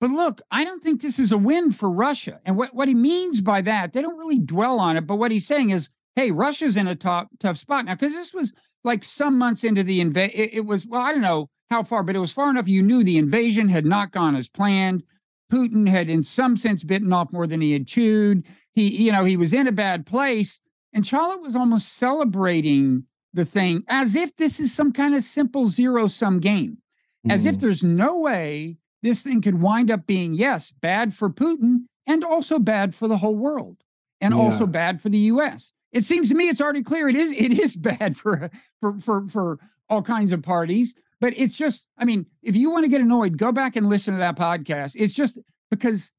but 0.01 0.11
look, 0.11 0.43
I 0.51 0.65
don't 0.65 0.83
think 0.83 1.01
this 1.01 1.19
is 1.19 1.33
a 1.33 1.39
win 1.39 1.73
for 1.73 1.91
Russia. 1.91 2.41
And 2.45 2.57
what, 2.57 2.75
what 2.75 2.89
he 2.89 2.95
means 2.95 3.41
by 3.41 3.63
that, 3.63 3.93
they 3.93 4.03
don't 4.03 4.19
really 4.19 4.39
dwell 4.39 4.81
on 4.81 4.97
it, 4.97 5.07
but 5.07 5.17
what 5.17 5.31
he's 5.31 5.47
saying 5.47 5.71
is, 5.71 5.89
hey, 6.17 6.31
Russia's 6.31 6.77
in 6.77 6.89
a 6.89 6.95
tough 6.95 7.29
tough 7.41 7.57
spot 7.57 7.85
now 7.85 7.95
because 7.95 8.13
this 8.13 8.35
was 8.35 8.53
like 8.85 9.03
some 9.03 9.39
months 9.39 9.65
into 9.65 9.83
the 9.83 10.01
invasion. 10.01 10.39
It, 10.39 10.55
it, 10.55 10.67
was, 10.67 10.87
well, 10.87 11.01
I 11.01 11.13
don't 11.13 11.23
know 11.23 11.49
how 11.71 11.83
far, 11.83 12.03
but 12.03 12.17
it 12.17 12.21
was 12.21 12.33
far 12.33 12.51
enough. 12.51 12.69
You 12.69 12.83
knew 12.83 13.03
the 13.03 13.19
invasion 13.19 13.69
had 13.69 13.87
not 13.87 14.13
gone 14.13 14.37
as 14.37 14.49
planned. 14.49 15.03
Putin 15.51 15.89
had, 15.89 16.09
in 16.09 16.23
some 16.23 16.57
sense, 16.57 16.85
bitten 16.85 17.13
off 17.13 17.33
more 17.33 17.47
than 17.47 17.61
he 17.61 17.73
had 17.73 17.87
chewed. 17.87 18.45
He, 18.73 19.05
you 19.05 19.13
know, 19.13 19.25
he 19.25 19.37
was 19.37 19.53
in 19.53 19.67
a 19.67 19.73
bad 19.73 20.07
place. 20.07 20.61
And 20.93 21.05
Chollet 21.05 21.41
was 21.41 21.57
almost 21.57 21.95
celebrating 21.95 23.05
the 23.33 23.45
thing 23.45 23.85
as 23.89 24.15
if 24.15 24.37
this 24.37 24.61
is 24.61 24.73
some 24.73 24.93
kind 24.93 25.15
of 25.15 25.23
simple 25.23 25.69
zero 25.69 26.07
sum 26.07 26.39
game, 26.39 26.79
mm. 27.27 27.33
as 27.33 27.47
if 27.47 27.55
mm-hmm. 27.55 27.67
there's 27.67 27.83
no 27.83 28.19
way 28.19 28.79
this 29.05 29.23
thing 29.23 29.41
could 29.41 29.61
wind 29.61 29.91
up 29.91 30.07
being, 30.07 30.35
yes, 30.35 30.73
bad 30.81 31.15
for 31.15 31.31
Putin 31.31 31.85
and 32.09 32.25
also 32.25 32.59
bad 32.59 32.95
for 32.95 33.07
the 33.07 33.17
whole 33.17 33.37
world 33.37 33.77
and 34.21 34.35
yeah. 34.35 34.41
also 34.41 34.67
bad 34.67 35.01
for 35.01 35.09
the 35.09 35.19
US 35.19 35.73
it 35.95 36.05
seems 36.05 36.29
to 36.29 36.35
me 36.35 36.49
it's 36.49 36.61
already 36.61 36.83
clear 36.83 37.09
it 37.09 37.17
is 37.17 37.31
it 37.31 37.59
is 37.59 37.77
bad 37.91 38.17
for 38.17 38.51
for 38.81 39.01
for 39.01 39.27
for 39.29 39.59
all 39.89 40.03
kinds 40.03 40.33
of 40.33 40.43
parties 40.43 40.95
but 41.21 41.33
it's 41.39 41.57
just 41.57 41.87
i 41.97 42.05
mean 42.05 42.27
if 42.43 42.55
you 42.55 42.71
want 42.71 42.85
to 42.85 42.91
get 42.91 43.01
annoyed 43.01 43.39
go 43.39 43.53
back 43.53 43.77
and 43.77 43.89
listen 43.89 44.13
to 44.13 44.19
that 44.19 44.37
podcast. 44.37 44.93
It's 44.97 45.15
just 45.15 45.39
because 45.71 46.13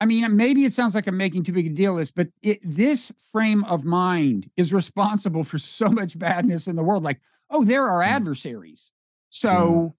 i 0.00 0.06
mean 0.06 0.36
maybe 0.36 0.64
it 0.64 0.72
sounds 0.72 0.94
like 0.94 1.06
i'm 1.06 1.16
making 1.16 1.44
too 1.44 1.52
big 1.52 1.66
a 1.66 1.70
deal 1.70 1.92
of 1.92 1.98
this 1.98 2.10
but 2.10 2.28
it, 2.42 2.58
this 2.64 3.12
frame 3.30 3.62
of 3.64 3.84
mind 3.84 4.50
is 4.56 4.72
responsible 4.72 5.44
for 5.44 5.58
so 5.58 5.88
much 5.88 6.18
badness 6.18 6.66
in 6.66 6.74
the 6.74 6.82
world. 6.82 7.04
Like 7.04 7.20
oh 7.50 7.64
there 7.64 7.88
are 7.88 8.02
hmm. 8.02 8.10
adversaries. 8.10 8.90
So 9.30 9.94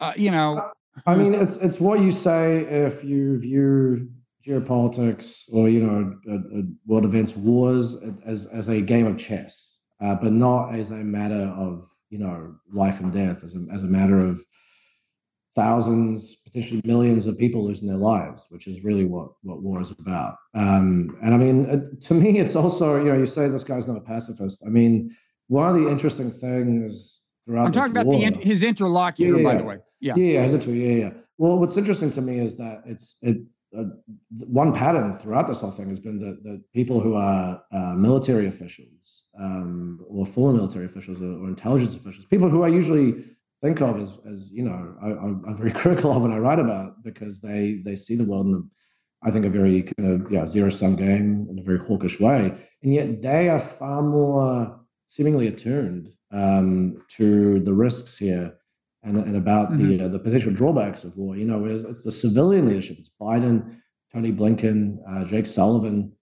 uh, 0.00 0.12
you 0.16 0.30
know 0.30 0.70
i 1.06 1.14
mean 1.14 1.34
it's 1.34 1.56
it's 1.56 1.80
what 1.80 2.00
you 2.00 2.10
say 2.10 2.60
if 2.60 3.04
you 3.04 3.38
view 3.38 4.08
geopolitics 4.46 5.44
or 5.52 5.68
you 5.68 5.80
know 5.80 6.66
world 6.86 7.04
events 7.04 7.36
wars 7.36 7.96
as 8.24 8.46
as 8.46 8.68
a 8.68 8.80
game 8.80 9.06
of 9.06 9.18
chess 9.18 9.78
uh, 10.00 10.14
but 10.14 10.32
not 10.32 10.74
as 10.74 10.90
a 10.90 10.96
matter 10.96 11.52
of 11.56 11.88
you 12.08 12.18
know 12.18 12.54
life 12.72 13.00
and 13.00 13.12
death 13.12 13.44
as 13.44 13.54
a, 13.54 13.64
as 13.72 13.82
a 13.82 13.86
matter 13.86 14.18
of 14.20 14.42
thousands 15.54 16.36
potentially 16.36 16.80
millions 16.84 17.26
of 17.26 17.38
people 17.38 17.66
losing 17.66 17.88
their 17.88 17.96
lives 17.96 18.46
which 18.50 18.66
is 18.66 18.84
really 18.84 19.04
what 19.04 19.28
what 19.42 19.62
war 19.62 19.80
is 19.80 19.90
about. 19.90 20.36
Um, 20.54 21.16
and 21.22 21.34
i 21.34 21.36
mean 21.36 21.66
uh, 21.66 21.78
to 22.06 22.14
me 22.14 22.38
it's 22.38 22.56
also 22.56 22.98
you 22.98 23.10
know 23.10 23.18
you 23.18 23.26
say 23.26 23.48
this 23.48 23.64
guy's 23.64 23.88
not 23.88 23.96
a 23.96 24.00
pacifist. 24.00 24.64
I 24.66 24.70
mean 24.70 25.10
one 25.48 25.68
of 25.68 25.74
the 25.74 25.90
interesting 25.90 26.30
things 26.30 27.19
throughout 27.44 27.66
i'm 27.66 27.72
talking 27.72 27.92
about 27.92 28.06
war, 28.06 28.18
the 28.18 28.38
his 28.40 28.62
interlocutor 28.62 29.38
yeah, 29.38 29.44
by 29.44 29.56
the 29.56 29.64
way. 29.64 29.78
Yeah. 30.00 30.14
Yeah 30.16 30.46
yeah, 30.46 30.66
yeah 30.66 30.94
yeah. 30.94 31.10
Well 31.38 31.58
what's 31.58 31.76
interesting 31.76 32.10
to 32.12 32.22
me 32.22 32.38
is 32.38 32.56
that 32.56 32.82
it's 32.86 33.18
it's 33.22 33.60
uh, 33.76 33.84
one 34.28 34.72
pattern 34.72 35.12
throughout 35.12 35.46
this 35.46 35.60
whole 35.60 35.70
thing 35.70 35.88
has 35.88 36.00
been 36.00 36.18
that, 36.18 36.42
that 36.42 36.62
people 36.74 37.00
who 37.00 37.14
are 37.14 37.62
uh, 37.72 37.94
military 37.94 38.46
officials 38.46 39.26
um, 39.38 40.00
or 40.08 40.26
former 40.26 40.56
military 40.56 40.86
officials 40.86 41.20
or, 41.22 41.32
or, 41.32 41.48
intelligence 41.48 41.94
officials, 41.94 42.26
people 42.26 42.48
who 42.48 42.64
I 42.64 42.68
usually 42.68 43.24
think 43.62 43.80
of 43.80 44.00
as, 44.00 44.18
as 44.28 44.50
you 44.52 44.64
know, 44.64 44.96
I, 45.00 45.10
am 45.10 45.56
very 45.56 45.70
critical 45.80 46.10
of 46.10 46.22
when 46.22 46.32
I 46.32 46.38
write 46.38 46.58
about 46.58 47.02
because 47.04 47.40
they 47.40 47.80
they 47.84 47.96
see 47.96 48.16
the 48.16 48.24
world 48.24 48.46
in, 48.46 48.54
a, 48.54 49.28
I 49.28 49.30
think, 49.30 49.44
a 49.44 49.50
very 49.50 49.82
kind 49.82 50.22
of 50.22 50.32
yeah 50.32 50.46
zero 50.46 50.70
sum 50.70 50.96
game 50.96 51.46
in 51.50 51.58
a 51.58 51.62
very 51.62 51.78
hawkish 51.78 52.18
way, 52.18 52.52
and 52.82 52.92
yet 52.92 53.22
they 53.22 53.48
are 53.48 53.60
far 53.60 54.02
more 54.02 54.80
seemingly 55.06 55.46
attuned 55.46 56.08
um, 56.32 57.02
to 57.08 57.60
the 57.60 57.72
risks 57.72 58.18
here 58.18 58.54
and, 59.02 59.16
and 59.16 59.36
about 59.36 59.70
mm-hmm. 59.70 59.88
the 59.88 60.04
uh, 60.04 60.08
the 60.08 60.18
potential 60.18 60.52
drawbacks 60.52 61.04
of 61.04 61.16
war. 61.16 61.36
You 61.36 61.46
know, 61.46 61.64
it's, 61.64 61.84
it's, 61.84 62.04
the 62.04 62.12
civilian 62.12 62.68
leadership. 62.68 62.98
It's 62.98 63.10
Biden, 63.20 63.76
Tony 64.12 64.32
Blinken, 64.32 64.98
uh, 65.08 65.24
Jake 65.24 65.46
Sullivan, 65.46 66.12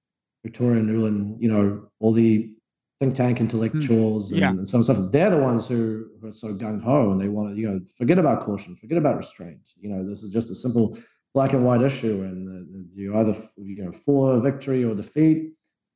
Victoria 0.45 0.83
Nuland. 0.83 1.37
You 1.41 1.51
know, 1.51 1.89
all 2.01 2.13
the 2.13 2.53
think 3.01 3.15
tank 3.15 3.41
intellectuals 3.41 4.33
mm-hmm. 4.33 4.41
yeah. 4.41 4.51
and, 4.51 4.59
and 4.59 4.69
so 4.69 4.77
on 4.77 4.81
and 4.81 4.87
so 4.87 4.95
forth. 4.95 5.13
They're 5.13 5.31
the 5.31 5.39
ones 5.39 5.69
who, 5.69 6.07
who 6.21 6.29
are 6.29 6.33
so 6.33 6.55
gung 6.55 6.83
ho 6.83 7.13
and 7.13 7.21
they 7.21 7.29
want 7.29 7.55
to, 7.55 7.61
you 7.61 7.71
know, 7.71 7.81
forget 7.97 8.19
about 8.19 8.41
caution, 8.41 8.75
forget 8.75 8.99
about 8.99 9.17
restraint. 9.17 9.71
You 9.81 9.91
know, 9.91 10.09
this 10.09 10.23
is 10.23 10.33
just 10.33 10.51
a 10.51 10.55
simple 10.55 10.99
black 11.35 11.53
and 11.53 11.65
white 11.65 11.83
issue, 11.83 12.23
and 12.23 12.49
uh, 12.49 12.89
you're 12.95 13.17
either 13.17 13.37
you 13.57 13.85
know 13.85 13.93
for 13.93 14.41
victory 14.41 14.85
or 14.85 14.95
defeat, 14.95 15.53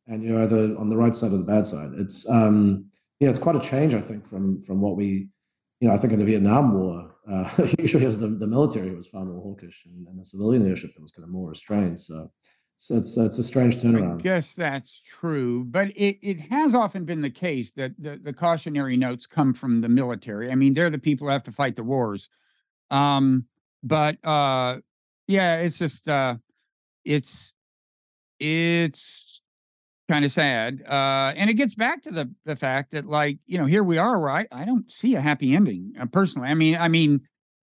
and 0.07 0.23
you're 0.23 0.43
either 0.43 0.77
on 0.79 0.89
the 0.89 0.97
right 0.97 1.15
side 1.15 1.33
or 1.33 1.39
the 1.39 1.45
bad 1.45 1.67
side. 1.67 1.91
It's 1.97 2.29
um, 2.29 2.87
know, 3.27 3.31
it's 3.31 3.39
quite 3.39 3.57
a 3.57 3.61
change, 3.61 3.95
I 3.95 4.01
think, 4.01 4.27
from 4.27 4.61
from 4.61 4.81
what 4.81 4.97
we 4.97 5.29
you 5.83 5.89
know, 5.89 5.95
I 5.95 5.99
think 5.99 6.12
in 6.12 6.20
the 6.20 6.25
Vietnam 6.25 6.75
War, 6.75 7.11
uh, 7.29 7.51
usually 7.79 8.05
it 8.05 8.07
was 8.07 8.20
the, 8.20 8.29
the 8.29 8.47
military 8.47 8.95
was 8.95 9.09
far 9.09 9.25
more 9.25 9.43
hawkish 9.43 9.83
and, 9.85 10.07
and 10.07 10.20
the 10.20 10.25
civilian 10.25 10.62
leadership 10.62 10.95
that 10.95 11.03
was 11.03 11.11
kind 11.11 11.25
of 11.25 11.31
more 11.31 11.49
restrained. 11.49 11.99
So, 11.99 12.31
so 12.77 12.95
it's 12.95 13.16
it's 13.16 13.39
a 13.39 13.43
strange 13.43 13.79
turnaround. 13.79 14.20
I 14.20 14.23
guess 14.23 14.55
that's 14.55 15.01
true, 15.01 15.64
but 15.64 15.89
it, 15.89 16.18
it 16.23 16.39
has 16.39 16.77
often 16.77 17.05
been 17.05 17.20
the 17.20 17.31
case 17.31 17.73
that 17.73 17.93
the, 17.99 18.20
the 18.23 18.33
cautionary 18.33 18.97
notes 18.97 19.27
come 19.27 19.53
from 19.53 19.81
the 19.81 19.89
military. 19.89 20.53
I 20.53 20.55
mean, 20.55 20.73
they're 20.73 20.89
the 20.89 20.99
people 20.99 21.27
who 21.27 21.33
have 21.33 21.43
to 21.45 21.53
fight 21.53 21.75
the 21.75 21.83
wars. 21.83 22.29
Um, 22.93 23.47
but 23.83 24.25
uh, 24.25 24.79
yeah, 25.27 25.59
it's 25.59 25.79
just 25.79 26.09
uh, 26.09 26.37
it's 27.05 27.55
it's 28.39 29.41
kind 30.09 30.24
of 30.24 30.32
sad. 30.32 30.82
Uh, 30.88 31.32
and 31.36 31.48
it 31.48 31.55
gets 31.55 31.74
back 31.74 32.03
to 32.03 32.11
the 32.11 32.30
the 32.44 32.57
fact 32.57 32.92
that, 32.92 33.07
like, 33.07 33.38
you 33.46 33.59
know, 33.59 33.66
here 33.66 33.84
we 33.84 33.98
are. 33.98 34.20
Where 34.20 34.30
I, 34.30 34.46
I 34.53 34.64
don't 34.64 34.90
see 34.90 35.14
a 35.14 35.20
happy 35.20 35.55
ending 35.55 35.92
uh, 36.00 36.07
personally. 36.07 36.48
I 36.48 36.55
mean, 36.55 36.76
I 36.76 36.88
mean, 36.88 37.20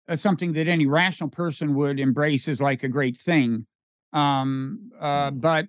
uh, 0.09 0.16
something 0.16 0.53
that 0.53 0.68
any 0.68 0.87
rational 0.87 1.30
person 1.30 1.74
would 1.74 1.99
embrace 1.99 2.49
is 2.49 2.61
like 2.61 2.82
a 2.82 2.89
great 2.89 3.16
thing. 3.18 3.66
Um, 4.12 4.91
uh, 4.99 5.30
mm. 5.30 5.41
but 5.41 5.68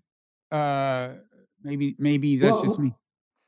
uh, 0.56 1.14
maybe 1.64 1.96
maybe 2.00 2.38
that's 2.38 2.54
well, 2.54 2.64
just 2.64 2.80
me. 2.80 2.94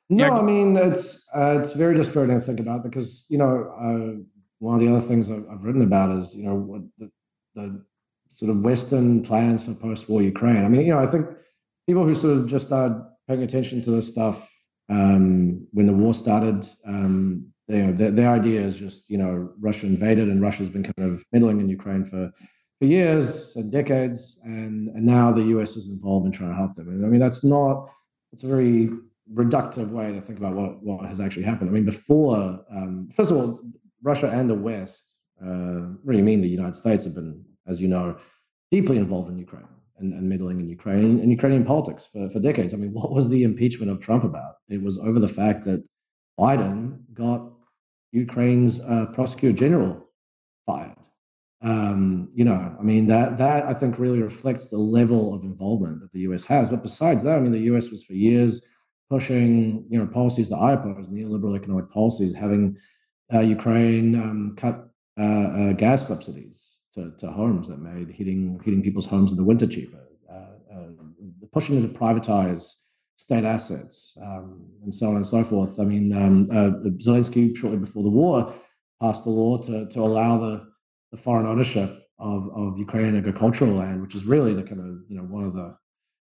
No, 0.09 0.25
yeah. 0.25 0.33
I 0.33 0.41
mean 0.41 0.75
it's 0.75 1.27
uh, 1.35 1.57
it's 1.59 1.73
very 1.73 1.95
dispiriting 1.95 2.39
to 2.39 2.45
think 2.45 2.59
about 2.59 2.83
because 2.83 3.25
you 3.29 3.37
know 3.37 3.71
uh, 3.79 4.21
one 4.59 4.75
of 4.75 4.81
the 4.81 4.89
other 4.89 5.05
things 5.05 5.29
I've, 5.29 5.45
I've 5.49 5.63
written 5.63 5.83
about 5.83 6.11
is 6.17 6.35
you 6.35 6.45
know 6.45 6.55
what 6.55 6.81
the, 6.97 7.11
the 7.55 7.85
sort 8.27 8.51
of 8.51 8.61
Western 8.61 9.23
plans 9.23 9.65
for 9.65 9.73
post-war 9.73 10.21
Ukraine. 10.21 10.65
I 10.65 10.69
mean, 10.69 10.81
you 10.81 10.93
know, 10.93 10.99
I 10.99 11.05
think 11.05 11.27
people 11.89 12.03
who 12.03 12.13
sort 12.13 12.37
of 12.37 12.47
just 12.47 12.67
started 12.67 13.03
paying 13.27 13.41
attention 13.41 13.81
to 13.81 13.89
this 13.89 14.07
stuff 14.07 14.47
um, 14.89 15.67
when 15.71 15.87
the 15.87 15.93
war 16.01 16.13
started. 16.13 16.63
Um, 16.85 17.51
you 17.67 17.81
know, 17.81 17.91
their, 17.91 18.11
their 18.11 18.29
idea 18.29 18.61
is 18.61 18.77
just, 18.77 19.09
you 19.09 19.17
know, 19.17 19.51
Russia 19.59 19.87
invaded 19.87 20.27
and 20.29 20.39
Russia's 20.39 20.69
been 20.69 20.83
kind 20.83 21.11
of 21.11 21.25
meddling 21.33 21.59
in 21.59 21.67
Ukraine 21.67 22.03
for, 22.03 22.31
for 22.77 22.85
years 22.85 23.55
and 23.55 23.71
decades. 23.71 24.39
And, 24.43 24.89
and 24.89 25.03
now 25.03 25.31
the 25.31 25.45
US 25.55 25.77
is 25.77 25.89
involved 25.89 26.27
in 26.27 26.31
trying 26.31 26.51
to 26.51 26.55
help 26.55 26.73
them. 26.73 26.89
And 26.89 27.03
I 27.03 27.09
mean, 27.09 27.19
that's 27.19 27.43
not, 27.43 27.89
it's 28.33 28.43
a 28.43 28.47
very 28.47 28.91
reductive 29.33 29.89
way 29.89 30.11
to 30.11 30.21
think 30.21 30.37
about 30.37 30.53
what, 30.53 30.83
what 30.83 31.07
has 31.07 31.19
actually 31.19 31.43
happened. 31.43 31.71
I 31.71 31.73
mean, 31.73 31.85
before, 31.85 32.63
um, 32.71 33.09
first 33.11 33.31
of 33.31 33.37
all, 33.37 33.61
Russia 34.03 34.29
and 34.29 34.47
the 34.47 34.53
West, 34.53 35.15
uh, 35.43 35.89
really 36.03 36.21
mean 36.21 36.41
the 36.41 36.47
United 36.47 36.75
States 36.75 37.05
have 37.05 37.15
been, 37.15 37.43
as 37.65 37.81
you 37.81 37.87
know, 37.87 38.17
deeply 38.69 38.97
involved 38.97 39.31
in 39.31 39.39
Ukraine 39.39 39.65
and, 39.99 40.13
and 40.13 40.29
meddling 40.29 40.59
in 40.59 40.69
Ukraine 40.69 41.19
and 41.19 41.31
Ukrainian 41.31 41.65
politics 41.65 42.09
for, 42.11 42.29
for 42.29 42.39
decades. 42.39 42.73
I 42.73 42.77
mean, 42.77 42.93
what 42.93 43.11
was 43.11 43.29
the 43.29 43.43
impeachment 43.43 43.91
of 43.91 43.99
Trump 43.99 44.23
about? 44.23 44.55
It 44.69 44.81
was 44.81 44.97
over 44.97 45.19
the 45.19 45.27
fact 45.27 45.65
that 45.65 45.83
Biden 46.39 46.99
got 47.13 47.51
Ukraine's 48.11 48.79
uh, 48.81 49.07
prosecutor 49.13 49.57
general 49.57 50.09
fired. 50.65 50.95
Um, 51.61 52.29
you 52.33 52.45
know, 52.45 52.75
I 52.79 52.81
mean 52.83 53.07
that 53.07 53.37
that 53.37 53.65
I 53.65 53.73
think 53.73 53.99
really 53.99 54.21
reflects 54.21 54.69
the 54.69 54.77
level 54.77 55.33
of 55.33 55.43
involvement 55.43 55.99
that 55.99 56.11
the 56.13 56.21
US 56.21 56.45
has. 56.45 56.69
But 56.69 56.83
besides 56.83 57.23
that, 57.23 57.37
I 57.37 57.41
mean, 57.41 57.51
the 57.51 57.69
US 57.73 57.89
was 57.89 58.03
for 58.03 58.13
years 58.13 58.65
pushing 59.09 59.85
you 59.89 59.99
know 59.99 60.07
policies 60.07 60.49
that 60.49 60.57
I 60.57 60.73
oppose, 60.73 61.09
neoliberal 61.09 61.57
economic 61.57 61.89
policies, 61.89 62.33
having 62.33 62.77
uh, 63.33 63.41
Ukraine 63.41 64.15
um, 64.15 64.53
cut 64.55 64.89
uh, 65.19 65.23
uh, 65.23 65.73
gas 65.73 66.07
subsidies 66.07 66.78
to, 66.93 67.11
to 67.17 67.27
homes 67.31 67.67
that 67.67 67.79
made 67.79 68.09
heating 68.09 68.59
heating 68.63 68.81
people's 68.81 69.05
homes 69.05 69.31
in 69.31 69.37
the 69.37 69.43
winter 69.43 69.67
cheaper, 69.67 70.03
uh, 70.31 70.75
uh, 70.75 70.87
pushing 71.51 71.79
them 71.79 71.91
to 71.91 71.99
privatize 71.99 72.73
state 73.15 73.43
assets, 73.43 74.17
um, 74.21 74.65
and 74.83 74.93
so 74.93 75.09
on 75.09 75.17
and 75.17 75.27
so 75.27 75.43
forth. 75.43 75.79
I 75.79 75.83
mean, 75.83 76.13
um, 76.13 76.47
uh, 76.51 76.71
Zelensky 76.97 77.55
shortly 77.55 77.79
before 77.79 78.03
the 78.03 78.09
war 78.09 78.53
passed 79.01 79.25
a 79.25 79.29
law 79.29 79.57
to 79.59 79.87
to 79.87 79.99
allow 79.99 80.37
the 80.37 80.67
the 81.11 81.17
foreign 81.17 81.47
ownership 81.47 81.89
of, 82.19 82.49
of 82.55 82.77
Ukrainian 82.77 83.17
agricultural 83.17 83.71
land, 83.71 84.01
which 84.01 84.15
is 84.15 84.25
really 84.25 84.53
the 84.53 84.63
kind 84.63 84.81
of 84.81 85.09
you 85.09 85.17
know 85.17 85.23
one 85.23 85.43
of 85.43 85.53
the 85.53 85.75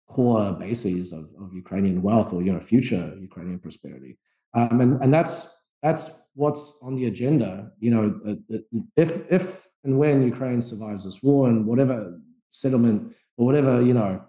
core 0.10 0.54
bases 0.54 1.14
of, 1.14 1.26
of 1.42 1.54
Ukrainian 1.54 2.02
wealth 2.02 2.34
or 2.34 2.42
you 2.42 2.54
know 2.54 2.60
future 2.60 3.16
Ukrainian 3.20 3.60
prosperity. 3.60 4.18
Um, 4.54 4.82
and 4.82 5.02
and 5.02 5.14
that's 5.14 5.68
that's 5.82 6.28
what's 6.36 6.78
on 6.82 6.96
the 6.96 7.06
agenda. 7.06 7.72
You 7.80 7.92
know, 7.92 8.20
uh, 8.28 8.56
uh, 8.56 8.80
if 8.96 9.32
if 9.32 9.68
and 9.84 9.98
when 9.98 10.24
Ukraine 10.24 10.62
survives 10.62 11.04
this 11.04 11.22
war 11.22 11.48
and 11.48 11.66
whatever 11.66 12.20
settlement 12.52 13.14
or 13.38 13.46
whatever 13.46 13.82
you 13.82 13.94
know 13.94 14.24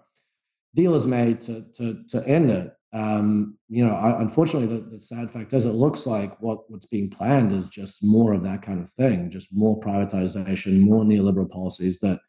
deal 0.73 0.95
is 0.95 1.07
made 1.07 1.41
to 1.41 1.65
to 1.73 2.03
to 2.09 2.27
end 2.27 2.49
it, 2.51 2.75
um, 2.95 3.57
you 3.67 3.85
know, 3.85 3.93
I, 3.93 4.21
unfortunately, 4.21 4.73
the, 4.73 4.81
the, 4.89 4.99
sad 4.99 5.29
fact 5.29 5.51
is 5.51 5.65
it 5.65 5.73
looks 5.73 6.07
like 6.07 6.41
what, 6.41 6.59
what's 6.69 6.85
being 6.85 7.09
planned 7.09 7.51
is 7.51 7.67
just 7.67 8.01
more 8.01 8.31
of 8.31 8.41
that 8.43 8.61
kind 8.61 8.81
of 8.81 8.89
thing, 8.89 9.29
just 9.29 9.49
more 9.51 9.77
privatization, 9.81 10.79
more 10.79 11.03
neoliberal 11.03 11.49
policies 11.49 11.99
that 11.99 12.21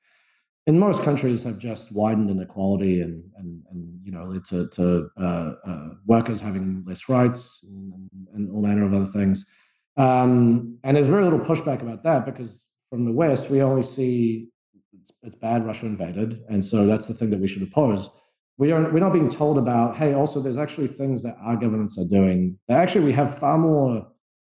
in 0.67 0.77
most 0.77 1.05
countries 1.05 1.45
have 1.45 1.59
just 1.59 1.95
widened 1.95 2.31
inequality 2.31 3.01
and, 3.01 3.23
and, 3.37 3.63
and 3.71 4.01
you 4.03 4.11
know, 4.11 4.25
led 4.25 4.45
to, 4.47 4.69
to 4.71 5.09
uh, 5.21 5.53
uh, 5.65 5.89
workers 6.05 6.41
having 6.41 6.83
less 6.85 7.09
rights 7.09 7.65
and, 7.71 8.11
and, 8.35 8.51
all 8.51 8.63
manner 8.63 8.85
of 8.85 8.93
other 8.93 9.07
things. 9.07 9.49
Um, 9.97 10.79
and 10.83 10.97
there's 10.97 11.07
very 11.07 11.23
little 11.23 11.39
pushback 11.39 11.81
about 11.81 12.03
that 12.03 12.27
because 12.27 12.66
from 12.91 13.05
the 13.05 13.13
West, 13.13 13.51
we 13.51 13.63
only 13.63 13.83
see 13.83 14.49
it's, 15.01 15.13
it's 15.23 15.35
bad 15.35 15.67
Russia 15.67 15.87
invaded. 15.87 16.43
And 16.49 16.65
so 16.65 16.87
that's 16.87 17.07
the 17.07 17.15
thing 17.15 17.31
that 17.31 17.41
we 17.41 17.49
should 17.49 17.63
oppose. 17.63 18.11
We 18.59 18.73
are 18.73 18.91
we're 18.91 19.01
not 19.01 19.13
being 19.13 19.29
told 19.29 19.59
about 19.59 19.97
hey 19.97 20.15
also 20.15 20.41
there's 20.41 20.57
actually 20.57 20.87
things 20.87 21.23
that 21.23 21.37
our 21.43 21.57
governments 21.57 21.99
are 21.99 22.09
doing 22.09 22.59
that 22.69 22.81
actually 22.81 23.05
we 23.05 23.13
have 23.13 23.37
far 23.39 23.59
more 23.59 24.07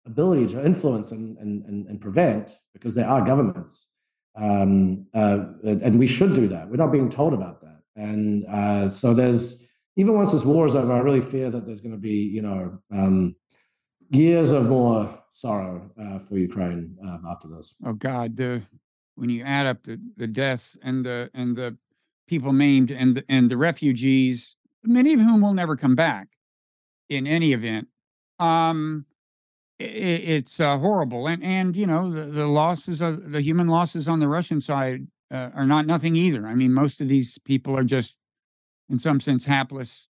ability 0.06 0.46
to 0.54 0.64
influence 0.64 1.10
and 1.10 1.36
and, 1.38 1.64
and, 1.64 1.86
and 1.88 2.00
prevent 2.00 2.52
because 2.72 2.94
they 2.94 3.02
are 3.02 3.24
governments. 3.24 3.88
Um, 4.36 5.06
uh, 5.14 5.38
and 5.64 5.98
we 5.98 6.06
should 6.06 6.34
do 6.34 6.46
that. 6.46 6.70
We're 6.70 6.76
not 6.76 6.92
being 6.92 7.10
told 7.10 7.34
about 7.34 7.60
that. 7.62 7.80
And 7.96 8.46
uh, 8.46 8.86
so 8.86 9.12
there's 9.12 9.68
even 9.98 10.14
once 10.14 10.30
this 10.30 10.44
war 10.44 10.66
is 10.66 10.74
over 10.74 10.92
i 10.92 10.98
really 10.98 11.20
fear 11.20 11.50
that 11.50 11.66
there's 11.66 11.80
going 11.80 11.92
to 11.92 12.00
be 12.00 12.14
you 12.36 12.40
know 12.40 12.78
um, 12.92 13.34
years 14.10 14.52
of 14.52 14.68
more 14.68 15.22
sorrow 15.32 15.90
uh, 16.00 16.18
for 16.18 16.38
ukraine 16.38 16.96
um, 17.02 17.24
after 17.28 17.48
this 17.48 17.76
oh 17.84 17.92
god 17.92 18.36
the 18.36 18.62
when 19.18 19.30
you 19.30 19.42
add 19.42 19.66
up 19.66 19.82
the, 19.82 20.00
the 20.16 20.26
deaths 20.26 20.76
and 20.82 21.04
the 21.04 21.30
and 21.34 21.56
the 21.56 21.76
people 22.28 22.52
maimed 22.52 22.90
and 22.90 23.16
the, 23.16 23.24
and 23.28 23.50
the 23.50 23.56
refugees, 23.56 24.54
many 24.84 25.14
of 25.14 25.20
whom 25.20 25.40
will 25.40 25.54
never 25.54 25.76
come 25.76 25.96
back 25.96 26.28
in 27.08 27.26
any 27.26 27.52
event. 27.52 27.88
Um, 28.38 29.06
it, 29.78 29.86
it's 29.86 30.60
uh, 30.60 30.78
horrible, 30.78 31.26
and 31.26 31.42
and 31.42 31.76
you 31.76 31.86
know 31.86 32.10
the, 32.10 32.26
the 32.26 32.46
losses 32.46 33.00
of 33.00 33.30
the 33.32 33.40
human 33.40 33.66
losses 33.66 34.06
on 34.06 34.20
the 34.20 34.28
Russian 34.28 34.60
side 34.60 35.06
uh, 35.32 35.50
are 35.54 35.66
not 35.66 35.86
nothing 35.86 36.14
either. 36.14 36.46
I 36.46 36.54
mean, 36.54 36.72
most 36.72 37.00
of 37.00 37.08
these 37.08 37.38
people 37.38 37.76
are 37.76 37.84
just, 37.84 38.16
in 38.88 38.98
some 38.98 39.20
sense, 39.20 39.44
hapless 39.44 40.07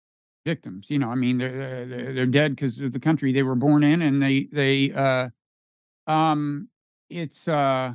victims. 0.45 0.86
You 0.88 0.99
know, 0.99 1.09
I 1.09 1.14
mean, 1.14 1.38
they're 1.38 1.86
they're, 1.86 2.12
they're 2.12 2.26
dead 2.26 2.57
because 2.57 2.78
of 2.80 2.93
the 2.93 3.01
country 3.01 3.32
they 3.32 3.43
were 3.43 3.55
born 3.55 3.82
in, 3.82 4.03
and 4.03 4.22
they 4.22 4.49
they 4.53 4.93
uh, 4.93 5.28
um, 6.07 6.68
it's 7.09 7.49
uh, 7.49 7.95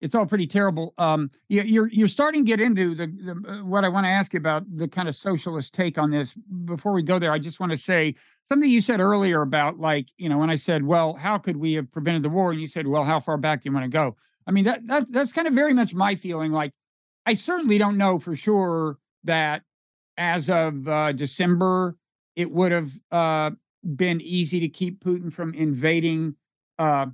it's 0.00 0.14
all 0.14 0.26
pretty 0.26 0.46
terrible. 0.46 0.94
Um, 0.98 1.30
you, 1.48 1.62
you're 1.62 1.88
you're 1.88 2.08
starting 2.08 2.44
to 2.44 2.46
get 2.46 2.60
into 2.60 2.94
the, 2.94 3.06
the 3.06 3.50
uh, 3.50 3.64
what 3.64 3.84
I 3.84 3.88
want 3.88 4.04
to 4.04 4.10
ask 4.10 4.32
you 4.32 4.38
about 4.38 4.64
the 4.76 4.88
kind 4.88 5.08
of 5.08 5.16
socialist 5.16 5.74
take 5.74 5.98
on 5.98 6.10
this. 6.10 6.34
Before 6.64 6.92
we 6.92 7.02
go 7.02 7.18
there, 7.18 7.32
I 7.32 7.38
just 7.38 7.60
want 7.60 7.72
to 7.72 7.78
say 7.78 8.14
something 8.50 8.70
you 8.70 8.80
said 8.80 9.00
earlier 9.00 9.42
about 9.42 9.78
like 9.78 10.08
you 10.16 10.28
know 10.28 10.38
when 10.38 10.50
I 10.50 10.56
said, 10.56 10.84
well, 10.84 11.14
how 11.14 11.38
could 11.38 11.56
we 11.56 11.74
have 11.74 11.90
prevented 11.90 12.22
the 12.22 12.28
war? 12.28 12.50
And 12.52 12.60
you 12.60 12.66
said, 12.66 12.86
well, 12.86 13.04
how 13.04 13.20
far 13.20 13.36
back 13.36 13.62
do 13.62 13.68
you 13.68 13.74
want 13.74 13.84
to 13.84 13.90
go? 13.90 14.16
I 14.46 14.50
mean 14.50 14.64
that 14.64 14.86
that 14.86 15.12
that's 15.12 15.32
kind 15.32 15.48
of 15.48 15.54
very 15.54 15.74
much 15.74 15.94
my 15.94 16.14
feeling. 16.14 16.52
Like 16.52 16.72
I 17.26 17.34
certainly 17.34 17.78
don't 17.78 17.98
know 17.98 18.18
for 18.18 18.36
sure 18.36 18.98
that 19.24 19.62
as 20.18 20.50
of 20.50 20.86
uh, 20.88 21.12
December 21.12 21.96
it 22.36 22.50
would 22.50 22.70
have 22.70 22.92
uh, 23.10 23.50
been 23.96 24.20
easy 24.20 24.60
to 24.60 24.68
keep 24.68 25.02
Putin 25.02 25.32
from 25.32 25.54
invading 25.54 26.34
uh, 26.78 27.06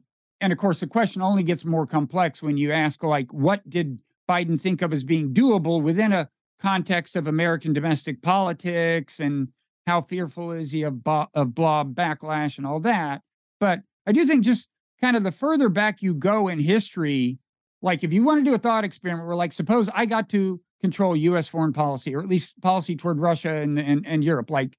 and 0.45 0.53
of 0.53 0.59
course, 0.59 0.81
the 0.81 0.87
question 0.87 1.23
only 1.23 1.43
gets 1.43 1.65
more 1.65 1.87
complex 1.87 2.43
when 2.43 2.59
you 2.59 2.71
ask, 2.71 3.03
like, 3.03 3.33
what 3.33 3.69
did 3.71 3.99
Biden 4.29 4.61
think 4.61 4.83
of 4.83 4.93
as 4.93 5.03
being 5.03 5.33
doable 5.33 5.83
within 5.83 6.13
a 6.13 6.29
context 6.61 7.17
of 7.17 7.27
American 7.27 7.73
domestic 7.73 8.21
politics 8.21 9.21
and 9.21 9.49
how 9.87 10.03
fearful 10.03 10.53
is 10.53 10.71
he 10.71 10.83
of, 10.83 11.03
bo- 11.03 11.29
of 11.35 11.55
blob 11.55 11.95
backlash 11.95 12.59
and 12.59 12.67
all 12.67 12.81
that. 12.81 13.23
But 13.59 13.81
I 14.07 14.13
do 14.13 14.27
think 14.27 14.45
just 14.45 14.69
kind 15.01 15.17
of 15.17 15.23
the 15.23 15.33
further 15.33 15.71
back 15.71 16.03
you 16.03 16.13
go 16.13 16.49
in 16.49 16.59
history, 16.59 17.39
like 17.81 18.05
if 18.05 18.13
you 18.13 18.23
want 18.23 18.45
to 18.45 18.51
do 18.51 18.55
a 18.55 18.59
thought 18.59 18.85
experiment 18.85 19.27
where, 19.27 19.37
like, 19.37 19.55
suppose 19.55 19.89
I 19.95 20.05
got 20.05 20.29
to 20.31 20.61
control 20.85 21.16
US 21.16 21.49
foreign 21.49 21.72
policy 21.72 22.14
or 22.14 22.20
at 22.20 22.28
least 22.28 22.61
policy 22.61 22.95
toward 22.95 23.18
Russia 23.18 23.55
and, 23.55 23.78
and, 23.78 24.07
and 24.07 24.22
Europe, 24.22 24.51
like 24.51 24.76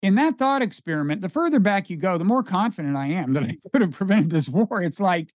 in 0.00 0.14
that 0.14 0.38
thought 0.38 0.62
experiment, 0.62 1.20
the 1.20 1.28
further 1.28 1.60
back 1.60 1.90
you 1.90 1.98
go, 1.98 2.16
the 2.16 2.24
more 2.24 2.42
confident 2.42 2.96
I 2.96 3.08
am 3.08 3.34
that 3.34 3.42
I 3.42 3.58
could 3.72 3.82
have 3.82 3.92
prevented 3.92 4.30
this 4.30 4.48
war. 4.48 4.80
It's 4.80 4.98
like 4.98 5.34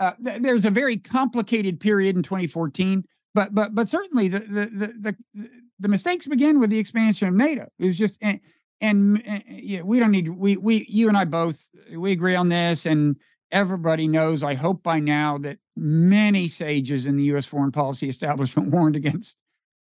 uh, 0.00 0.12
th- 0.22 0.42
there's 0.42 0.66
a 0.66 0.70
very 0.70 0.98
complicated 0.98 1.80
period 1.80 2.14
in 2.14 2.22
2014, 2.22 3.04
but 3.32 3.54
but 3.54 3.74
but 3.74 3.88
certainly 3.88 4.28
the 4.28 4.40
the 4.40 4.66
the 4.66 5.16
the, 5.32 5.48
the 5.78 5.88
mistakes 5.88 6.26
begin 6.26 6.60
with 6.60 6.68
the 6.68 6.78
expansion 6.78 7.26
of 7.26 7.34
NATO. 7.34 7.66
It's 7.78 7.96
just 7.96 8.18
and, 8.20 8.38
and, 8.82 9.22
and 9.24 9.42
yeah, 9.48 9.80
we 9.80 9.98
don't 9.98 10.10
need 10.10 10.28
we 10.28 10.58
we 10.58 10.84
you 10.90 11.08
and 11.08 11.16
I 11.16 11.24
both 11.24 11.58
we 11.90 12.12
agree 12.12 12.34
on 12.34 12.50
this, 12.50 12.84
and 12.84 13.16
everybody 13.54 14.08
knows. 14.08 14.42
I 14.42 14.54
hope 14.54 14.82
by 14.82 14.98
now 14.98 15.38
that 15.38 15.58
many 15.76 16.48
sages 16.48 17.06
in 17.06 17.16
the 17.16 17.24
U.S. 17.24 17.46
foreign 17.46 17.72
policy 17.72 18.08
establishment 18.08 18.68
warned 18.72 18.96
against 18.96 19.36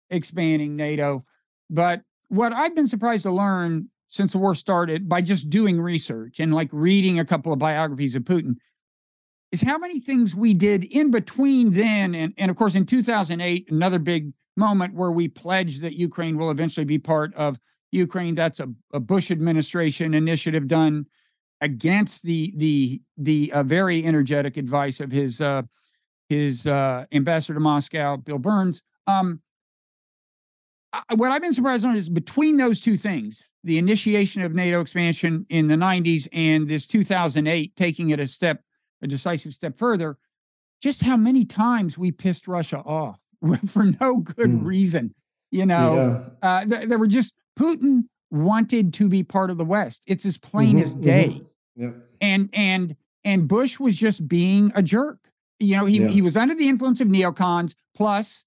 expanding 0.10 0.76
NATO, 0.76 1.26
but 1.70 2.04
what 2.30 2.54
I've 2.54 2.76
been 2.76 2.88
surprised 2.88 3.24
to 3.24 3.32
learn 3.32 3.90
since 4.08 4.32
the 4.32 4.38
war 4.38 4.54
started 4.54 5.10
by 5.10 5.22
just 5.22 5.50
doing 5.50 5.82
research 5.82 6.40
and 6.40 6.54
like 6.54 6.70
reading 6.72 7.20
a 7.20 7.26
couple 7.26 7.52
of 7.52 7.60
biographies 7.60 8.16
of 8.16 8.24
Putin 8.24 8.56
is 9.52 9.62
how 9.62 9.78
many 9.78 10.00
things 10.00 10.36
we 10.36 10.54
did 10.54 10.84
in 10.86 11.10
between 11.10 11.72
then 11.72 12.14
and, 12.14 12.34
and 12.38 12.52
of 12.52 12.58
course 12.58 12.76
in 12.76 12.86
2008 12.86 13.72
another 13.72 14.00
big 14.00 14.32
moment 14.56 14.94
where 14.94 15.12
we 15.12 15.28
pledged 15.28 15.82
that 15.82 15.94
Ukraine 15.94 16.38
will 16.38 16.52
eventually 16.52 16.86
be 16.86 17.00
part 17.00 17.34
of 17.34 17.58
Ukraine 17.92 18.36
that's 18.36 18.60
a, 18.60 18.70
a 18.94 19.00
Bush 19.00 19.32
administration 19.32 20.14
initiative 20.14 20.68
done 20.68 21.06
against 21.64 22.24
the 22.24 22.54
the 22.58 23.02
the 23.18 23.52
uh, 23.54 23.64
very 23.64 24.06
energetic 24.06 24.58
advice 24.58 25.00
of 25.00 25.12
his 25.12 25.42
uh, 25.42 25.64
his 26.30 26.68
uh, 26.68 27.06
ambassador 27.12 27.56
to 27.56 27.60
Moscow 27.60 28.18
Bill 28.18 28.38
Burns 28.38 28.82
um, 29.08 29.42
what 31.16 31.32
I've 31.32 31.42
been 31.42 31.54
surprised 31.54 31.86
on 31.86 31.96
is 31.96 32.10
between 32.10 32.58
those 32.58 32.80
two 32.80 32.98
things, 32.98 33.50
the 33.64 33.78
initiation 33.78 34.44
of 34.44 34.54
NATO 34.54 34.82
expansion 34.82 35.46
in 35.50 35.68
the 35.68 35.76
90s 35.76 36.28
and 36.34 36.68
this 36.68 36.86
2008 36.86 37.76
taking 37.76 38.12
it 38.12 38.20
a 38.20 38.28
step, 38.28 38.62
a 39.02 39.08
decisive 39.08 39.54
step 39.54 39.78
further, 39.78 40.18
just 40.82 41.02
how 41.02 41.18
many 41.18 41.46
times 41.46 41.98
we 41.98 42.12
pissed 42.12 42.48
Russia 42.48 42.80
off 42.80 43.20
for 43.68 43.86
no 44.00 44.18
good 44.18 44.52
mm. 44.52 44.64
reason. 44.64 45.14
You 45.52 45.66
know, 45.66 46.26
yeah. 46.42 46.50
uh, 46.50 46.66
th- 46.66 46.90
there 46.90 46.98
were 46.98 47.08
just 47.08 47.34
Putin 47.60 48.04
wanted 48.32 48.94
to 48.96 49.08
be 49.08 49.24
part 49.24 49.52
of 49.52 49.58
the 49.58 49.66
West. 49.66 50.02
It's 50.08 50.26
as 50.26 50.38
plain 50.38 50.76
mm-hmm, 50.76 50.84
as 50.84 50.96
day. 50.96 51.28
Mm-hmm. 51.30 51.46
Yeah. 51.76 51.92
And 52.22 52.50
and 52.54 52.96
and 53.24 53.48
Bush 53.48 53.80
was 53.80 53.96
just 53.96 54.28
being 54.28 54.72
a 54.76 54.84
jerk. 54.84 55.30
You 55.60 55.78
know, 55.78 55.86
he 55.86 56.02
yeah. 56.02 56.08
he 56.08 56.22
was 56.22 56.38
under 56.38 56.56
the 56.56 56.68
influence 56.68 57.02
of 57.02 57.08
neocons. 57.08 57.76
Plus, 57.96 58.46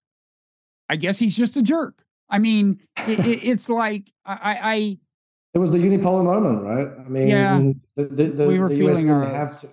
I 0.88 0.96
guess 0.96 1.18
he's 1.18 1.36
just 1.36 1.56
a 1.56 1.62
jerk. 1.62 2.04
I 2.28 2.38
mean, 2.38 2.80
it, 3.06 3.20
it, 3.20 3.44
it's 3.48 3.68
like 3.68 4.12
I, 4.24 4.58
I. 4.62 4.98
It 5.54 5.58
was 5.58 5.72
the 5.72 5.78
unipolar 5.78 6.22
moment, 6.22 6.62
right? 6.62 6.88
I 7.04 7.08
mean, 7.08 7.28
yeah, 7.28 7.58
the, 7.96 8.04
the, 8.04 8.24
the, 8.24 8.46
we 8.46 8.58
were 8.58 8.68
the 8.68 8.88
US 8.88 8.98
didn't 8.98 9.10
our... 9.10 9.24
have 9.24 9.56
to. 9.60 9.68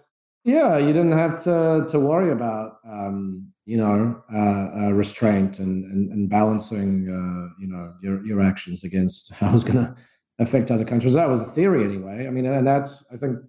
Yeah, 0.45 0.77
you 0.77 0.87
didn't 0.87 1.13
have 1.13 1.41
to 1.43 1.85
to 1.89 1.99
worry 1.99 2.31
about 2.31 2.77
um, 2.87 3.53
you 3.65 3.77
know 3.77 4.21
uh, 4.33 4.37
uh, 4.37 4.91
restraint 4.91 5.59
and 5.59 5.83
and, 5.85 6.11
and 6.11 6.29
balancing 6.29 7.07
uh, 7.07 7.53
you 7.59 7.67
know 7.67 7.93
your 8.01 8.25
your 8.25 8.41
actions 8.41 8.83
against 8.83 9.33
how 9.39 9.53
it's 9.53 9.63
going 9.63 9.85
to 9.85 9.95
affect 10.39 10.71
other 10.71 10.85
countries. 10.85 11.13
That 11.13 11.29
was 11.29 11.39
the 11.39 11.45
theory 11.45 11.83
anyway. 11.83 12.27
I 12.27 12.31
mean, 12.31 12.45
and 12.45 12.65
that's 12.65 13.05
I 13.11 13.17
think 13.17 13.39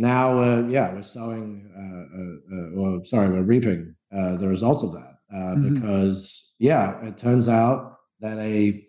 now, 0.00 0.42
uh, 0.42 0.66
yeah, 0.66 0.92
we're 0.94 1.02
sowing, 1.02 1.70
uh, 1.76 2.56
uh, 2.56 2.80
or 2.80 3.04
sorry, 3.04 3.28
we're 3.28 3.42
reaping 3.42 3.94
the 4.10 4.48
results 4.48 4.82
of 4.82 4.92
that 4.94 5.16
mm-hmm. 5.32 5.74
because, 5.74 6.56
yeah, 6.58 6.98
it 7.04 7.18
turns 7.18 7.48
out 7.48 7.96
that 8.20 8.38
a 8.38 8.82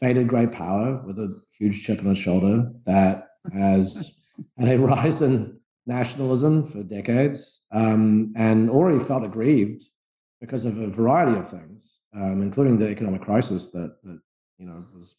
faded 0.00 0.26
great 0.26 0.50
power 0.50 1.00
with 1.06 1.18
a 1.18 1.40
huge 1.56 1.84
chip 1.84 2.00
on 2.00 2.10
its 2.10 2.18
shoulder 2.18 2.70
that 2.86 3.28
has 3.52 4.24
had 4.58 4.68
a 4.68 4.78
rise 4.84 5.22
in 5.22 5.60
nationalism 5.86 6.62
for 6.62 6.82
decades 6.82 7.64
um, 7.72 8.32
and 8.36 8.68
already 8.68 8.98
felt 8.98 9.24
aggrieved 9.24 9.84
because 10.40 10.64
of 10.64 10.76
a 10.78 10.88
variety 10.88 11.38
of 11.38 11.48
things, 11.48 12.00
um, 12.14 12.42
including 12.42 12.78
the 12.78 12.88
economic 12.88 13.22
crisis 13.22 13.70
that, 13.70 13.96
that 14.02 14.20
you 14.58 14.66
know 14.66 14.84
was 14.92 15.16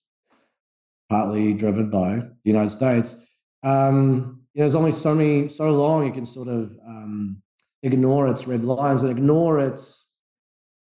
partly 1.09 1.53
driven 1.53 1.89
by 1.89 2.15
the 2.15 2.29
United 2.43 2.69
States. 2.69 3.25
Um, 3.63 4.41
you 4.53 4.59
know, 4.59 4.63
there's 4.63 4.75
only 4.75 4.91
so 4.91 5.13
many, 5.15 5.49
so 5.49 5.71
long 5.71 6.05
you 6.05 6.13
can 6.13 6.25
sort 6.25 6.47
of 6.47 6.71
um, 6.87 7.41
ignore 7.83 8.27
its 8.27 8.47
red 8.47 8.63
lines 8.63 9.01
and 9.01 9.11
ignore 9.11 9.59
its, 9.59 10.07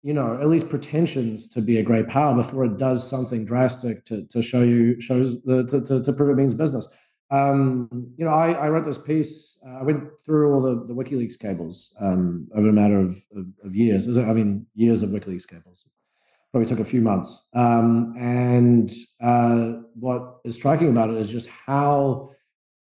you 0.02 0.12
know, 0.12 0.38
at 0.40 0.48
least 0.48 0.70
pretensions 0.70 1.48
to 1.50 1.60
be 1.60 1.78
a 1.78 1.82
great 1.82 2.08
power 2.08 2.34
before 2.34 2.64
it 2.64 2.78
does 2.78 3.08
something 3.08 3.44
drastic 3.44 4.04
to 4.06 4.26
to 4.28 4.42
show 4.42 4.62
you 4.62 5.00
shows 5.00 5.42
the 5.42 5.64
to 5.66 5.80
to, 5.82 6.02
to 6.02 6.12
prove 6.12 6.30
it 6.30 6.40
means 6.40 6.54
business. 6.54 6.88
Um, 7.30 7.88
you 8.16 8.24
know, 8.24 8.32
I, 8.32 8.52
I 8.52 8.68
wrote 8.70 8.84
this 8.84 8.98
piece. 8.98 9.62
Uh, 9.64 9.78
I 9.78 9.82
went 9.82 10.02
through 10.24 10.52
all 10.52 10.60
the, 10.60 10.84
the 10.86 10.94
WikiLeaks 10.94 11.38
cables 11.38 11.94
um, 12.00 12.48
over 12.56 12.68
a 12.68 12.72
matter 12.72 12.98
of, 12.98 13.22
of, 13.36 13.46
of 13.64 13.76
years. 13.76 14.18
I 14.18 14.32
mean, 14.32 14.66
years 14.74 15.04
of 15.04 15.10
WikiLeaks 15.10 15.46
cables 15.46 15.86
probably 16.52 16.68
took 16.68 16.80
a 16.80 16.84
few 16.84 17.00
months. 17.00 17.48
Um, 17.54 18.14
and 18.18 18.90
uh, 19.22 19.82
what 19.94 20.38
is 20.44 20.56
striking 20.56 20.90
about 20.90 21.10
it 21.10 21.16
is 21.16 21.30
just 21.30 21.48
how 21.48 22.30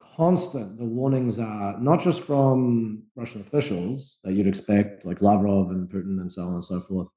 constant 0.01 0.79
the 0.79 0.85
warnings 0.85 1.39
are, 1.39 1.79
not 1.79 2.01
just 2.01 2.23
from 2.23 3.03
Russian 3.17 3.43
officials 3.43 4.21
that 4.25 4.33
you'd 4.33 4.47
expect, 4.47 5.05
like 5.05 5.23
Lavrov 5.23 5.71
and 5.71 5.89
Putin 5.89 6.21
and 6.21 6.31
so 6.31 6.43
on 6.43 6.55
and 6.55 6.65
so 6.65 6.81
forth, 6.81 7.11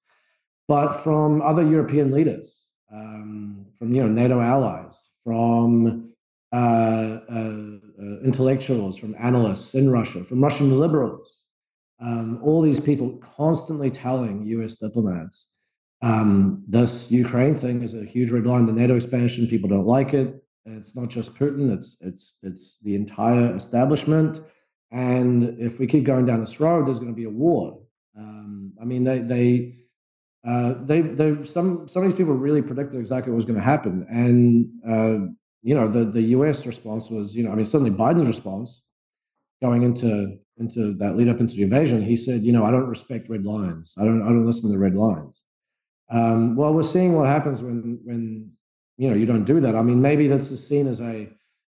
but 0.68 0.94
from 0.94 1.42
other 1.42 1.64
European 1.64 2.12
leaders, 2.12 2.68
um, 2.92 3.66
from 3.78 3.94
you 3.94 4.02
know 4.02 4.10
NATO 4.10 4.40
allies, 4.40 5.12
from 5.24 6.14
uh, 6.52 6.56
uh, 6.56 7.78
uh 8.00 8.20
intellectuals, 8.24 8.98
from 8.98 9.16
analysts 9.20 9.76
in 9.76 9.90
Russia, 9.90 10.24
from 10.24 10.44
Russian 10.44 10.78
liberals. 10.78 11.46
Um, 12.02 12.40
all 12.44 12.62
these 12.62 12.82
people 12.82 13.18
constantly 13.38 13.90
telling 13.90 14.46
U.S. 14.48 14.78
diplomats 14.78 15.53
um, 16.04 16.64
this 16.68 17.10
Ukraine 17.12 17.56
thing 17.56 17.82
is 17.82 17.94
a 17.94 18.04
huge 18.04 18.32
red 18.32 18.46
line. 18.46 18.66
The 18.66 18.74
NATO 18.74 18.96
expansion, 18.96 19.48
people 19.48 19.70
don't 19.70 19.88
like 19.88 20.14
it. 20.14 20.44
It's 20.66 20.96
not 20.98 21.10
just 21.10 21.34
Putin; 21.36 21.74
it's 21.74 21.98
it's 22.02 22.40
it's 22.44 22.80
the 22.82 22.96
entire 22.96 23.56
establishment. 23.56 24.42
And 24.92 25.58
if 25.60 25.80
we 25.80 25.88
keep 25.88 26.04
going 26.04 26.26
down 26.26 26.42
this 26.42 26.60
road, 26.60 26.86
there's 26.86 27.00
going 27.00 27.12
to 27.12 27.16
be 27.16 27.24
a 27.24 27.30
war. 27.30 27.82
Um, 28.18 28.74
I 28.82 28.86
mean, 28.86 29.06
they 29.06 29.20
they 29.20 29.76
uh, 30.46 30.76
they 30.84 31.02
they 31.02 31.42
some 31.46 31.88
some 31.88 32.04
of 32.04 32.10
these 32.10 32.18
people 32.18 32.34
really 32.34 32.62
predicted 32.62 33.00
exactly 33.00 33.32
what 33.32 33.38
was 33.38 33.46
going 33.46 33.60
to 33.60 33.66
happen. 33.66 34.06
And 34.10 34.70
uh, 34.86 35.32
you 35.62 35.74
know, 35.74 35.88
the 35.88 36.04
the 36.04 36.22
U.S. 36.38 36.66
response 36.68 37.10
was, 37.10 37.34
you 37.34 37.44
know, 37.44 37.52
I 37.52 37.56
mean, 37.56 37.66
certainly 37.66 37.92
Biden's 37.92 38.28
response 38.28 38.84
going 39.62 39.84
into 39.84 40.38
into 40.58 40.94
that 40.96 41.16
lead 41.16 41.30
up 41.30 41.40
into 41.40 41.56
the 41.56 41.64
invasion, 41.64 42.04
he 42.04 42.18
said, 42.18 42.42
you 42.42 42.52
know, 42.52 42.66
I 42.66 42.72
don't 42.72 42.88
respect 42.88 43.30
red 43.30 43.46
lines. 43.46 43.96
I 43.98 44.04
don't 44.04 44.22
I 44.22 44.26
don't 44.26 44.46
listen 44.46 44.70
to 44.70 44.78
the 44.78 44.84
red 44.84 44.96
lines. 44.96 45.44
Um, 46.12 46.56
well, 46.56 46.74
we're 46.74 46.84
seeing 46.84 47.14
what 47.14 47.28
happens 47.28 47.64
when 47.64 48.00
when 48.04 48.52
you 48.98 49.10
know 49.10 49.16
you 49.16 49.26
don't 49.26 49.46
do 49.46 49.60
that. 49.60 49.76
I 49.76 49.82
mean, 49.82 50.02
maybe 50.02 50.28
this 50.28 50.52
is 50.52 50.66
seen 50.68 50.88
as 50.88 51.02
a 51.02 51.30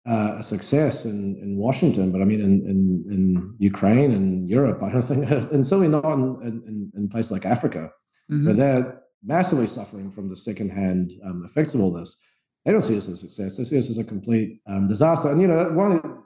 uh, 0.06 0.36
a 0.38 0.42
success 0.42 1.06
in, 1.06 1.36
in 1.42 1.56
Washington, 1.56 2.12
but 2.12 2.20
I 2.20 2.24
mean, 2.24 2.40
in, 2.40 2.60
in, 2.68 3.04
in 3.10 3.54
Ukraine 3.58 4.12
and 4.12 4.50
Europe, 4.50 4.82
I 4.82 4.90
don't 4.90 5.02
think, 5.02 5.30
and 5.52 5.66
certainly 5.66 5.88
not 5.88 6.04
in, 6.04 6.42
in, 6.42 6.92
in 6.94 7.08
places 7.08 7.32
like 7.32 7.46
Africa, 7.46 7.90
mm-hmm. 8.30 8.44
where 8.44 8.54
they're 8.54 9.02
massively 9.24 9.66
suffering 9.66 10.12
from 10.12 10.28
the 10.28 10.36
secondhand 10.36 11.12
um, 11.24 11.42
effects 11.46 11.74
of 11.74 11.80
all 11.80 11.90
this. 11.90 12.20
They 12.64 12.72
don't 12.72 12.82
see 12.82 12.94
this 12.94 13.08
as 13.08 13.14
a 13.14 13.28
success. 13.28 13.56
They 13.56 13.64
see 13.64 13.76
this 13.76 13.90
as 13.90 13.98
a 13.98 14.04
complete 14.04 14.60
um, 14.66 14.86
disaster. 14.86 15.30
And 15.30 15.40
you 15.40 15.46
know, 15.46 15.70
one 15.70 16.22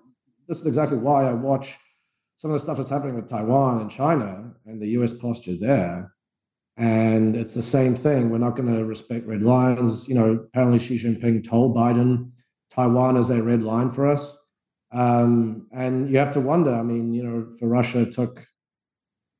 this 0.48 0.60
is 0.60 0.66
exactly 0.66 0.98
why 0.98 1.28
I 1.28 1.32
watch 1.32 1.76
some 2.36 2.50
of 2.50 2.54
the 2.54 2.60
stuff 2.60 2.78
that's 2.78 2.88
happening 2.88 3.14
with 3.14 3.28
Taiwan 3.28 3.80
and 3.80 3.90
China 3.90 4.52
and 4.66 4.80
the 4.80 4.88
U.S. 4.88 5.12
posture 5.12 5.56
there 5.56 6.12
and 6.78 7.36
it's 7.36 7.54
the 7.54 7.62
same 7.62 7.94
thing. 7.94 8.30
We're 8.30 8.38
not 8.38 8.56
going 8.56 8.72
to 8.72 8.84
respect 8.84 9.26
red 9.26 9.42
lines. 9.42 10.08
You 10.08 10.14
know, 10.14 10.32
apparently 10.34 10.78
Xi 10.78 10.96
Jinping 10.96 11.46
told 11.46 11.76
Biden 11.76 12.30
Taiwan 12.70 13.16
is 13.16 13.30
a 13.30 13.42
red 13.42 13.64
line 13.64 13.90
for 13.90 14.06
us. 14.06 14.38
Um, 14.92 15.66
and 15.72 16.08
you 16.08 16.18
have 16.18 16.30
to 16.32 16.40
wonder. 16.40 16.72
I 16.72 16.84
mean, 16.84 17.12
you 17.12 17.24
know, 17.24 17.48
for 17.58 17.66
Russia, 17.66 18.02
it 18.02 18.12
took 18.12 18.44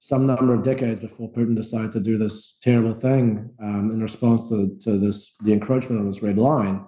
some 0.00 0.26
number 0.26 0.52
of 0.52 0.64
decades 0.64 0.98
before 0.98 1.32
Putin 1.32 1.54
decided 1.54 1.92
to 1.92 2.00
do 2.00 2.18
this 2.18 2.58
terrible 2.60 2.94
thing 2.94 3.48
um, 3.62 3.90
in 3.92 4.02
response 4.02 4.48
to, 4.48 4.76
to 4.80 4.98
this 4.98 5.36
the 5.38 5.52
encroachment 5.52 6.00
on 6.00 6.08
this 6.08 6.22
red 6.22 6.38
line. 6.38 6.84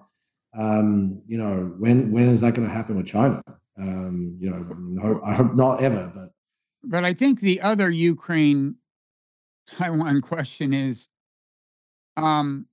Um, 0.59 1.19
you 1.27 1.39
know, 1.39 1.73
when 1.79 2.11
when 2.11 2.29
is 2.29 2.41
that 2.41 2.55
going 2.55 2.67
to 2.67 2.75
happen 2.75 2.97
with 2.97 3.07
China? 3.07 3.41
Um, 3.79 4.37
you 4.41 4.51
know, 4.51 5.21
I 5.25 5.35
hope 5.35 5.55
not 5.55 5.81
ever, 5.81 6.11
but 6.13 6.31
but 6.83 7.05
I 7.05 7.15
think 7.15 7.41
the 7.41 7.61
other 7.61 7.89
Ukraine 7.91 8.77
Taiwan 9.77 10.21
question 10.21 10.73
is, 10.73 11.07
um, 12.17 12.67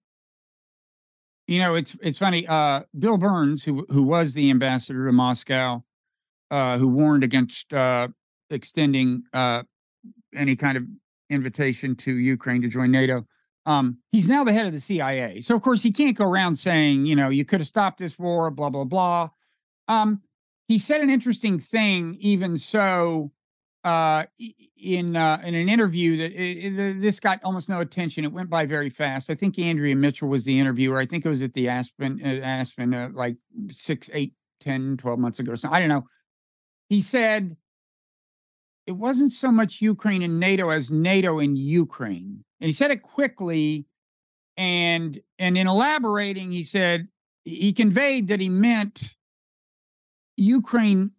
you 1.48 1.60
know, 1.60 1.76
it's 1.76 1.96
it's 2.02 2.18
funny. 2.18 2.46
Uh, 2.48 2.82
Bill 2.98 3.18
Burns, 3.18 3.64
who 3.64 3.86
who 3.90 4.04
was 4.04 4.34
the 4.34 4.50
ambassador 4.50 5.06
to 5.06 5.14
Moscow, 5.14 5.84
uh, 6.52 6.78
who 6.78 6.88
warned 6.88 7.24
against 7.24 7.74
uh, 7.74 8.10
extending 8.50 9.24
uh, 9.34 9.64
any 10.36 10.56
kind 10.56 10.78
of 10.78 10.84
invitation 11.30 11.96
to 11.96 12.14
Ukraine 12.14 12.62
to 12.62 12.68
join 12.68 12.92
NATO. 12.92 13.26
Um, 13.66 13.98
he's 14.12 14.28
now 14.28 14.44
the 14.44 14.54
head 14.54 14.66
of 14.66 14.74
the 14.74 14.80
CIA. 14.80 15.42
So 15.42 15.56
of 15.56 15.62
course 15.62 15.84
he 15.84 15.92
can't 15.92 16.18
go 16.18 16.26
around 16.26 16.56
saying, 16.58 17.06
you 17.06 17.16
know, 17.16 17.30
you 17.30 17.46
could 17.46 17.60
have 17.60 17.68
stopped 17.68 18.00
this 18.00 18.18
war, 18.18 18.50
blah 18.50 18.70
blah 18.70 18.86
blah. 18.86 19.30
Um, 19.88 20.22
he 20.68 20.80
said 20.80 21.02
an 21.02 21.10
interesting 21.10 21.60
thing, 21.60 22.18
even 22.20 22.58
so, 22.58 23.32
uh, 23.84 24.26
in 24.78 25.16
uh, 25.16 25.42
in 25.44 25.56
an 25.56 25.70
interview 25.70 26.18
that 26.18 26.32
it, 26.32 26.74
it, 26.74 27.02
this 27.02 27.20
got 27.20 27.40
almost 27.44 27.70
no 27.70 27.80
attention. 27.80 28.26
It 28.26 28.32
went 28.32 28.50
by 28.50 28.66
very 28.66 28.90
fast. 28.90 29.30
I 29.30 29.36
think 29.36 29.58
Andrea 29.60 29.96
Mitchell 29.96 30.28
was 30.28 30.44
the 30.44 30.60
interviewer. 30.60 30.98
I 30.98 31.06
think 31.06 31.26
it 31.26 31.30
was 31.30 31.42
at 31.42 31.54
the 31.54 31.70
Aspen 31.70 32.22
uh, 32.24 32.42
Aspen 32.44 32.94
uh, 32.94 33.10
like 33.14 33.38
six, 33.70 34.10
eight, 34.14 34.34
10, 34.62 34.98
12 34.98 35.20
months 35.20 35.40
ago. 35.40 35.56
So 35.56 35.70
I 35.72 35.80
don't 35.80 35.90
know. 35.90 36.06
He 36.90 37.02
said 37.02 37.56
it 38.86 38.94
wasn't 38.94 39.32
so 39.32 39.52
much 39.52 39.82
Ukraine 39.82 40.22
and 40.22 40.40
NATO 40.40 40.70
as 40.70 40.90
NATO 40.90 41.40
and 41.40 41.58
Ukraine, 41.58 42.44
and 42.60 42.68
he 42.68 42.74
said 42.74 42.92
it 42.92 43.02
quickly. 43.02 43.86
And 44.58 45.22
and 45.38 45.58
in 45.58 45.68
elaborating, 45.68 46.52
he 46.52 46.64
said 46.64 47.08
he 47.46 47.72
conveyed 47.74 48.28
that 48.28 48.40
he 48.40 48.50
meant 48.50 49.16
Ukraine, 50.36 51.12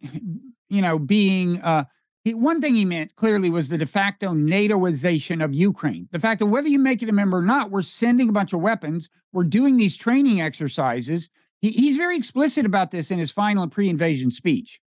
you 0.68 0.82
know, 0.82 0.98
being 0.98 1.60
uh, 1.60 1.84
he, 2.24 2.34
one 2.34 2.60
thing 2.60 2.74
he 2.74 2.84
meant 2.84 3.14
clearly 3.16 3.50
was 3.50 3.68
the 3.68 3.78
de 3.78 3.86
facto 3.86 4.32
NATOization 4.32 5.42
of 5.44 5.54
Ukraine. 5.54 6.08
The 6.10 6.18
fact 6.18 6.40
that 6.40 6.46
whether 6.46 6.68
you 6.68 6.78
make 6.78 7.02
it 7.02 7.08
a 7.08 7.12
member 7.12 7.38
or 7.38 7.42
not, 7.42 7.70
we're 7.70 7.82
sending 7.82 8.28
a 8.28 8.32
bunch 8.32 8.52
of 8.52 8.60
weapons, 8.60 9.08
we're 9.32 9.44
doing 9.44 9.76
these 9.76 9.96
training 9.96 10.40
exercises. 10.40 11.30
He, 11.60 11.70
he's 11.70 11.96
very 11.96 12.16
explicit 12.16 12.66
about 12.66 12.90
this 12.90 13.10
in 13.10 13.18
his 13.18 13.32
final 13.32 13.68
pre 13.68 13.88
invasion 13.88 14.30
speech. 14.30 14.80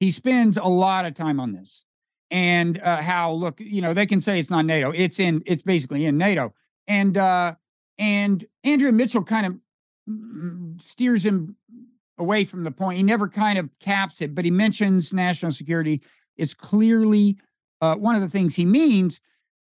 He 0.00 0.10
spends 0.10 0.56
a 0.56 0.64
lot 0.64 1.04
of 1.04 1.14
time 1.14 1.40
on 1.40 1.52
this 1.52 1.84
and 2.30 2.80
uh, 2.80 3.02
how, 3.02 3.32
look, 3.32 3.60
you 3.60 3.82
know, 3.82 3.94
they 3.94 4.06
can 4.06 4.20
say 4.20 4.38
it's 4.38 4.50
not 4.50 4.64
NATO, 4.64 4.90
it's 4.90 5.18
in, 5.18 5.42
it's 5.46 5.62
basically 5.62 6.06
in 6.06 6.16
NATO. 6.16 6.54
And, 6.86 7.16
uh, 7.16 7.54
and 7.98 8.46
Andrea 8.64 8.92
Mitchell 8.92 9.24
kind 9.24 9.46
of 9.46 9.54
mm, 10.08 10.80
steers 10.80 11.24
him 11.24 11.56
away 12.18 12.44
from 12.44 12.64
the 12.64 12.70
point. 12.70 12.96
He 12.96 13.02
never 13.02 13.28
kind 13.28 13.58
of 13.58 13.68
caps 13.80 14.20
it, 14.20 14.34
but 14.34 14.44
he 14.44 14.50
mentions 14.50 15.12
national 15.12 15.52
security 15.52 16.02
it's 16.38 16.54
clearly 16.54 17.36
uh, 17.80 17.96
one 17.96 18.14
of 18.14 18.20
the 18.20 18.28
things 18.28 18.54
he 18.54 18.64
means. 18.64 19.20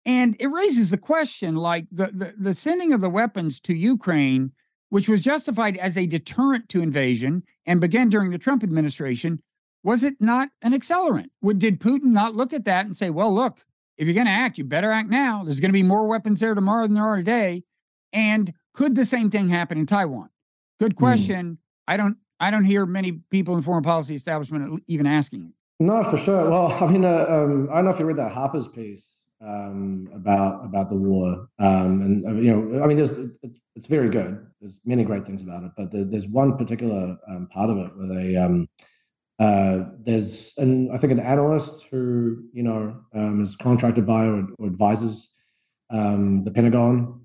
And 0.04 0.36
it 0.40 0.48
raises 0.48 0.90
the 0.90 0.98
question 0.98 1.54
like 1.54 1.86
the, 1.92 2.10
the, 2.12 2.34
the 2.36 2.54
sending 2.54 2.92
of 2.92 3.00
the 3.00 3.10
weapons 3.10 3.60
to 3.60 3.74
Ukraine, 3.74 4.50
which 4.88 5.08
was 5.08 5.22
justified 5.22 5.76
as 5.76 5.96
a 5.96 6.06
deterrent 6.06 6.68
to 6.70 6.82
invasion 6.82 7.44
and 7.66 7.80
began 7.80 8.08
during 8.08 8.30
the 8.30 8.38
Trump 8.38 8.64
administration, 8.64 9.40
was 9.84 10.02
it 10.02 10.14
not 10.20 10.48
an 10.62 10.72
accelerant? 10.72 11.30
Would, 11.42 11.58
did 11.58 11.80
Putin 11.80 12.06
not 12.06 12.34
look 12.34 12.52
at 12.52 12.64
that 12.64 12.86
and 12.86 12.96
say, 12.96 13.10
well, 13.10 13.32
look, 13.32 13.64
if 13.96 14.06
you're 14.06 14.14
going 14.14 14.26
to 14.26 14.32
act, 14.32 14.58
you 14.58 14.64
better 14.64 14.90
act 14.90 15.08
now. 15.08 15.44
There's 15.44 15.60
going 15.60 15.68
to 15.68 15.72
be 15.72 15.82
more 15.82 16.06
weapons 16.06 16.40
there 16.40 16.54
tomorrow 16.54 16.82
than 16.82 16.94
there 16.94 17.04
are 17.04 17.16
today. 17.16 17.62
And 18.12 18.52
could 18.74 18.94
the 18.94 19.04
same 19.04 19.30
thing 19.30 19.48
happen 19.48 19.78
in 19.78 19.86
Taiwan? 19.86 20.28
Good 20.80 20.92
hmm. 20.92 20.98
question. 20.98 21.46
Mm. 21.52 21.58
I 21.88 21.96
don't 21.96 22.16
I 22.40 22.50
don't 22.50 22.64
hear 22.64 22.86
many 22.86 23.12
people 23.30 23.56
in 23.56 23.62
foreign 23.62 23.84
policy 23.84 24.16
establishment 24.16 24.82
even 24.88 25.06
asking 25.06 25.44
it. 25.44 25.52
No, 25.82 26.04
for 26.04 26.16
sure. 26.16 26.48
Well, 26.48 26.72
I 26.80 26.86
mean, 26.86 27.04
uh, 27.04 27.26
um, 27.28 27.68
I 27.70 27.76
don't 27.76 27.86
know 27.86 27.90
if 27.90 27.98
you 27.98 28.06
read 28.06 28.16
that 28.18 28.32
Harper's 28.32 28.68
piece 28.68 29.24
um, 29.44 30.08
about 30.14 30.64
about 30.64 30.88
the 30.88 30.94
war, 30.96 31.48
um, 31.58 32.02
and 32.02 32.24
uh, 32.24 32.40
you 32.40 32.52
know, 32.52 32.82
I 32.82 32.86
mean, 32.86 32.96
there's 32.96 33.18
it's 33.74 33.88
very 33.88 34.08
good. 34.08 34.46
There's 34.60 34.80
many 34.84 35.02
great 35.02 35.26
things 35.26 35.42
about 35.42 35.64
it, 35.64 35.72
but 35.76 35.88
there's 35.90 36.28
one 36.28 36.56
particular 36.56 37.16
um, 37.28 37.48
part 37.48 37.68
of 37.68 37.78
it 37.78 37.90
where 37.96 38.06
they 38.06 38.36
um, 38.36 38.68
uh, 39.40 39.86
there's 39.98 40.54
an 40.58 40.90
I 40.92 40.98
think 40.98 41.12
an 41.12 41.18
analyst 41.18 41.88
who 41.90 42.44
you 42.52 42.62
know 42.62 43.00
um, 43.12 43.42
is 43.42 43.56
contracted 43.56 44.06
by 44.06 44.26
or, 44.26 44.46
or 44.58 44.66
advises 44.66 45.30
the 45.90 46.52
Pentagon, 46.54 47.20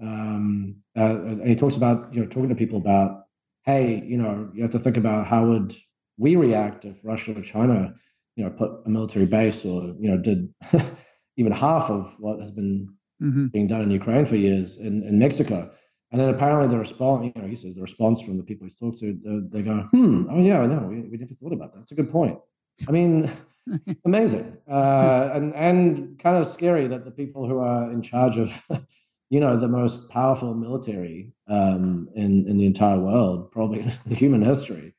uh, 0.97 1.01
and 1.01 1.47
he 1.47 1.55
talks 1.55 1.75
about 1.75 2.11
you 2.11 2.21
know 2.21 2.27
talking 2.27 2.49
to 2.49 2.55
people 2.55 2.79
about 2.79 3.25
hey 3.67 4.01
you 4.03 4.17
know 4.17 4.49
you 4.55 4.63
have 4.63 4.71
to 4.71 4.79
think 4.79 4.97
about 4.97 5.27
how 5.27 5.45
would 5.45 5.75
we 6.17 6.35
react 6.35 6.85
if 6.85 6.97
Russia 7.03 7.37
or 7.37 7.43
China 7.43 7.93
you 8.37 8.43
know 8.45 8.51
put 8.51 8.71
a 8.85 8.89
military 8.89 9.25
base 9.25 9.65
or 9.65 9.95
you 9.99 10.09
know 10.09 10.17
did 10.17 10.47
even 11.37 11.51
half 11.51 11.89
of 11.89 12.15
what 12.19 12.39
has 12.39 12.51
been 12.51 12.87
mm-hmm. 13.21 13.47
being 13.47 13.67
done 13.67 13.81
in 13.81 13.91
Ukraine 13.91 14.25
for 14.25 14.35
years 14.35 14.77
in, 14.77 15.03
in 15.03 15.19
Mexico. 15.19 15.69
And 16.11 16.21
then 16.21 16.29
apparently 16.29 16.69
the 16.69 16.79
response, 16.79 17.25
you 17.35 17.41
know, 17.41 17.47
he 17.47 17.55
says 17.55 17.75
the 17.75 17.81
response 17.81 18.21
from 18.21 18.37
the 18.37 18.43
people 18.43 18.65
he's 18.65 18.77
talked 18.77 18.99
to, 18.99 19.09
uh, 19.29 19.39
they 19.51 19.61
go, 19.61 19.81
hmm, 19.91 20.25
oh 20.31 20.39
yeah, 20.39 20.61
I 20.61 20.65
know, 20.65 20.87
we, 20.87 21.01
we 21.01 21.17
never 21.17 21.33
thought 21.33 21.51
about 21.51 21.73
that. 21.73 21.79
That's 21.79 21.91
a 21.91 21.95
good 21.95 22.09
point. 22.09 22.39
I 22.87 22.91
mean, 22.91 23.29
amazing 24.05 24.57
uh, 24.69 25.31
and 25.33 25.53
and 25.55 26.19
kind 26.19 26.37
of 26.37 26.47
scary 26.47 26.87
that 26.87 27.03
the 27.03 27.11
people 27.11 27.47
who 27.47 27.59
are 27.59 27.91
in 27.91 28.01
charge 28.01 28.37
of, 28.37 28.49
you 29.29 29.39
know, 29.39 29.57
the 29.57 29.67
most 29.67 30.09
powerful 30.09 30.53
military 30.53 31.33
um, 31.49 32.07
in 32.15 32.47
in 32.47 32.57
the 32.57 32.65
entire 32.65 32.99
world, 32.99 33.51
probably 33.51 33.81
in 33.81 34.15
human 34.15 34.41
history, 34.41 34.95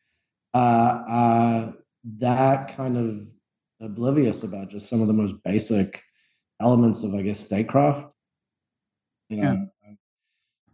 uh, 0.52 1.02
are 1.08 1.74
that 2.04 2.76
kind 2.76 2.96
of 2.96 3.26
oblivious 3.80 4.42
about 4.42 4.70
just 4.70 4.88
some 4.88 5.00
of 5.00 5.06
the 5.06 5.12
most 5.12 5.34
basic 5.44 6.02
elements 6.60 7.02
of, 7.02 7.14
I 7.14 7.22
guess, 7.22 7.40
statecraft. 7.40 8.14
You 9.28 9.36
know, 9.38 9.68
yeah. 9.86 9.94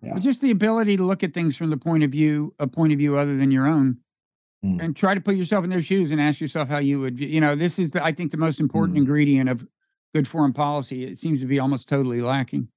yeah. 0.02 0.18
just 0.18 0.40
the 0.40 0.52
ability 0.52 0.96
to 0.96 1.02
look 1.02 1.24
at 1.24 1.34
things 1.34 1.56
from 1.56 1.70
the 1.70 1.76
point 1.76 2.04
of 2.04 2.10
view, 2.10 2.54
a 2.58 2.66
point 2.66 2.92
of 2.92 2.98
view 2.98 3.16
other 3.18 3.36
than 3.36 3.50
your 3.50 3.66
own, 3.66 3.98
mm. 4.64 4.80
and 4.82 4.94
try 4.94 5.12
to 5.14 5.20
put 5.20 5.34
yourself 5.34 5.64
in 5.64 5.70
their 5.70 5.82
shoes 5.82 6.12
and 6.12 6.20
ask 6.20 6.40
yourself 6.40 6.68
how 6.68 6.78
you 6.78 7.00
would. 7.00 7.18
You 7.18 7.40
know, 7.40 7.56
this 7.56 7.78
is, 7.78 7.90
the, 7.90 8.04
I 8.04 8.12
think, 8.12 8.30
the 8.30 8.36
most 8.36 8.60
important 8.60 8.96
mm. 8.96 9.00
ingredient 9.00 9.50
of 9.50 9.66
good 10.14 10.28
foreign 10.28 10.52
policy. 10.52 11.04
It 11.04 11.18
seems 11.18 11.40
to 11.40 11.46
be 11.46 11.58
almost 11.58 11.88
totally 11.88 12.20
lacking. 12.20 12.68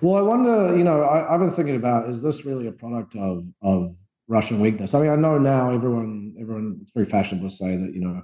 Well, 0.00 0.16
I 0.16 0.22
wonder. 0.22 0.76
You 0.76 0.84
know, 0.84 1.02
I, 1.02 1.32
I've 1.32 1.40
been 1.40 1.50
thinking 1.50 1.76
about: 1.76 2.08
is 2.08 2.22
this 2.22 2.44
really 2.44 2.66
a 2.66 2.72
product 2.72 3.14
of 3.14 3.46
of 3.62 3.94
Russian 4.28 4.60
weakness? 4.60 4.94
I 4.94 5.00
mean, 5.00 5.10
I 5.10 5.16
know 5.16 5.38
now 5.38 5.70
everyone, 5.70 6.34
everyone, 6.40 6.78
it's 6.82 6.92
very 6.92 7.06
fashionable 7.06 7.48
to 7.48 7.54
say 7.54 7.76
that 7.76 7.94
you 7.94 8.00
know 8.00 8.22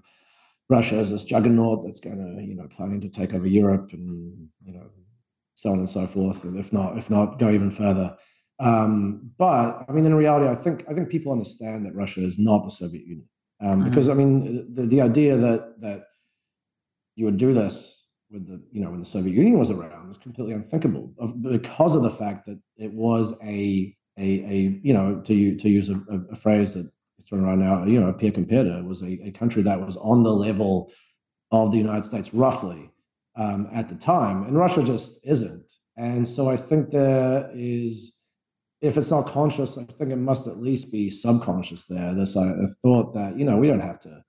Russia 0.73 0.97
is 0.97 1.11
this 1.11 1.25
juggernaut 1.25 1.85
that's 1.85 2.01
going 2.01 2.17
to, 2.17 2.43
you 2.43 2.55
know, 2.55 2.67
planning 2.69 3.01
to 3.03 3.09
take 3.09 3.35
over 3.35 3.47
Europe 3.47 3.93
and, 3.93 4.49
you 4.65 4.73
know, 4.73 4.89
so 5.55 5.71
on 5.71 5.79
and 5.81 5.89
so 5.89 6.07
forth. 6.07 6.45
And 6.45 6.59
if 6.59 6.73
not, 6.73 6.97
if 6.97 7.11
not, 7.11 7.39
go 7.39 7.51
even 7.51 7.71
further. 7.71 8.17
Um, 8.59 9.31
but 9.39 9.85
I 9.89 9.93
mean, 9.93 10.07
in 10.07 10.15
reality, 10.15 10.49
I 10.49 10.55
think 10.55 10.85
I 10.89 10.95
think 10.95 11.09
people 11.09 11.33
understand 11.33 11.85
that 11.85 11.95
Russia 11.95 12.21
is 12.21 12.39
not 12.39 12.65
the 12.65 12.71
Soviet 12.71 13.05
Union 13.07 13.29
um, 13.61 13.81
mm-hmm. 13.81 13.89
because 13.89 14.09
I 14.09 14.15
mean, 14.15 14.73
the, 14.75 14.87
the 14.87 15.01
idea 15.01 15.37
that 15.37 15.81
that 15.81 16.05
you 17.17 17.25
would 17.25 17.39
do 17.39 17.53
this 17.53 18.07
with 18.31 18.47
the 18.47 18.63
you 18.71 18.83
know 18.83 18.91
when 18.91 19.01
the 19.01 19.07
Soviet 19.07 19.35
Union 19.35 19.59
was 19.59 19.71
around 19.71 20.09
was 20.09 20.19
completely 20.19 20.55
unthinkable 20.55 21.13
because 21.43 21.97
of 21.97 22.03
the 22.03 22.11
fact 22.11 22.47
that 22.47 22.59
it 22.77 22.93
was 22.93 23.37
a 23.43 23.97
a, 24.19 24.23
a 24.23 24.81
you 24.83 24.93
know 24.93 25.21
to 25.25 25.57
to 25.57 25.69
use 25.69 25.89
a, 25.89 26.01
a 26.31 26.37
phrase 26.37 26.75
that 26.75 26.91
thrown 27.23 27.45
around 27.45 27.61
now, 27.61 27.85
you 27.85 28.01
know, 28.01 28.09
a 28.09 28.13
peer 28.13 28.33
competitor 28.33 28.83
was 28.83 29.03
a, 29.03 29.19
a 29.27 29.31
country 29.31 29.63
that 29.63 29.81
was 29.81 29.97
on 29.99 30.23
the 30.23 30.33
level 30.33 30.93
of 31.51 31.71
the 31.71 31.79
United 31.79 32.05
States 32.05 32.35
roughly 32.35 32.91
um, 33.37 33.69
at 33.73 33.89
the 33.89 33.95
time, 33.95 34.45
and 34.45 34.57
Russia 34.57 34.83
just 34.83 35.21
isn't. 35.25 35.71
And 35.97 36.27
so 36.27 36.49
I 36.49 36.57
think 36.57 36.91
there 36.91 37.51
is, 37.55 38.19
if 38.81 38.97
it's 38.97 39.11
not 39.11 39.27
conscious, 39.27 39.77
I 39.77 39.85
think 39.85 40.11
it 40.11 40.17
must 40.17 40.47
at 40.47 40.57
least 40.57 40.91
be 40.91 41.11
subconscious 41.11 41.87
there. 41.87 42.15
This 42.15 42.37
a 42.37 42.67
thought 42.83 43.13
that 43.15 43.39
you 43.39 43.45
know 43.45 43.57
we 43.57 43.69
don't 43.69 43.81
have 43.81 44.01
to 44.01 44.23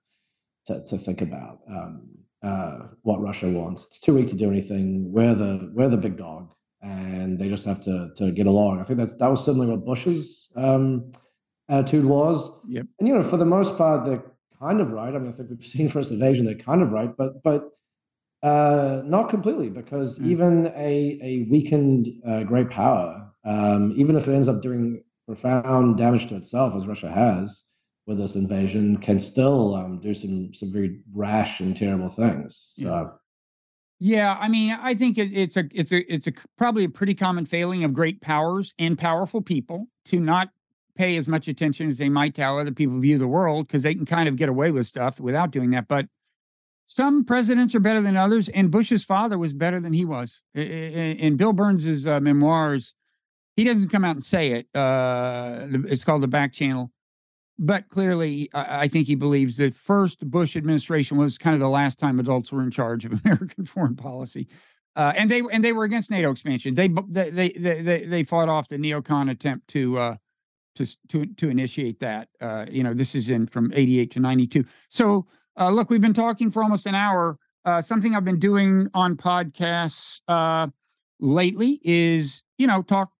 to, 0.66 0.84
to 0.84 0.98
think 0.98 1.20
about 1.22 1.60
um, 1.68 2.08
uh, 2.42 2.78
what 3.02 3.20
Russia 3.20 3.48
wants. 3.48 3.86
It's 3.86 4.00
too 4.00 4.14
weak 4.14 4.28
to 4.28 4.36
do 4.36 4.50
anything. 4.50 5.10
We're 5.12 5.34
the 5.34 5.70
we're 5.74 5.88
the 5.88 5.96
big 5.96 6.16
dog, 6.16 6.53
and 6.84 7.38
they 7.38 7.48
just 7.48 7.64
have 7.64 7.80
to 7.80 8.10
to 8.16 8.30
get 8.30 8.46
along. 8.46 8.80
I 8.80 8.84
think 8.84 8.98
that's 8.98 9.14
that 9.16 9.30
was 9.30 9.44
certainly 9.44 9.66
what 9.66 9.84
Bush's 9.84 10.52
um, 10.54 11.12
attitude 11.68 12.04
was. 12.04 12.50
Yep. 12.68 12.86
And 12.98 13.08
you 13.08 13.14
know, 13.14 13.22
for 13.22 13.38
the 13.38 13.44
most 13.44 13.78
part, 13.78 14.04
they're 14.04 14.22
kind 14.60 14.80
of 14.80 14.92
right. 14.92 15.14
I 15.14 15.18
mean, 15.18 15.28
I 15.28 15.32
think 15.32 15.50
we've 15.50 15.64
seen 15.74 15.88
first 15.88 16.12
invasion, 16.12 16.44
they're 16.44 16.54
kind 16.54 16.82
of 16.82 16.92
right, 16.92 17.10
but 17.16 17.42
but 17.42 17.70
uh, 18.42 19.02
not 19.06 19.30
completely, 19.30 19.70
because 19.70 20.18
mm. 20.18 20.26
even 20.26 20.66
a 20.76 21.18
a 21.22 21.46
weakened 21.50 22.08
uh, 22.26 22.42
great 22.42 22.68
power, 22.70 23.30
um, 23.44 23.94
even 23.96 24.16
if 24.16 24.28
it 24.28 24.34
ends 24.34 24.48
up 24.48 24.60
doing 24.60 25.02
profound 25.26 25.96
damage 25.96 26.26
to 26.26 26.36
itself, 26.36 26.76
as 26.76 26.86
Russia 26.86 27.10
has 27.10 27.64
with 28.06 28.18
this 28.18 28.34
invasion, 28.34 28.98
can 28.98 29.18
still 29.18 29.74
um, 29.74 30.00
do 30.00 30.12
some 30.12 30.52
some 30.52 30.70
very 30.70 31.00
rash 31.14 31.60
and 31.60 31.74
terrible 31.74 32.10
things. 32.10 32.74
So. 32.76 32.86
Yeah. 32.86 33.04
Yeah, 34.00 34.36
I 34.38 34.48
mean, 34.48 34.76
I 34.80 34.94
think 34.94 35.18
it, 35.18 35.32
it's 35.32 35.56
a 35.56 35.64
it's 35.72 35.92
a 35.92 36.12
it's 36.12 36.26
a 36.26 36.32
probably 36.58 36.84
a 36.84 36.88
pretty 36.88 37.14
common 37.14 37.46
failing 37.46 37.84
of 37.84 37.94
great 37.94 38.20
powers 38.20 38.74
and 38.78 38.98
powerful 38.98 39.40
people 39.40 39.86
to 40.06 40.18
not 40.20 40.50
pay 40.96 41.16
as 41.16 41.26
much 41.26 41.48
attention 41.48 41.88
as 41.88 41.98
they 41.98 42.08
might 42.08 42.34
to 42.34 42.42
how 42.42 42.58
other 42.58 42.72
people 42.72 42.98
view 42.98 43.18
the 43.18 43.26
world 43.26 43.66
because 43.66 43.82
they 43.82 43.94
can 43.94 44.06
kind 44.06 44.28
of 44.28 44.36
get 44.36 44.48
away 44.48 44.70
with 44.70 44.86
stuff 44.86 45.20
without 45.20 45.50
doing 45.50 45.70
that. 45.70 45.88
But 45.88 46.06
some 46.86 47.24
presidents 47.24 47.74
are 47.74 47.80
better 47.80 48.02
than 48.02 48.16
others, 48.16 48.48
and 48.50 48.70
Bush's 48.70 49.04
father 49.04 49.38
was 49.38 49.52
better 49.52 49.80
than 49.80 49.92
he 49.92 50.04
was. 50.04 50.42
In 50.54 51.36
Bill 51.36 51.52
Burns's 51.52 52.06
uh, 52.06 52.20
memoirs, 52.20 52.94
he 53.56 53.64
doesn't 53.64 53.88
come 53.88 54.04
out 54.04 54.16
and 54.16 54.24
say 54.24 54.52
it. 54.52 54.68
Uh, 54.74 55.66
it's 55.88 56.04
called 56.04 56.22
the 56.22 56.28
Back 56.28 56.52
Channel, 56.52 56.92
but 57.58 57.88
clearly, 57.88 58.50
I 58.52 58.88
think 58.88 59.06
he 59.06 59.14
believes 59.14 59.56
the 59.56 59.70
first 59.70 60.28
Bush 60.28 60.56
administration 60.56 61.16
was 61.16 61.38
kind 61.38 61.54
of 61.54 61.60
the 61.60 61.68
last 61.68 61.98
time 61.98 62.18
adults 62.18 62.52
were 62.52 62.62
in 62.62 62.70
charge 62.70 63.04
of 63.04 63.12
American 63.24 63.64
foreign 63.64 63.96
policy. 63.96 64.48
Uh, 64.96 65.12
and 65.16 65.30
they 65.30 65.42
and 65.50 65.64
they 65.64 65.72
were 65.72 65.84
against 65.84 66.10
NATO 66.10 66.30
expansion. 66.30 66.74
They 66.74 66.88
they 67.08 67.30
they 67.30 67.50
they, 67.82 68.04
they 68.06 68.24
fought 68.24 68.48
off 68.48 68.68
the 68.68 68.76
neocon 68.76 69.30
attempt 69.30 69.68
to 69.68 69.98
uh, 69.98 70.16
to 70.76 70.86
to 71.08 71.26
to 71.26 71.48
initiate 71.48 72.00
that. 72.00 72.28
Uh, 72.40 72.66
you 72.70 72.82
know, 72.82 72.94
this 72.94 73.14
is 73.14 73.30
in 73.30 73.46
from 73.46 73.72
88 73.74 74.10
to 74.12 74.20
92. 74.20 74.64
So 74.88 75.26
uh, 75.58 75.70
look, 75.70 75.90
we've 75.90 76.00
been 76.00 76.14
talking 76.14 76.50
for 76.50 76.62
almost 76.62 76.86
an 76.86 76.94
hour. 76.94 77.38
Uh, 77.64 77.80
something 77.80 78.14
I've 78.14 78.24
been 78.24 78.38
doing 78.38 78.88
on 78.94 79.16
podcasts 79.16 80.20
uh, 80.28 80.68
lately 81.20 81.80
is, 81.82 82.42
you 82.58 82.66
know, 82.66 82.82
talk 82.82 83.10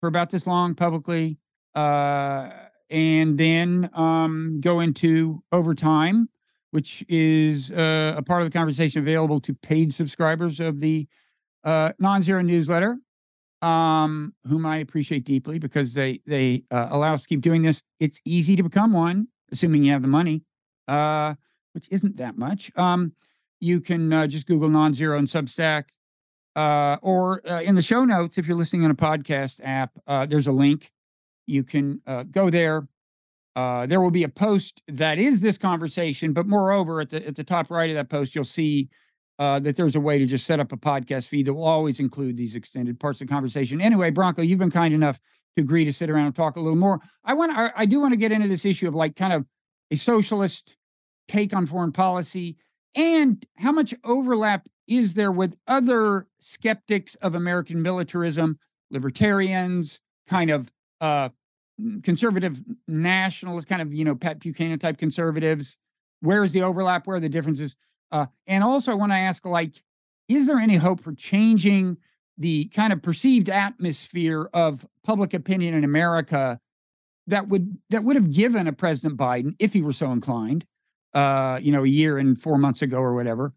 for 0.00 0.06
about 0.06 0.30
this 0.30 0.46
long 0.46 0.74
publicly, 0.74 1.38
uh, 1.74 2.50
and 2.92 3.38
then 3.38 3.90
um, 3.94 4.60
go 4.60 4.80
into 4.80 5.42
overtime, 5.50 6.28
which 6.70 7.04
is 7.08 7.72
uh, 7.72 8.14
a 8.16 8.22
part 8.22 8.42
of 8.42 8.46
the 8.46 8.56
conversation 8.56 9.00
available 9.00 9.40
to 9.40 9.54
paid 9.54 9.92
subscribers 9.92 10.60
of 10.60 10.78
the 10.78 11.08
uh, 11.64 11.92
non-zero 11.98 12.42
newsletter 12.42 12.98
um, 13.62 14.34
whom 14.46 14.66
I 14.66 14.78
appreciate 14.78 15.24
deeply 15.24 15.58
because 15.58 15.94
they 15.94 16.20
they 16.26 16.64
uh, 16.70 16.88
allow 16.90 17.14
us 17.14 17.22
to 17.22 17.28
keep 17.28 17.40
doing 17.40 17.62
this. 17.62 17.82
It's 18.00 18.20
easy 18.24 18.56
to 18.56 18.62
become 18.62 18.92
one, 18.92 19.28
assuming 19.52 19.84
you 19.84 19.92
have 19.92 20.02
the 20.02 20.08
money, 20.08 20.42
uh, 20.88 21.34
which 21.72 21.88
isn't 21.90 22.16
that 22.16 22.36
much. 22.36 22.70
Um, 22.76 23.12
you 23.60 23.80
can 23.80 24.12
uh, 24.12 24.26
just 24.26 24.46
Google 24.46 24.68
non-zero 24.68 25.16
and 25.16 25.28
Substack, 25.28 25.84
uh, 26.56 26.96
or 27.00 27.38
in 27.38 27.76
the 27.76 27.82
show 27.82 28.04
notes 28.04 28.36
if 28.36 28.48
you're 28.48 28.56
listening 28.56 28.84
on 28.84 28.90
a 28.90 28.94
podcast 28.94 29.60
app. 29.62 29.92
There's 30.28 30.48
a 30.48 30.52
link. 30.52 30.92
You 31.52 31.62
can 31.62 32.00
uh, 32.06 32.24
go 32.24 32.50
there. 32.50 32.88
Uh, 33.54 33.84
there 33.86 34.00
will 34.00 34.10
be 34.10 34.24
a 34.24 34.28
post 34.28 34.82
that 34.88 35.18
is 35.18 35.40
this 35.40 35.58
conversation, 35.58 36.32
but 36.32 36.46
moreover, 36.46 37.02
at 37.02 37.10
the 37.10 37.26
at 37.26 37.36
the 37.36 37.44
top 37.44 37.70
right 37.70 37.90
of 37.90 37.96
that 37.96 38.08
post, 38.08 38.34
you'll 38.34 38.44
see 38.44 38.88
uh, 39.38 39.58
that 39.58 39.76
there's 39.76 39.94
a 39.94 40.00
way 40.00 40.18
to 40.18 40.26
just 40.26 40.46
set 40.46 40.60
up 40.60 40.72
a 40.72 40.76
podcast 40.76 41.28
feed 41.28 41.46
that 41.46 41.54
will 41.54 41.64
always 41.64 42.00
include 42.00 42.36
these 42.36 42.54
extended 42.54 42.98
parts 42.98 43.20
of 43.20 43.26
the 43.26 43.32
conversation. 43.32 43.80
Anyway, 43.80 44.10
Branko, 44.10 44.46
you've 44.46 44.58
been 44.58 44.70
kind 44.70 44.94
enough 44.94 45.20
to 45.56 45.62
agree 45.62 45.84
to 45.84 45.92
sit 45.92 46.08
around 46.08 46.26
and 46.26 46.36
talk 46.36 46.56
a 46.56 46.60
little 46.60 46.78
more. 46.78 47.00
I 47.24 47.34
want, 47.34 47.52
I, 47.52 47.70
I 47.76 47.86
do 47.86 48.00
want 48.00 48.12
to 48.12 48.18
get 48.18 48.32
into 48.32 48.48
this 48.48 48.64
issue 48.64 48.88
of 48.88 48.94
like 48.94 49.16
kind 49.16 49.32
of 49.32 49.44
a 49.90 49.96
socialist 49.96 50.76
take 51.28 51.54
on 51.54 51.66
foreign 51.66 51.92
policy 51.92 52.56
and 52.94 53.44
how 53.56 53.72
much 53.72 53.94
overlap 54.04 54.68
is 54.86 55.14
there 55.14 55.32
with 55.32 55.56
other 55.66 56.26
skeptics 56.40 57.14
of 57.16 57.34
American 57.34 57.80
militarism, 57.82 58.58
libertarians, 58.90 60.00
kind 60.28 60.50
of 60.50 60.70
uh, 61.00 61.28
conservative 62.02 62.58
nationalists, 62.88 63.66
kind 63.66 63.82
of 63.82 63.92
you 63.92 64.04
know 64.04 64.14
Pat 64.14 64.40
Buchanan 64.40 64.78
type 64.78 64.98
conservatives. 64.98 65.78
Where 66.20 66.44
is 66.44 66.52
the 66.52 66.62
overlap? 66.62 67.06
Where 67.06 67.16
are 67.16 67.20
the 67.20 67.28
differences? 67.28 67.76
Uh, 68.10 68.26
and 68.46 68.62
also, 68.62 68.92
I 68.92 68.94
want 68.94 69.12
to 69.12 69.16
ask, 69.16 69.44
like, 69.46 69.82
is 70.28 70.46
there 70.46 70.58
any 70.58 70.76
hope 70.76 71.00
for 71.00 71.14
changing 71.14 71.96
the 72.38 72.66
kind 72.66 72.92
of 72.92 73.02
perceived 73.02 73.48
atmosphere 73.48 74.48
of 74.52 74.86
public 75.04 75.34
opinion 75.34 75.74
in 75.74 75.84
America 75.84 76.60
that 77.26 77.48
would 77.48 77.76
that 77.90 78.04
would 78.04 78.16
have 78.16 78.30
given 78.30 78.66
a 78.66 78.72
President 78.72 79.18
Biden, 79.18 79.54
if 79.58 79.72
he 79.72 79.82
were 79.82 79.92
so 79.92 80.12
inclined, 80.12 80.64
uh, 81.14 81.58
you 81.62 81.72
know, 81.72 81.84
a 81.84 81.88
year 81.88 82.18
and 82.18 82.40
four 82.40 82.58
months 82.58 82.82
ago 82.82 82.98
or 82.98 83.14
whatever, 83.14 83.52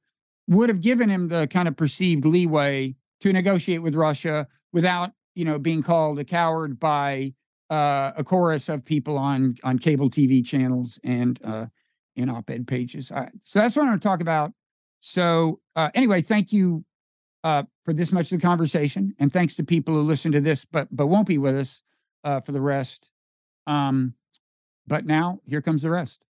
would 0.47 0.69
have 0.69 0.81
given 0.81 1.09
him 1.09 1.27
the 1.27 1.47
kind 1.47 1.67
of 1.67 1.75
perceived 1.75 2.25
leeway 2.25 2.95
to 3.21 3.33
negotiate 3.33 3.81
with 3.81 3.95
Russia 3.95 4.47
without, 4.71 5.11
you 5.33 5.45
know, 5.45 5.57
being 5.57 5.81
called 5.81 6.19
a 6.19 6.23
coward 6.23 6.79
by 6.79 7.33
uh, 7.69 8.11
a 8.15 8.23
chorus 8.23 8.69
of 8.69 8.83
people 8.85 9.17
on 9.17 9.55
on 9.63 9.79
cable 9.79 10.09
TV 10.09 10.45
channels 10.45 10.99
and 11.03 11.39
uh, 11.43 11.65
in 12.15 12.29
op-ed 12.29 12.67
pages. 12.67 13.07
So 13.07 13.59
that's 13.59 13.75
what 13.75 13.83
I'm 13.83 13.89
going 13.89 13.99
to 13.99 14.07
talk 14.07 14.21
about. 14.21 14.53
So 14.99 15.59
uh, 15.75 15.89
anyway, 15.93 16.21
thank 16.21 16.51
you 16.51 16.83
uh, 17.43 17.63
for 17.83 17.93
this 17.93 18.11
much 18.11 18.31
of 18.31 18.39
the 18.39 18.45
conversation, 18.45 19.13
and 19.19 19.31
thanks 19.31 19.55
to 19.55 19.63
people 19.63 19.93
who 19.93 20.01
listen 20.01 20.31
to 20.31 20.41
this 20.41 20.65
but 20.65 20.87
but 20.91 21.07
won't 21.07 21.27
be 21.27 21.37
with 21.37 21.55
us 21.55 21.81
uh, 22.23 22.41
for 22.41 22.51
the 22.51 22.61
rest. 22.61 23.09
Um, 23.67 24.13
but 24.87 25.05
now 25.05 25.39
here 25.45 25.61
comes 25.61 25.81
the 25.81 25.89
rest. 25.89 26.25